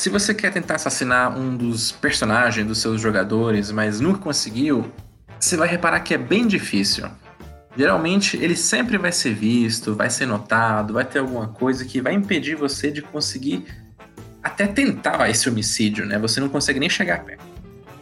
Se 0.00 0.08
você 0.08 0.32
quer 0.32 0.50
tentar 0.50 0.76
assassinar 0.76 1.38
um 1.38 1.54
dos 1.54 1.92
personagens 1.92 2.66
dos 2.66 2.78
seus 2.78 2.98
jogadores, 2.98 3.70
mas 3.70 4.00
nunca 4.00 4.18
conseguiu, 4.18 4.90
você 5.38 5.58
vai 5.58 5.68
reparar 5.68 6.00
que 6.00 6.14
é 6.14 6.16
bem 6.16 6.46
difícil. 6.46 7.06
Geralmente 7.76 8.34
ele 8.38 8.56
sempre 8.56 8.96
vai 8.96 9.12
ser 9.12 9.34
visto, 9.34 9.94
vai 9.94 10.08
ser 10.08 10.24
notado, 10.24 10.94
vai 10.94 11.04
ter 11.04 11.18
alguma 11.18 11.48
coisa 11.48 11.84
que 11.84 12.00
vai 12.00 12.14
impedir 12.14 12.56
você 12.56 12.90
de 12.90 13.02
conseguir 13.02 13.66
até 14.42 14.66
tentar 14.66 15.28
esse 15.28 15.50
homicídio, 15.50 16.06
né? 16.06 16.18
Você 16.18 16.40
não 16.40 16.48
consegue 16.48 16.80
nem 16.80 16.88
chegar 16.88 17.22
perto. 17.22 17.44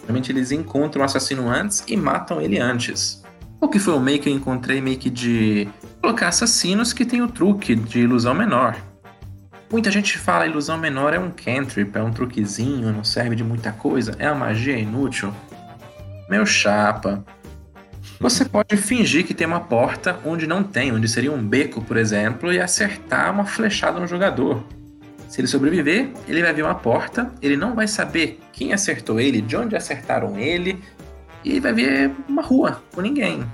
Geralmente 0.03 0.31
eles 0.31 0.53
encontram 0.53 1.03
o 1.03 1.05
assassino 1.05 1.51
antes 1.51 1.83
e 1.89 1.97
matam 1.97 2.41
ele 2.41 2.61
antes. 2.61 3.25
O 3.61 3.67
que 3.67 3.81
foi 3.81 3.95
o 3.95 4.01
meio 4.01 4.21
que 4.21 4.29
eu 4.29 4.33
encontrei 4.33 4.81
meio 4.81 4.99
que 4.99 5.11
de 5.11 5.67
colocar 6.01 6.29
assassinos 6.29 6.93
que 6.93 7.05
tem 7.05 7.23
o 7.23 7.27
truque 7.27 7.75
de 7.75 7.99
ilusão 7.99 8.35
menor. 8.35 8.77
Muita 9.71 9.91
gente 9.91 10.17
fala 10.17 10.47
ilusão 10.47 10.79
menor 10.79 11.13
é 11.13 11.19
um 11.19 11.31
cantrip, 11.31 11.95
é 11.95 12.03
um 12.03 12.11
truquezinho, 12.11 12.91
não 12.91 13.05
serve 13.05 13.37
de 13.37 13.45
muita 13.45 13.71
coisa, 13.71 14.17
é 14.19 14.27
uma 14.31 14.47
magia 14.47 14.79
inútil. 14.79 15.33
Meu 16.29 16.47
chapa. 16.47 17.23
Você 18.19 18.47
pode 18.47 18.79
fingir 18.79 19.27
que 19.27 19.35
tem 19.35 19.47
uma 19.47 19.61
porta 19.61 20.19
onde 20.25 20.47
não 20.47 20.63
tem, 20.63 20.91
onde 20.91 21.07
seria 21.07 21.31
um 21.31 21.47
beco, 21.47 21.83
por 21.83 21.99
exemplo, 21.99 22.51
e 22.51 22.59
acertar 22.59 23.31
uma 23.31 23.45
flechada 23.45 24.01
no 24.01 24.07
jogador. 24.07 24.65
Se 25.29 25.43
ele 25.43 25.47
sobreviver, 25.47 26.09
ele 26.27 26.43
vai 26.43 26.55
ver 26.55 26.63
uma 26.63 26.75
porta, 26.75 27.31
ele 27.43 27.57
não 27.57 27.75
vai 27.75 27.87
saber 27.87 28.41
quem 28.55 28.73
acertou 28.73 29.21
ele, 29.21 29.43
de 29.43 29.55
onde 29.55 29.77
acertaram 29.77 30.39
ele, 30.39 30.83
e 31.45 31.61
vai 31.61 31.75
ver 31.75 32.11
uma 32.27 32.41
rua 32.41 32.83
com 32.95 33.03
ninguém. 33.03 33.45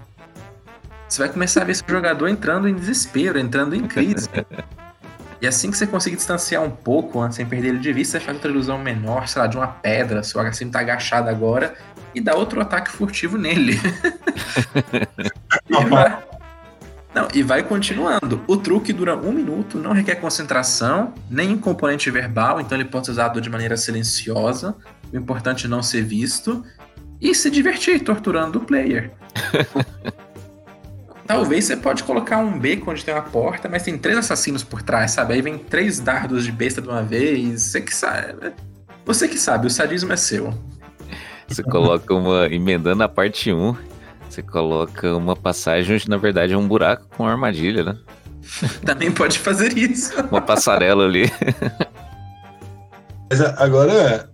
Você 1.08 1.22
vai 1.22 1.28
começar 1.28 1.62
a 1.62 1.64
ver 1.64 1.74
seu 1.74 1.88
jogador 1.88 2.28
entrando 2.28 2.68
em 2.68 2.74
desespero, 2.74 3.36
entrando 3.36 3.74
em 3.74 3.86
crise. 3.86 4.28
e 5.44 5.46
assim 5.46 5.70
que 5.70 5.76
você 5.76 5.86
conseguir 5.86 6.16
distanciar 6.16 6.62
um 6.62 6.70
pouco, 6.70 7.30
sem 7.30 7.44
perder 7.44 7.68
ele 7.68 7.78
de 7.78 7.92
vista, 7.92 8.18
você 8.18 8.24
faz 8.24 8.34
outra 8.38 8.50
ilusão 8.50 8.78
menor, 8.78 9.28
sei 9.28 9.42
lá, 9.42 9.46
de 9.46 9.58
uma 9.58 9.66
pedra, 9.66 10.22
seu 10.22 10.40
assassino 10.40 10.70
tá 10.70 10.80
agachado 10.80 11.28
agora, 11.28 11.74
e 12.14 12.20
dá 12.22 12.34
outro 12.34 12.62
ataque 12.62 12.90
furtivo 12.90 13.36
nele. 13.36 13.78
e, 15.68 15.84
vai... 15.84 16.18
Não, 17.14 17.28
e 17.34 17.42
vai 17.42 17.62
continuando. 17.62 18.42
O 18.46 18.56
truque 18.56 18.90
dura 18.90 19.14
um 19.18 19.32
minuto, 19.32 19.76
não 19.76 19.92
requer 19.92 20.14
concentração, 20.14 21.12
nem 21.28 21.58
componente 21.58 22.10
verbal, 22.10 22.58
então 22.58 22.78
ele 22.78 22.88
pode 22.88 23.04
ser 23.04 23.12
usado 23.12 23.38
de 23.38 23.50
maneira 23.50 23.76
silenciosa. 23.76 24.74
O 25.12 25.16
importante 25.18 25.66
é 25.66 25.68
não 25.68 25.82
ser 25.82 26.04
visto 26.04 26.64
e 27.20 27.34
se 27.34 27.50
divertir 27.50 28.02
torturando 28.02 28.60
o 28.60 28.64
player. 28.64 29.10
Talvez 31.26 31.64
você 31.64 31.76
pode 31.76 32.04
colocar 32.04 32.38
um 32.38 32.58
beco 32.58 32.90
onde 32.90 33.04
tem 33.04 33.14
uma 33.14 33.22
porta, 33.22 33.68
mas 33.68 33.82
tem 33.82 33.96
três 33.96 34.18
assassinos 34.18 34.62
por 34.62 34.82
trás, 34.82 35.12
sabe? 35.12 35.34
Aí 35.34 35.42
vem 35.42 35.56
três 35.56 35.98
dardos 35.98 36.44
de 36.44 36.52
besta 36.52 36.82
de 36.82 36.88
uma 36.88 37.02
vez. 37.02 37.62
Você 37.62 37.80
que 37.80 37.94
sabe. 37.94 38.52
Você 39.06 39.28
que 39.28 39.38
sabe, 39.38 39.66
o 39.66 39.70
sadismo 39.70 40.12
é 40.12 40.16
seu. 40.16 40.52
Você 41.48 41.62
coloca 41.62 42.14
uma. 42.14 42.46
emendando 42.46 43.02
a 43.02 43.08
parte 43.08 43.52
1, 43.52 43.76
você 44.28 44.42
coloca 44.42 45.14
uma 45.16 45.36
passagem 45.36 45.94
onde 45.94 46.08
na 46.08 46.16
verdade 46.16 46.52
é 46.52 46.56
um 46.56 46.66
buraco 46.66 47.06
com 47.16 47.22
uma 47.22 47.32
armadilha, 47.32 47.84
né? 47.84 47.98
Também 48.84 49.10
pode 49.10 49.38
fazer 49.38 49.76
isso. 49.76 50.12
Uma 50.30 50.40
passarela 50.40 51.04
ali. 51.04 51.30
Mas 53.30 53.40
agora, 53.40 54.28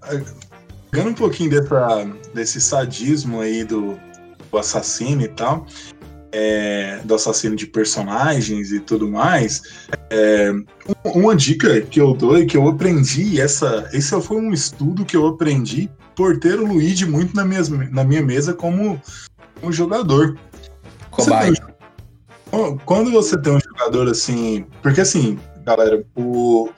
pegando 0.91 1.11
um 1.11 1.14
pouquinho 1.14 1.51
dessa, 1.51 2.07
desse 2.34 2.61
sadismo 2.61 3.41
aí 3.41 3.64
do, 3.64 3.99
do 4.51 4.59
assassino 4.59 5.22
e 5.22 5.28
tal, 5.28 5.66
é, 6.33 7.01
do 7.05 7.14
assassino 7.14 7.57
de 7.57 7.66
personagens 7.66 8.72
e 8.72 8.81
tudo 8.81 9.09
mais, 9.09 9.62
é, 10.11 10.53
uma 11.05 11.35
dica 11.35 11.81
que 11.81 12.01
eu 12.01 12.14
dou 12.14 12.39
e 12.39 12.47
que 12.47 12.57
eu 12.57 12.68
aprendi, 12.68 13.41
essa, 13.41 13.89
esse 13.93 14.18
foi 14.20 14.37
um 14.37 14.53
estudo 14.53 15.05
que 15.05 15.16
eu 15.16 15.26
aprendi 15.26 15.91
por 16.14 16.39
ter 16.39 16.59
o 16.59 16.66
Luigi 16.66 17.07
muito 17.07 17.35
na 17.35 17.45
minha, 17.45 17.62
na 17.91 18.05
minha 18.05 18.22
mesa 18.22 18.53
como 18.53 19.01
um 19.62 19.72
jogador. 19.72 20.39
Cobaia. 21.11 21.55
Quando 22.85 23.12
você 23.12 23.39
tem 23.41 23.55
um 23.55 23.61
jogador 23.61 24.09
assim. 24.09 24.66
Porque 24.83 25.01
assim, 25.01 25.39
galera, 25.64 26.05
o, 26.16 26.68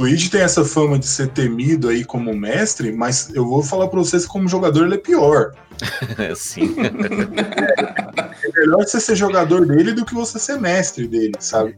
Luigi 0.00 0.30
tem 0.30 0.40
essa 0.40 0.64
fama 0.64 0.98
de 0.98 1.06
ser 1.06 1.28
temido 1.28 1.90
aí 1.90 2.06
como 2.06 2.34
mestre, 2.34 2.90
mas 2.90 3.28
eu 3.34 3.46
vou 3.46 3.62
falar 3.62 3.86
pra 3.88 3.98
vocês 3.98 4.24
que 4.24 4.30
como 4.30 4.48
jogador 4.48 4.86
ele 4.86 4.94
é 4.94 4.98
pior. 4.98 5.52
Sim. 6.34 6.74
É 8.54 8.60
melhor 8.60 8.84
você 8.84 9.00
ser 9.00 9.16
jogador 9.16 9.66
dele 9.66 9.92
do 9.92 10.04
que 10.04 10.14
você 10.14 10.38
ser 10.38 10.58
mestre 10.58 11.06
dele, 11.06 11.34
sabe? 11.38 11.76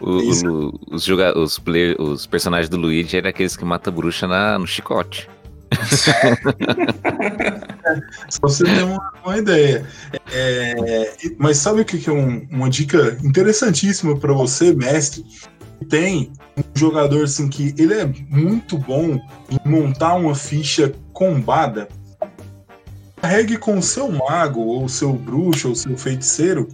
O, 0.00 0.10
o, 0.10 0.80
os, 0.90 1.04
joga 1.04 1.38
os, 1.38 1.58
player, 1.58 2.00
os 2.00 2.26
personagens 2.26 2.68
do 2.68 2.76
Luigi 2.76 3.16
eram 3.16 3.30
aqueles 3.30 3.56
que 3.56 3.64
matam 3.64 3.92
bruxa 3.92 4.26
na, 4.26 4.58
no 4.58 4.66
chicote. 4.66 5.28
Só 8.28 8.40
você 8.42 8.64
ter 8.64 8.82
uma, 8.82 9.12
uma 9.24 9.38
ideia. 9.38 9.86
É, 10.32 11.12
mas 11.38 11.58
sabe 11.58 11.82
o 11.82 11.84
que, 11.84 11.98
que 11.98 12.08
é 12.08 12.12
um, 12.12 12.46
uma 12.50 12.70
dica 12.70 13.18
interessantíssima 13.22 14.18
para 14.18 14.32
você, 14.32 14.74
mestre? 14.74 15.24
Tem 15.88 16.32
um 16.56 16.62
jogador 16.74 17.24
assim 17.24 17.48
que 17.48 17.74
ele 17.78 17.94
é 17.94 18.04
muito 18.28 18.78
bom 18.78 19.18
em 19.50 19.68
montar 19.68 20.14
uma 20.14 20.34
ficha 20.34 20.92
combada. 21.12 21.88
Carregue 23.24 23.56
com 23.56 23.78
o 23.78 23.82
seu 23.82 24.12
mago, 24.12 24.60
ou 24.60 24.86
seu 24.86 25.10
bruxo, 25.10 25.70
ou 25.70 25.74
seu 25.74 25.96
feiticeiro, 25.96 26.68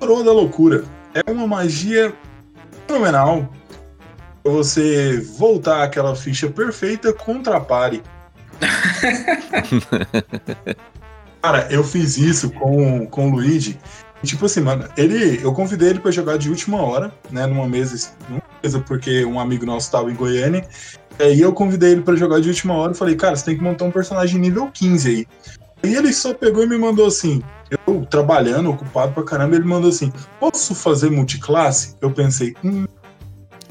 coroa 0.00 0.24
da 0.24 0.32
loucura. 0.32 0.82
É 1.12 1.30
uma 1.30 1.46
magia 1.46 2.10
fenomenal 2.86 3.46
para 4.42 4.50
você 4.50 5.20
voltar 5.36 5.82
aquela 5.82 6.16
ficha 6.16 6.48
perfeita 6.48 7.12
contra 7.12 7.58
a 7.58 7.60
pare. 7.60 8.02
Cara, 11.42 11.68
eu 11.70 11.84
fiz 11.84 12.16
isso 12.16 12.48
com, 12.52 13.06
com 13.06 13.28
o 13.28 13.32
Luigi. 13.32 13.78
Tipo 14.22 14.46
assim, 14.46 14.62
mano, 14.62 14.88
ele, 14.96 15.38
eu 15.44 15.52
convidei 15.52 15.90
ele 15.90 16.00
para 16.00 16.10
jogar 16.10 16.38
de 16.38 16.48
última 16.48 16.80
hora, 16.80 17.12
né, 17.30 17.44
numa 17.44 17.68
mesa, 17.68 18.10
numa 18.26 18.40
mesa 18.62 18.80
porque 18.80 19.22
um 19.26 19.38
amigo 19.38 19.66
nosso 19.66 19.88
estava 19.88 20.10
em 20.10 20.14
Goiânia. 20.14 20.66
E 21.18 21.22
aí 21.22 21.40
eu 21.42 21.52
convidei 21.52 21.92
ele 21.92 22.00
para 22.00 22.16
jogar 22.16 22.40
de 22.40 22.48
última 22.48 22.72
hora 22.72 22.92
e 22.92 22.96
falei, 22.96 23.16
cara, 23.16 23.36
você 23.36 23.44
tem 23.44 23.58
que 23.58 23.62
montar 23.62 23.84
um 23.84 23.90
personagem 23.90 24.40
nível 24.40 24.70
15 24.72 25.08
aí. 25.10 25.26
E 25.84 25.94
ele 25.94 26.12
só 26.12 26.34
pegou 26.34 26.64
e 26.64 26.68
me 26.68 26.78
mandou 26.78 27.06
assim, 27.06 27.42
eu 27.86 28.06
trabalhando, 28.06 28.70
ocupado 28.70 29.12
pra 29.12 29.22
caramba, 29.22 29.56
ele 29.56 29.64
mandou 29.64 29.90
assim, 29.90 30.12
posso 30.40 30.74
fazer 30.74 31.10
multiclasse? 31.10 31.96
Eu 32.00 32.10
pensei, 32.10 32.54
hum. 32.64 32.86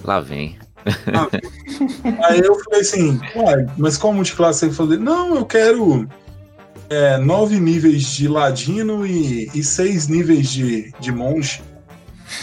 Lá 0.03 0.19
vem. 0.19 0.57
aí 2.23 2.39
eu 2.39 2.59
falei 2.63 2.81
assim, 2.81 3.19
uai, 3.35 3.65
mas 3.77 3.97
qual 3.97 4.13
multiclasse 4.13 4.59
você 4.59 4.65
vai 4.67 4.75
fazer? 4.75 4.99
Não, 4.99 5.35
eu 5.35 5.45
quero 5.45 6.07
é, 6.89 7.17
nove 7.17 7.59
níveis 7.59 8.03
de 8.03 8.27
ladino 8.27 9.05
e, 9.05 9.49
e 9.53 9.63
seis 9.63 10.07
níveis 10.07 10.49
de, 10.49 10.93
de 10.99 11.11
monge. 11.11 11.61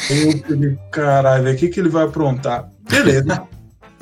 Eu 0.08 0.38
falei, 0.38 0.78
caralho, 0.90 1.52
o 1.52 1.56
que, 1.56 1.68
que 1.68 1.80
ele 1.80 1.88
vai 1.88 2.04
aprontar? 2.04 2.70
Beleza. 2.88 3.42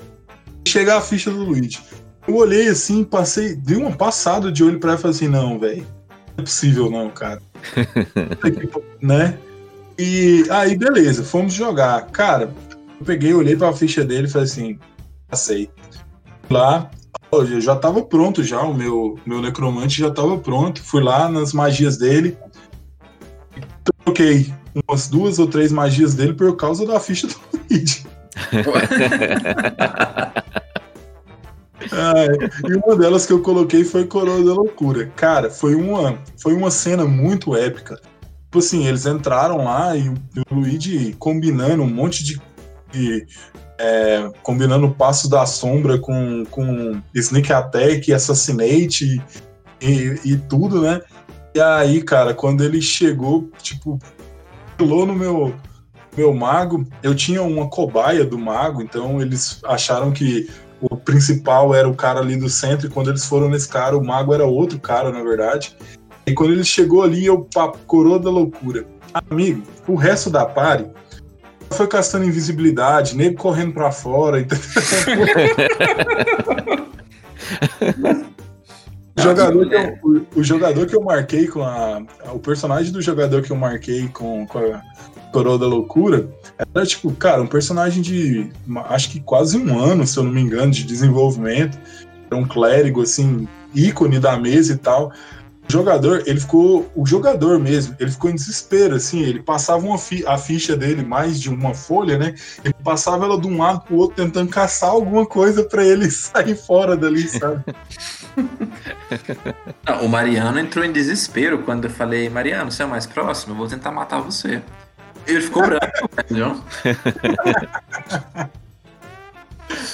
Chegar 0.67 0.99
a 0.99 1.01
ficha 1.01 1.31
do 1.31 1.45
Luigi. 1.45 1.81
Eu 2.29 2.37
olhei 2.37 2.69
assim, 2.69 3.03
passei, 3.05 3.55
dei 3.55 3.79
uma 3.79 3.91
passada 3.91 4.53
de 4.53 4.63
olho 4.63 4.79
pra 4.79 4.91
ela 4.91 4.99
e 4.99 5.03
falei 5.03 5.17
assim: 5.17 5.29
não, 5.29 5.59
velho, 5.59 5.87
não 6.37 6.37
é 6.37 6.43
possível 6.43 6.91
não, 6.91 7.09
cara. 7.09 7.41
né? 9.01 9.39
E 9.99 10.45
aí, 10.51 10.77
beleza, 10.77 11.25
fomos 11.25 11.55
jogar. 11.55 12.03
Cara, 12.09 12.53
eu 13.01 13.07
peguei, 13.07 13.33
olhei 13.33 13.57
pra 13.57 13.73
ficha 13.73 14.05
dele 14.05 14.27
e 14.27 14.31
falei 14.31 14.47
assim: 14.47 14.79
passei. 15.27 15.71
Lá, 16.51 16.91
eu 17.33 17.61
já 17.63 17.75
tava 17.75 18.03
pronto 18.03 18.45
já, 18.45 18.61
o 18.61 18.75
meu, 18.75 19.19
meu 19.25 19.41
necromante 19.41 19.99
já 19.99 20.11
tava 20.11 20.37
pronto. 20.37 20.83
Fui 20.83 21.03
lá 21.03 21.31
nas 21.31 21.55
magias 21.55 21.97
dele. 21.97 22.37
Troquei 24.05 24.53
umas 24.87 25.09
duas 25.09 25.39
ou 25.39 25.47
três 25.47 25.73
magias 25.73 26.13
dele 26.13 26.35
por 26.35 26.55
causa 26.57 26.87
da 26.87 27.01
ficha 27.01 27.27
do 27.27 27.37
Luigi. 27.55 28.07
e 32.69 32.75
uma 32.75 32.97
delas 32.97 33.27
que 33.27 33.33
eu 33.33 33.43
coloquei 33.43 33.85
foi 33.85 34.07
Coroa 34.07 34.45
da 34.45 34.53
Loucura. 34.53 35.07
Cara, 35.17 35.51
foi 35.51 35.75
uma, 35.75 36.19
foi 36.41 36.55
uma 36.55 36.71
cena 36.71 37.05
muito 37.05 37.57
épica. 37.57 38.01
Tipo 38.45 38.59
assim, 38.59 38.87
eles 38.87 39.07
entraram 39.07 39.65
lá 39.65 39.97
e 39.97 40.09
o, 40.09 40.15
Luigi 40.51 41.15
combinando 41.19 41.83
um 41.83 41.91
monte 41.91 42.25
de. 42.25 42.41
de 42.91 43.27
é, 43.81 44.31
combinando 44.43 44.87
o 44.87 44.95
passo 44.95 45.31
da 45.31 45.47
sombra 45.47 45.99
com, 45.99 46.45
com 46.51 47.01
Sneak 47.15 47.53
Attack, 47.53 48.13
Assassinate 48.13 49.23
e, 49.81 50.21
e 50.25 50.37
tudo, 50.37 50.83
né? 50.83 51.01
E 51.55 51.61
aí, 51.61 52.03
cara, 52.03 52.35
quando 52.35 52.65
ele 52.65 52.83
chegou, 52.83 53.49
tipo, 53.63 53.99
pulou 54.77 55.07
no 55.07 55.15
meu, 55.15 55.55
meu 56.17 56.35
mago, 56.35 56.87
eu 57.03 57.15
tinha 57.15 57.43
uma 57.43 57.69
cobaia 57.69 58.25
do 58.25 58.39
mago, 58.39 58.83
então 58.83 59.21
eles 59.21 59.61
acharam 59.65 60.11
que 60.11 60.49
o 60.81 60.97
principal 60.97 61.75
era 61.75 61.89
o 61.89 61.95
cara 61.95 62.21
ali 62.21 62.37
do 62.37 62.49
centro, 62.49 62.87
e 62.87 62.91
quando 62.91 63.11
eles 63.11 63.25
foram 63.25 63.49
nesse 63.49 63.69
cara, 63.69 63.97
o 63.97 64.05
mago 64.05 64.33
era 64.33 64.47
outro 64.47 64.79
cara, 64.79 65.11
na 65.11 65.23
verdade. 65.23 65.77
E 66.27 66.35
quando 66.35 66.53
ele 66.53 66.65
chegou 66.65 67.03
ali, 67.03 67.27
eu 67.27 67.49
papo, 67.53 67.79
coroa 67.87 68.19
da 68.19 68.31
loucura. 68.31 68.87
Amigo, 69.31 69.63
o 69.87 69.95
resto 69.95 70.29
da 70.31 70.45
party 70.45 70.91
foi 71.71 71.87
castando 71.87 72.25
invisibilidade, 72.25 73.17
nego 73.17 73.37
correndo 73.37 73.73
pra 73.73 73.91
fora. 73.91 74.39
o, 79.17 79.23
jogador 79.23 79.69
que 79.69 79.75
eu, 79.75 79.99
o, 80.03 80.27
o, 80.37 80.45
jogador 80.45 80.87
que 80.87 80.95
eu 80.95 81.03
marquei 81.03 81.47
com 81.47 81.63
a. 81.63 82.03
O 82.33 82.39
personagem 82.39 82.93
do 82.93 83.01
jogador 83.03 83.43
que 83.43 83.51
eu 83.51 83.57
marquei 83.57 84.09
com, 84.09 84.47
com 84.47 84.59
a 84.59 84.83
Coroa 85.33 85.59
da 85.59 85.67
Loucura 85.67 86.29
era 86.75 86.87
tipo, 86.87 87.13
cara, 87.13 87.43
um 87.43 87.47
personagem 87.47 88.03
de 88.03 88.51
acho 88.87 89.11
que 89.11 89.21
quase 89.21 89.57
um 89.57 89.79
ano, 89.79 90.07
se 90.07 90.17
eu 90.19 90.25
não 90.25 90.33
me 90.33 90.41
engano, 90.41 90.73
de 90.73 90.85
desenvolvimento. 90.85 91.79
Era 92.31 92.41
um 92.41 92.47
clérigo, 92.47 93.03
assim, 93.03 93.49
ícone 93.75 94.19
da 94.19 94.37
mesa 94.37 94.73
e 94.73 94.77
tal. 94.77 95.13
O 95.69 95.73
jogador, 95.73 96.23
ele 96.27 96.41
ficou. 96.41 96.91
O 96.97 97.07
jogador 97.07 97.59
mesmo, 97.59 97.95
ele 98.01 98.11
ficou 98.11 98.31
em 98.31 98.35
desespero, 98.35 98.97
assim. 98.97 99.21
Ele 99.21 99.43
passava 99.43 99.87
uma 99.87 99.99
fi, 99.99 100.25
a 100.27 100.39
ficha 100.39 100.75
dele, 100.75 101.05
mais 101.05 101.39
de 101.39 101.51
uma 101.51 101.75
folha, 101.75 102.17
né? 102.17 102.35
Ele 102.65 102.75
passava 102.83 103.27
ela 103.27 103.39
de 103.39 103.47
um 103.47 103.59
lado 103.59 103.83
pro 103.83 103.97
outro, 103.97 104.25
tentando 104.25 104.49
caçar 104.51 104.91
alguma 104.91 105.27
coisa 105.27 105.63
para 105.63 105.85
ele 105.85 106.09
sair 106.11 106.57
fora 106.57 106.97
dali, 106.97 107.29
sabe? 107.29 107.63
Não, 109.87 110.07
o 110.07 110.09
Mariano 110.09 110.59
entrou 110.59 110.85
em 110.85 110.93
desespero 110.93 111.59
quando 111.59 111.85
eu 111.85 111.91
falei: 111.91 112.31
Mariano, 112.31 112.71
você 112.71 112.83
é 112.83 112.87
mais 112.87 113.05
próximo, 113.05 113.53
eu 113.53 113.59
vou 113.59 113.67
tentar 113.69 113.93
matar 113.93 114.21
você. 114.21 114.63
Ele 115.29 115.41
ficou 115.43 115.63
branco, 115.63 116.11
entendeu? 116.25 116.61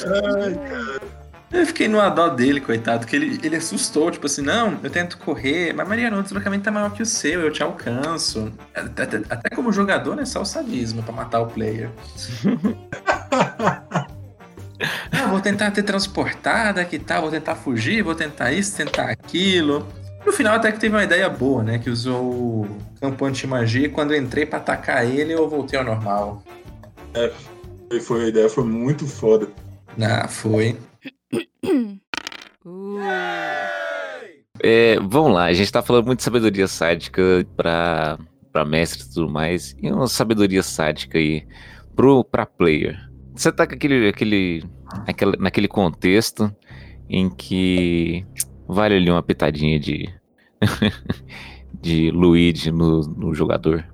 Ai, 0.07 0.55
cara. 0.55 1.25
Eu 1.55 1.65
fiquei 1.67 1.87
no 1.87 1.99
dó 2.11 2.29
dele, 2.31 2.61
coitado, 2.61 3.07
que 3.07 3.15
ele, 3.15 3.39
ele 3.41 3.55
assustou, 3.55 4.11
tipo 4.11 4.27
assim, 4.27 4.43
não, 4.43 4.77
eu 4.83 4.91
tento 4.91 5.17
correr, 5.19 5.73
mas 5.73 5.87
Mariano, 5.87 6.19
o 6.19 6.23
deslocamento 6.23 6.65
tá 6.65 6.71
maior 6.73 6.93
que 6.93 7.01
o 7.01 7.07
seu, 7.07 7.43
eu 7.43 7.53
te 7.53 7.63
alcanço. 7.63 8.53
Até, 8.75 9.05
até, 9.05 9.17
até 9.31 9.51
como 9.55 9.71
jogador, 9.73 10.17
né, 10.17 10.25
só 10.25 10.43
o 10.43 10.45
sadismo 10.45 11.01
pra 11.05 11.13
matar 11.13 11.41
o 11.43 11.47
player. 11.47 11.91
ah, 15.13 15.27
vou 15.31 15.41
tentar 15.41 15.71
ter 15.71 15.85
transportada, 15.85 16.81
aqui 16.81 16.99
tal, 16.99 17.23
vou 17.23 17.31
tentar 17.31 17.55
fugir, 17.55 18.03
vou 18.03 18.17
tentar 18.17 18.51
isso, 18.53 18.77
tentar 18.77 19.09
aquilo. 19.09 19.87
No 20.25 20.33
final 20.33 20.55
até 20.55 20.73
que 20.73 20.81
teve 20.81 20.95
uma 20.95 21.05
ideia 21.05 21.29
boa, 21.29 21.63
né? 21.63 21.79
Que 21.79 21.91
usou 21.91 22.23
o 22.63 22.79
campo 23.01 23.25
anti-magia 23.25 23.87
e 23.87 23.91
quando 23.91 24.13
eu 24.15 24.23
entrei 24.23 24.47
pra 24.47 24.59
atacar 24.59 25.07
ele, 25.07 25.35
eu 25.35 25.49
voltei 25.49 25.79
ao 25.79 25.85
normal. 25.85 26.43
É, 27.13 27.33
foi, 28.01 28.25
a 28.25 28.29
ideia 28.29 28.49
foi 28.49 28.65
muito 28.65 29.07
foda. 29.07 29.49
Ah, 30.01 30.27
foi. 30.27 30.79
É, 34.63 34.99
vamos 35.01 35.35
lá, 35.35 35.45
a 35.45 35.53
gente 35.53 35.71
tá 35.71 35.83
falando 35.83 36.07
muito 36.07 36.19
de 36.19 36.25
sabedoria 36.25 36.67
sádica 36.67 37.47
pra, 37.55 38.19
pra 38.51 38.65
mestre 38.65 39.05
e 39.05 39.13
tudo 39.13 39.29
mais. 39.29 39.77
E 39.81 39.93
uma 39.93 40.07
sabedoria 40.07 40.63
sádica 40.63 41.19
aí 41.19 41.47
pro, 41.95 42.25
pra 42.25 42.47
player. 42.47 42.99
Você 43.35 43.53
tá 43.53 43.67
com 43.67 43.75
aquele, 43.75 44.09
aquele, 44.09 44.65
aquele, 45.07 45.37
naquele 45.39 45.69
contexto 45.69 46.55
em 47.09 47.29
que 47.29 48.25
vale 48.67 48.97
ali 48.97 49.11
uma 49.11 49.23
pitadinha 49.23 49.79
de, 49.79 50.09
de 51.81 52.11
Luigi 52.11 52.71
no, 52.71 53.01
no 53.01 53.35
jogador. 53.35 53.85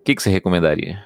O 0.00 0.04
que, 0.04 0.14
que 0.14 0.22
você 0.22 0.30
recomendaria? 0.30 1.04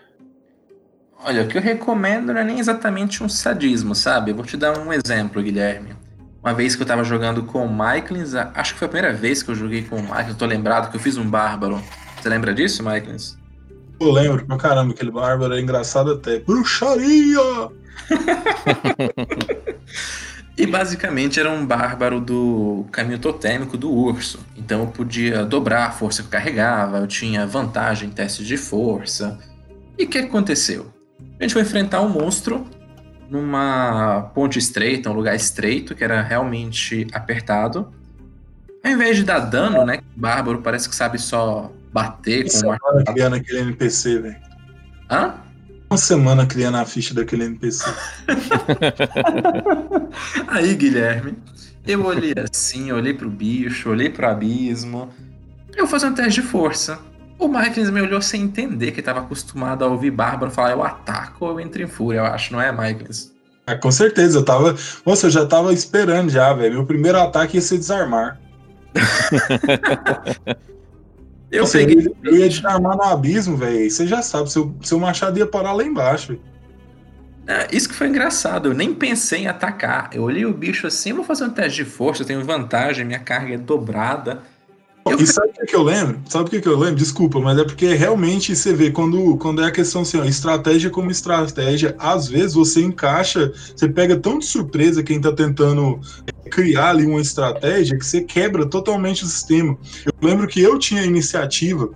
Olha, 1.24 1.42
o 1.42 1.48
que 1.48 1.56
eu 1.56 1.62
recomendo 1.62 2.32
não 2.32 2.40
é 2.40 2.44
nem 2.44 2.58
exatamente 2.58 3.24
um 3.24 3.28
sadismo, 3.28 3.94
sabe? 3.94 4.30
Eu 4.30 4.36
vou 4.36 4.44
te 4.44 4.56
dar 4.56 4.78
um 4.78 4.92
exemplo, 4.92 5.42
Guilherme. 5.42 5.94
Uma 6.42 6.52
vez 6.52 6.76
que 6.76 6.82
eu 6.82 6.86
tava 6.86 7.02
jogando 7.02 7.42
com 7.44 7.64
o 7.64 7.70
Michaelins, 7.70 8.34
acho 8.34 8.74
que 8.74 8.78
foi 8.78 8.86
a 8.86 8.90
primeira 8.90 9.16
vez 9.16 9.42
que 9.42 9.50
eu 9.50 9.54
joguei 9.54 9.82
com 9.82 9.96
o 9.96 10.02
Michaelins, 10.02 10.36
tô 10.36 10.44
lembrado 10.44 10.90
que 10.90 10.96
eu 10.96 11.00
fiz 11.00 11.16
um 11.16 11.28
bárbaro. 11.28 11.82
Você 12.20 12.28
lembra 12.28 12.52
disso, 12.52 12.82
Michaelins? 12.82 13.38
Eu 13.98 14.10
lembro 14.10 14.44
pra 14.44 14.58
caramba, 14.58 14.92
aquele 14.92 15.10
bárbaro 15.10 15.54
é 15.54 15.60
engraçado 15.60 16.12
até. 16.12 16.40
Bruxaria! 16.40 17.40
E 20.56 20.66
basicamente 20.66 21.40
era 21.40 21.50
um 21.50 21.66
bárbaro 21.66 22.20
do 22.20 22.86
caminho 22.92 23.18
totêmico 23.18 23.76
do 23.76 23.90
urso. 23.90 24.38
Então 24.56 24.80
eu 24.80 24.86
podia 24.86 25.44
dobrar 25.44 25.86
a 25.86 25.90
força 25.90 26.22
que 26.22 26.28
eu 26.28 26.32
carregava, 26.32 26.98
eu 26.98 27.06
tinha 27.06 27.46
vantagem 27.46 28.08
em 28.08 28.12
testes 28.12 28.46
de 28.46 28.56
força. 28.56 29.38
E 29.98 30.04
o 30.04 30.08
que 30.08 30.18
aconteceu? 30.18 30.92
A 31.40 31.42
gente 31.42 31.52
foi 31.52 31.62
enfrentar 31.62 32.00
um 32.02 32.08
monstro 32.08 32.66
numa 33.28 34.30
ponte 34.34 34.58
estreita, 34.58 35.10
um 35.10 35.14
lugar 35.14 35.34
estreito, 35.34 35.94
que 35.94 36.04
era 36.04 36.22
realmente 36.22 37.06
apertado. 37.12 37.92
Ao 38.84 38.90
invés 38.90 39.16
de 39.16 39.24
dar 39.24 39.40
dano, 39.40 39.84
né? 39.84 40.00
O 40.16 40.20
bárbaro 40.20 40.62
parece 40.62 40.88
que 40.88 40.94
sabe 40.94 41.18
só 41.18 41.72
bater 41.92 42.46
com 42.50 42.68
uma. 42.68 42.78
criando 43.12 43.36
aquele 43.36 43.60
NPC, 43.60 44.20
velho. 44.20 44.36
Hã? 45.10 45.34
Uma 45.94 45.98
semana 45.98 46.44
criando 46.44 46.76
a 46.76 46.84
ficha 46.84 47.14
daquele 47.14 47.44
NPC. 47.44 47.84
Aí, 50.48 50.74
Guilherme, 50.74 51.38
eu 51.86 52.04
olhei 52.04 52.34
assim, 52.50 52.90
olhei 52.90 53.14
pro 53.14 53.30
bicho, 53.30 53.90
olhei 53.90 54.10
pro 54.10 54.26
abismo. 54.26 55.08
Eu 55.72 55.84
vou 55.84 55.86
fazer 55.86 56.06
um 56.06 56.14
teste 56.14 56.40
de 56.40 56.46
força. 56.46 56.98
O 57.38 57.46
Michaels 57.46 57.90
me 57.90 58.00
olhou 58.00 58.20
sem 58.20 58.42
entender 58.42 58.90
que 58.90 58.98
estava 58.98 59.20
acostumado 59.20 59.84
a 59.84 59.88
ouvir 59.88 60.10
Bárbaro 60.10 60.50
falar 60.50 60.72
eu 60.72 60.82
ataco 60.82 61.44
ou 61.44 61.52
eu 61.52 61.60
entro 61.60 61.82
em 61.82 61.86
fúria, 61.86 62.18
eu 62.18 62.26
acho, 62.26 62.52
não 62.52 62.60
é, 62.60 62.72
Michaels? 62.72 63.32
É, 63.66 63.76
com 63.76 63.90
certeza, 63.90 64.38
eu 64.38 64.44
tava. 64.44 64.76
Nossa, 65.06 65.26
eu 65.26 65.30
já 65.30 65.46
tava 65.46 65.72
esperando 65.72 66.28
já, 66.28 66.52
velho. 66.52 66.74
Meu 66.74 66.86
primeiro 66.86 67.18
ataque 67.18 67.56
ia 67.56 67.62
ser 67.62 67.78
desarmar. 67.78 68.38
Eu 71.54 71.60
Nossa, 71.60 71.78
peguei. 71.78 72.12
Eu 72.24 72.36
ia 72.36 72.48
desarmar 72.48 72.96
no 72.96 73.02
abismo, 73.04 73.56
velho. 73.56 73.88
Você 73.88 74.08
já 74.08 74.20
sabe, 74.22 74.50
seu, 74.50 74.74
seu 74.82 74.98
machado 74.98 75.38
ia 75.38 75.46
parar 75.46 75.72
lá 75.72 75.84
embaixo. 75.84 76.36
É, 77.46 77.68
isso 77.70 77.88
que 77.88 77.94
foi 77.94 78.08
engraçado, 78.08 78.70
eu 78.70 78.74
nem 78.74 78.92
pensei 78.92 79.42
em 79.42 79.46
atacar. 79.46 80.10
Eu 80.12 80.24
olhei 80.24 80.44
o 80.44 80.52
bicho 80.52 80.86
assim, 80.86 81.12
vou 81.12 81.22
fazer 81.22 81.44
um 81.44 81.50
teste 81.50 81.84
de 81.84 81.88
força, 81.88 82.22
eu 82.22 82.26
tenho 82.26 82.42
vantagem, 82.42 83.04
minha 83.04 83.20
carga 83.20 83.54
é 83.54 83.58
dobrada. 83.58 84.42
Eu... 85.06 85.18
E 85.18 85.26
sabe 85.26 85.48
o 85.48 85.52
que, 85.52 85.66
que 85.66 85.76
eu 85.76 85.82
lembro? 85.82 86.20
Sabe 86.28 86.46
o 86.46 86.50
que, 86.50 86.60
que 86.60 86.68
eu 86.68 86.78
lembro? 86.78 86.96
Desculpa, 86.96 87.38
mas 87.38 87.58
é 87.58 87.64
porque 87.64 87.92
realmente 87.94 88.56
você 88.56 88.72
vê, 88.72 88.90
quando, 88.90 89.36
quando 89.36 89.62
é 89.62 89.66
a 89.66 89.70
questão 89.70 90.02
assim, 90.02 90.18
ó, 90.18 90.24
estratégia 90.24 90.88
como 90.88 91.10
estratégia, 91.10 91.94
às 91.98 92.26
vezes 92.26 92.54
você 92.54 92.80
encaixa, 92.80 93.52
você 93.76 93.88
pega 93.88 94.16
tão 94.16 94.38
de 94.38 94.46
surpresa 94.46 95.02
quem 95.02 95.20
tá 95.20 95.30
tentando 95.32 96.00
criar 96.50 96.90
ali 96.90 97.06
uma 97.06 97.20
estratégia 97.20 97.98
que 97.98 98.06
você 98.06 98.22
quebra 98.22 98.64
totalmente 98.64 99.24
o 99.24 99.26
sistema. 99.26 99.76
Eu 100.06 100.12
lembro 100.22 100.46
que 100.46 100.60
eu 100.60 100.78
tinha 100.78 101.04
iniciativa 101.04 101.90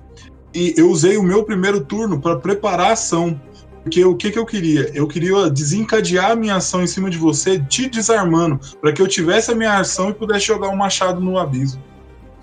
e 0.55 0.75
eu 0.77 0.91
usei 0.91 1.17
o 1.17 1.23
meu 1.23 1.45
primeiro 1.45 1.81
turno 1.81 2.21
para 2.21 2.37
preparar 2.37 2.91
a 2.91 2.93
ação. 2.93 3.41
Porque 3.83 4.05
o 4.05 4.17
que, 4.17 4.31
que 4.31 4.39
eu 4.39 4.45
queria? 4.45 4.91
Eu 4.93 5.07
queria 5.07 5.49
desencadear 5.49 6.33
a 6.33 6.37
minha 6.37 6.57
ação 6.57 6.83
em 6.83 6.87
cima 6.87 7.09
de 7.09 7.17
você, 7.17 7.59
te 7.59 7.89
desarmando, 7.89 8.61
para 8.83 8.93
que 8.93 9.01
eu 9.01 9.09
tivesse 9.09 9.51
a 9.51 9.55
minha 9.55 9.79
ação 9.79 10.11
e 10.11 10.15
pudesse 10.15 10.47
jogar 10.47 10.69
um 10.69 10.77
machado 10.77 11.21
no 11.21 11.39
abismo. 11.39 11.83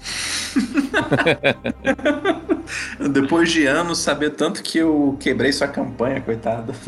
Depois 3.11 3.51
de 3.51 3.65
anos, 3.65 3.99
saber 3.99 4.31
tanto 4.31 4.63
que 4.63 4.77
eu 4.77 5.17
quebrei 5.19 5.51
sua 5.51 5.67
campanha, 5.67 6.21
coitado. 6.21 6.73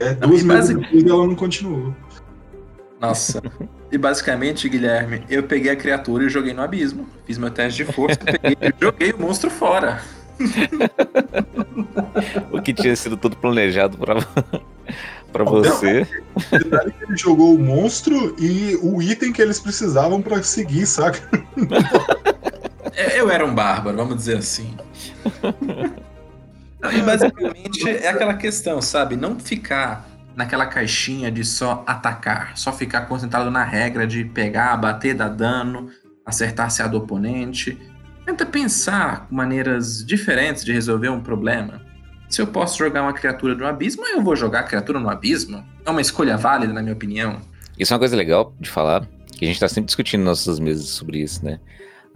É, 0.00 0.12
duas 0.12 0.42
meses 0.42 0.76
ela 0.92 1.26
não 1.26 1.36
continuou. 1.36 1.94
Nossa. 3.00 3.40
E 3.92 3.96
basicamente, 3.96 4.68
Guilherme, 4.68 5.22
eu 5.30 5.44
peguei 5.44 5.70
a 5.70 5.76
criatura 5.76 6.24
e 6.24 6.28
joguei 6.28 6.52
no 6.52 6.62
abismo. 6.62 7.06
Fiz 7.24 7.38
meu 7.38 7.50
teste 7.50 7.84
de 7.84 7.92
força, 7.92 8.18
peguei, 8.18 8.56
joguei 8.80 9.12
o 9.12 9.20
monstro 9.20 9.50
fora. 9.50 10.02
O 12.52 12.60
que 12.60 12.72
tinha 12.72 12.94
sido 12.96 13.16
todo 13.16 13.36
planejado 13.36 13.98
para 13.98 14.16
para 15.34 15.44
você. 15.44 16.06
Detalhe 16.52 16.92
que 16.92 17.04
ele 17.04 17.16
jogou 17.16 17.56
o 17.56 17.58
monstro 17.58 18.36
e 18.38 18.78
o 18.80 19.02
item 19.02 19.32
que 19.32 19.42
eles 19.42 19.58
precisavam 19.58 20.22
para 20.22 20.40
seguir, 20.44 20.86
saca? 20.86 21.28
É, 22.92 23.18
eu 23.20 23.28
era 23.28 23.44
um 23.44 23.52
bárbaro, 23.52 23.96
vamos 23.96 24.14
dizer 24.14 24.38
assim. 24.38 24.76
E 26.92 27.02
basicamente 27.02 27.88
é 27.88 28.08
aquela 28.08 28.34
questão, 28.34 28.80
sabe? 28.80 29.16
Não 29.16 29.40
ficar 29.40 30.08
naquela 30.36 30.66
caixinha 30.66 31.30
de 31.30 31.44
só 31.44 31.82
atacar, 31.86 32.56
só 32.56 32.72
ficar 32.72 33.02
concentrado 33.02 33.50
na 33.50 33.64
regra 33.64 34.06
de 34.06 34.24
pegar, 34.24 34.76
bater, 34.76 35.14
dar 35.14 35.28
dano, 35.28 35.90
acertar 36.24 36.70
se 36.70 36.82
a 36.82 36.86
do 36.86 36.98
oponente. 36.98 37.76
Tenta 38.24 38.46
pensar 38.46 39.26
maneiras 39.30 40.04
diferentes 40.04 40.64
de 40.64 40.72
resolver 40.72 41.08
um 41.08 41.20
problema. 41.20 41.82
Se 42.28 42.40
eu 42.40 42.46
posso 42.46 42.78
jogar 42.78 43.02
uma 43.02 43.12
criatura 43.12 43.54
no 43.54 43.66
abismo, 43.66 44.04
eu 44.06 44.22
vou 44.22 44.34
jogar 44.34 44.60
a 44.60 44.62
criatura 44.62 44.98
no 44.98 45.08
abismo. 45.08 45.64
É 45.84 45.90
uma 45.90 46.00
escolha 46.00 46.36
válida, 46.36 46.72
na 46.72 46.82
minha 46.82 46.94
opinião. 46.94 47.40
Isso 47.78 47.92
é 47.92 47.94
uma 47.94 47.98
coisa 47.98 48.16
legal 48.16 48.54
de 48.58 48.70
falar, 48.70 49.06
que 49.32 49.44
a 49.44 49.48
gente 49.48 49.60
tá 49.60 49.68
sempre 49.68 49.86
discutindo 49.86 50.20
nas 50.20 50.46
nossas 50.46 50.58
mesas 50.58 50.88
sobre 50.88 51.18
isso, 51.18 51.44
né? 51.44 51.60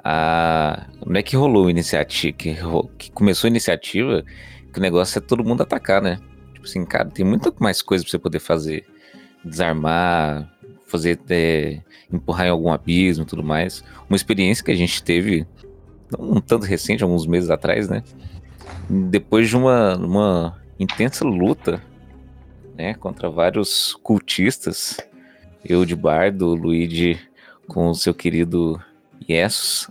Ah, 0.02 0.86
não 1.04 1.16
é 1.16 1.22
que 1.22 1.36
rolou 1.36 1.68
iniciativa, 1.68 2.36
que, 2.36 2.56
que 2.96 3.10
começou 3.10 3.48
a 3.48 3.50
iniciativa, 3.50 4.24
que 4.72 4.78
o 4.78 4.82
negócio 4.82 5.18
é 5.18 5.20
todo 5.20 5.44
mundo 5.44 5.62
atacar, 5.62 6.00
né? 6.00 6.18
Tipo 6.54 6.66
assim, 6.66 6.84
cara, 6.84 7.10
tem 7.10 7.24
muita 7.24 7.52
mais 7.60 7.82
coisa 7.82 8.02
pra 8.02 8.10
você 8.10 8.18
poder 8.18 8.38
fazer. 8.38 8.86
Desarmar, 9.44 10.50
fazer 10.86 11.20
é, 11.28 11.80
empurrar 12.12 12.46
em 12.46 12.50
algum 12.50 12.72
abismo 12.72 13.24
e 13.24 13.26
tudo 13.26 13.42
mais. 13.42 13.84
Uma 14.08 14.16
experiência 14.16 14.64
que 14.64 14.70
a 14.70 14.76
gente 14.76 15.02
teve, 15.02 15.46
não 16.10 16.32
um 16.32 16.40
tanto 16.40 16.66
recente, 16.66 17.02
alguns 17.02 17.26
meses 17.26 17.50
atrás, 17.50 17.88
né? 17.88 18.02
Depois 18.88 19.48
de 19.48 19.56
uma, 19.56 19.96
uma 19.96 20.56
intensa 20.78 21.24
luta, 21.24 21.82
né, 22.76 22.94
contra 22.94 23.28
vários 23.28 23.94
cultistas, 24.02 24.98
eu 25.64 25.84
de 25.84 25.96
bardo, 25.96 26.48
o 26.48 26.54
Luigi 26.54 27.18
com 27.66 27.90
o 27.90 27.94
seu 27.94 28.14
querido 28.14 28.80
Yesus. 29.28 29.88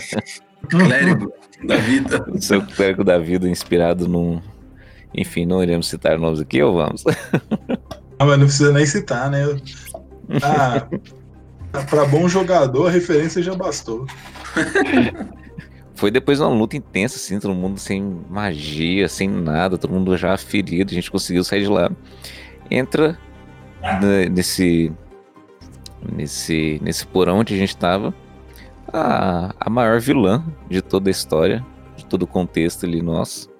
clérigo 0.68 1.32
da 1.64 1.76
vida. 1.76 2.24
o 2.30 2.42
seu 2.42 2.62
clérigo 2.62 3.04
da 3.04 3.18
vida 3.18 3.48
inspirado 3.48 4.08
num, 4.08 4.40
enfim, 5.14 5.46
não 5.46 5.62
iremos 5.62 5.88
citar 5.88 6.18
nomes 6.18 6.40
aqui 6.40 6.62
ou 6.62 6.74
vamos? 6.74 7.04
Ah, 8.18 8.24
mas 8.24 8.38
não 8.38 8.46
precisa 8.46 8.72
nem 8.72 8.86
citar, 8.86 9.30
né? 9.30 9.44
Ah, 10.42 10.88
para 11.88 12.04
bom 12.06 12.28
jogador, 12.28 12.88
a 12.88 12.90
referência 12.90 13.40
já 13.40 13.54
bastou. 13.54 14.06
Foi 15.96 16.10
depois 16.10 16.38
de 16.38 16.44
uma 16.44 16.54
luta 16.54 16.76
intensa, 16.76 17.16
assim, 17.16 17.40
todo 17.40 17.54
mundo 17.54 17.80
sem 17.80 18.20
magia, 18.28 19.08
sem 19.08 19.28
nada, 19.28 19.78
todo 19.78 19.92
mundo 19.92 20.14
já 20.16 20.36
ferido, 20.36 20.90
a 20.90 20.94
gente 20.94 21.10
conseguiu 21.10 21.42
sair 21.42 21.62
de 21.62 21.68
lá. 21.68 21.90
Entra 22.70 23.18
nesse. 24.30 24.92
nesse. 26.12 26.78
nesse 26.82 27.06
porão 27.06 27.38
onde 27.38 27.54
a 27.54 27.56
gente 27.56 27.74
tava. 27.76 28.14
A, 28.92 29.54
a 29.58 29.70
maior 29.70 29.98
vilã 29.98 30.44
de 30.68 30.80
toda 30.80 31.08
a 31.08 31.10
história, 31.10 31.64
de 31.96 32.04
todo 32.04 32.22
o 32.22 32.26
contexto 32.26 32.84
ali 32.84 33.00
nosso. 33.00 33.50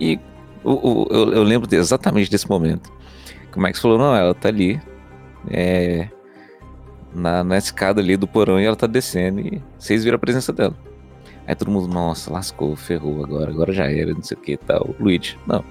E 0.00 0.18
o, 0.64 1.06
eu, 1.10 1.32
eu, 1.34 1.42
lembro 1.42 1.72
exatamente 1.74 2.30
desse 2.30 2.48
momento. 2.48 2.90
Que 3.52 3.58
o 3.58 3.60
Max 3.60 3.80
falou: 3.80 3.98
não, 3.98 4.16
ela 4.16 4.34
tá 4.34 4.48
ali. 4.48 4.80
É, 5.50 6.08
na, 7.16 7.42
na 7.42 7.56
escada 7.56 8.00
ali 8.00 8.16
do 8.16 8.26
porão 8.26 8.60
e 8.60 8.64
ela 8.64 8.76
tá 8.76 8.86
descendo. 8.86 9.40
E 9.40 9.62
vocês 9.78 10.04
viram 10.04 10.16
a 10.16 10.18
presença 10.18 10.52
dela. 10.52 10.74
Aí 11.46 11.54
todo 11.54 11.70
mundo, 11.70 11.88
nossa, 11.88 12.32
lascou, 12.32 12.74
ferrou 12.76 13.24
agora, 13.24 13.50
agora 13.50 13.72
já 13.72 13.90
era, 13.90 14.12
não 14.12 14.22
sei 14.22 14.36
o 14.36 14.40
que 14.40 14.52
e 14.52 14.56
tal. 14.56 14.94
Luigi, 14.98 15.38
não. 15.46 15.64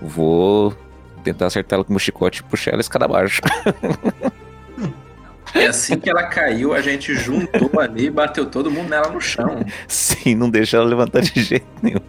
Vou 0.00 0.74
tentar 1.22 1.46
acertar 1.46 1.76
ela 1.76 1.84
com 1.84 1.94
o 1.94 1.98
chicote 1.98 2.40
e 2.40 2.44
puxar 2.44 2.72
ela 2.72 2.80
escada 2.80 3.04
abaixo. 3.04 3.42
E 5.54 5.60
assim 5.66 5.98
que 5.98 6.08
ela 6.08 6.24
caiu, 6.24 6.72
a 6.72 6.80
gente 6.80 7.14
juntou 7.14 7.80
ali 7.80 8.06
e 8.06 8.10
bateu 8.10 8.46
todo 8.46 8.70
mundo 8.70 8.88
nela 8.88 9.10
no 9.10 9.20
chão. 9.20 9.64
Sim, 9.88 10.34
não 10.34 10.48
deixa 10.48 10.76
ela 10.76 10.86
levantar 10.86 11.20
de 11.20 11.38
jeito 11.42 11.66
nenhum. 11.82 12.00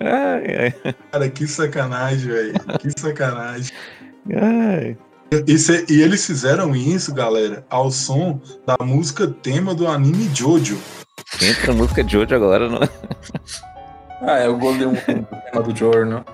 Ai, 0.00 0.74
ai. 0.84 0.94
Cara, 1.12 1.28
que 1.28 1.46
sacanagem, 1.46 2.30
velho. 2.30 2.54
Que 2.78 2.98
sacanagem. 2.98 3.72
Ai. 4.34 4.96
E, 5.46 5.58
cê, 5.58 5.86
e, 5.88 6.02
eles 6.02 6.26
fizeram 6.26 6.74
isso, 6.74 7.14
galera, 7.14 7.64
ao 7.70 7.90
som 7.92 8.40
da 8.66 8.76
música 8.84 9.28
tema 9.28 9.72
do 9.72 9.86
anime 9.86 10.28
Jojo. 10.34 10.76
Entra 11.40 11.70
a 11.70 11.74
música 11.74 12.06
Jojo 12.06 12.34
agora, 12.34 12.68
não? 12.68 12.80
ah, 14.22 14.38
é 14.38 14.48
o 14.48 14.58
Golden 14.58 14.94
tema 14.96 15.62
do 15.62 15.76
Jojo. 15.76 16.24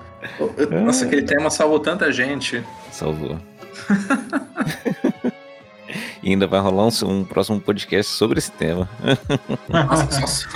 Nossa, 0.83 1.05
aquele 1.05 1.21
tema 1.21 1.51
salvou 1.51 1.79
tanta 1.79 2.11
gente. 2.11 2.63
Salvou. 2.91 3.39
e 6.23 6.31
ainda 6.31 6.47
vai 6.47 6.59
rolar 6.59 6.87
um, 6.87 7.09
um, 7.09 7.23
próximo 7.23 7.61
podcast 7.61 8.11
sobre 8.11 8.39
esse 8.39 8.51
tema. 8.51 8.89
Nossa, 9.69 10.19
nossa. 10.19 10.47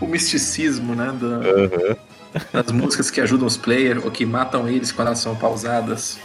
o 0.00 0.06
misticismo, 0.06 0.94
né? 0.94 1.12
Do, 1.12 1.26
uhum. 1.26 1.96
Das 2.52 2.72
músicas 2.72 3.10
que 3.10 3.20
ajudam 3.20 3.46
os 3.46 3.58
players 3.58 4.02
ou 4.02 4.10
que 4.10 4.24
matam 4.24 4.66
eles 4.66 4.90
quando 4.90 5.08
elas 5.08 5.20
são 5.20 5.36
pausadas. 5.36 6.18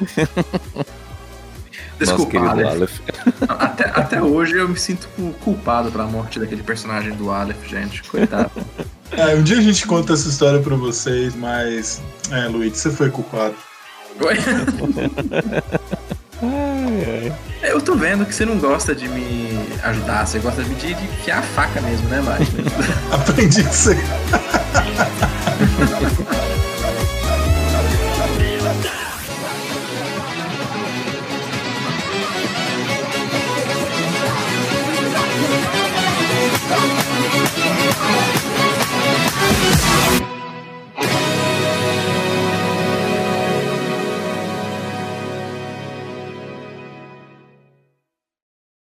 Desculpa, 1.98 2.38
Aleph. 2.38 3.00
Até, 3.48 3.88
até 3.88 4.22
hoje 4.22 4.56
eu 4.56 4.68
me 4.68 4.78
sinto 4.78 5.08
culpado 5.40 5.90
pela 5.92 6.06
morte 6.06 6.40
daquele 6.40 6.62
personagem 6.62 7.12
do 7.12 7.30
Aleph, 7.30 7.64
gente. 7.66 8.02
Coitado. 8.02 8.50
É, 9.16 9.32
um 9.36 9.44
dia 9.44 9.58
a 9.58 9.60
gente 9.60 9.86
conta 9.86 10.14
essa 10.14 10.28
história 10.28 10.58
pra 10.58 10.74
vocês, 10.74 11.36
mas. 11.36 12.02
É, 12.32 12.48
Luiz, 12.48 12.76
você 12.76 12.90
foi 12.90 13.10
culpado. 13.10 13.54
Oi? 14.20 14.34
ai, 16.42 17.32
ai. 17.62 17.70
Eu 17.70 17.80
tô 17.80 17.94
vendo 17.94 18.26
que 18.26 18.34
você 18.34 18.44
não 18.44 18.58
gosta 18.58 18.92
de 18.92 19.06
me 19.06 19.56
ajudar, 19.84 20.26
você 20.26 20.40
gosta 20.40 20.64
de 20.64 20.68
me 20.68 20.74
de 20.74 20.92
enfiar 20.92 21.38
a 21.38 21.42
faca 21.42 21.80
mesmo, 21.80 22.08
né, 22.08 22.20
Mari? 22.22 22.48
Aprendi 23.12 23.60
isso 23.60 23.90
aí. 23.90 23.98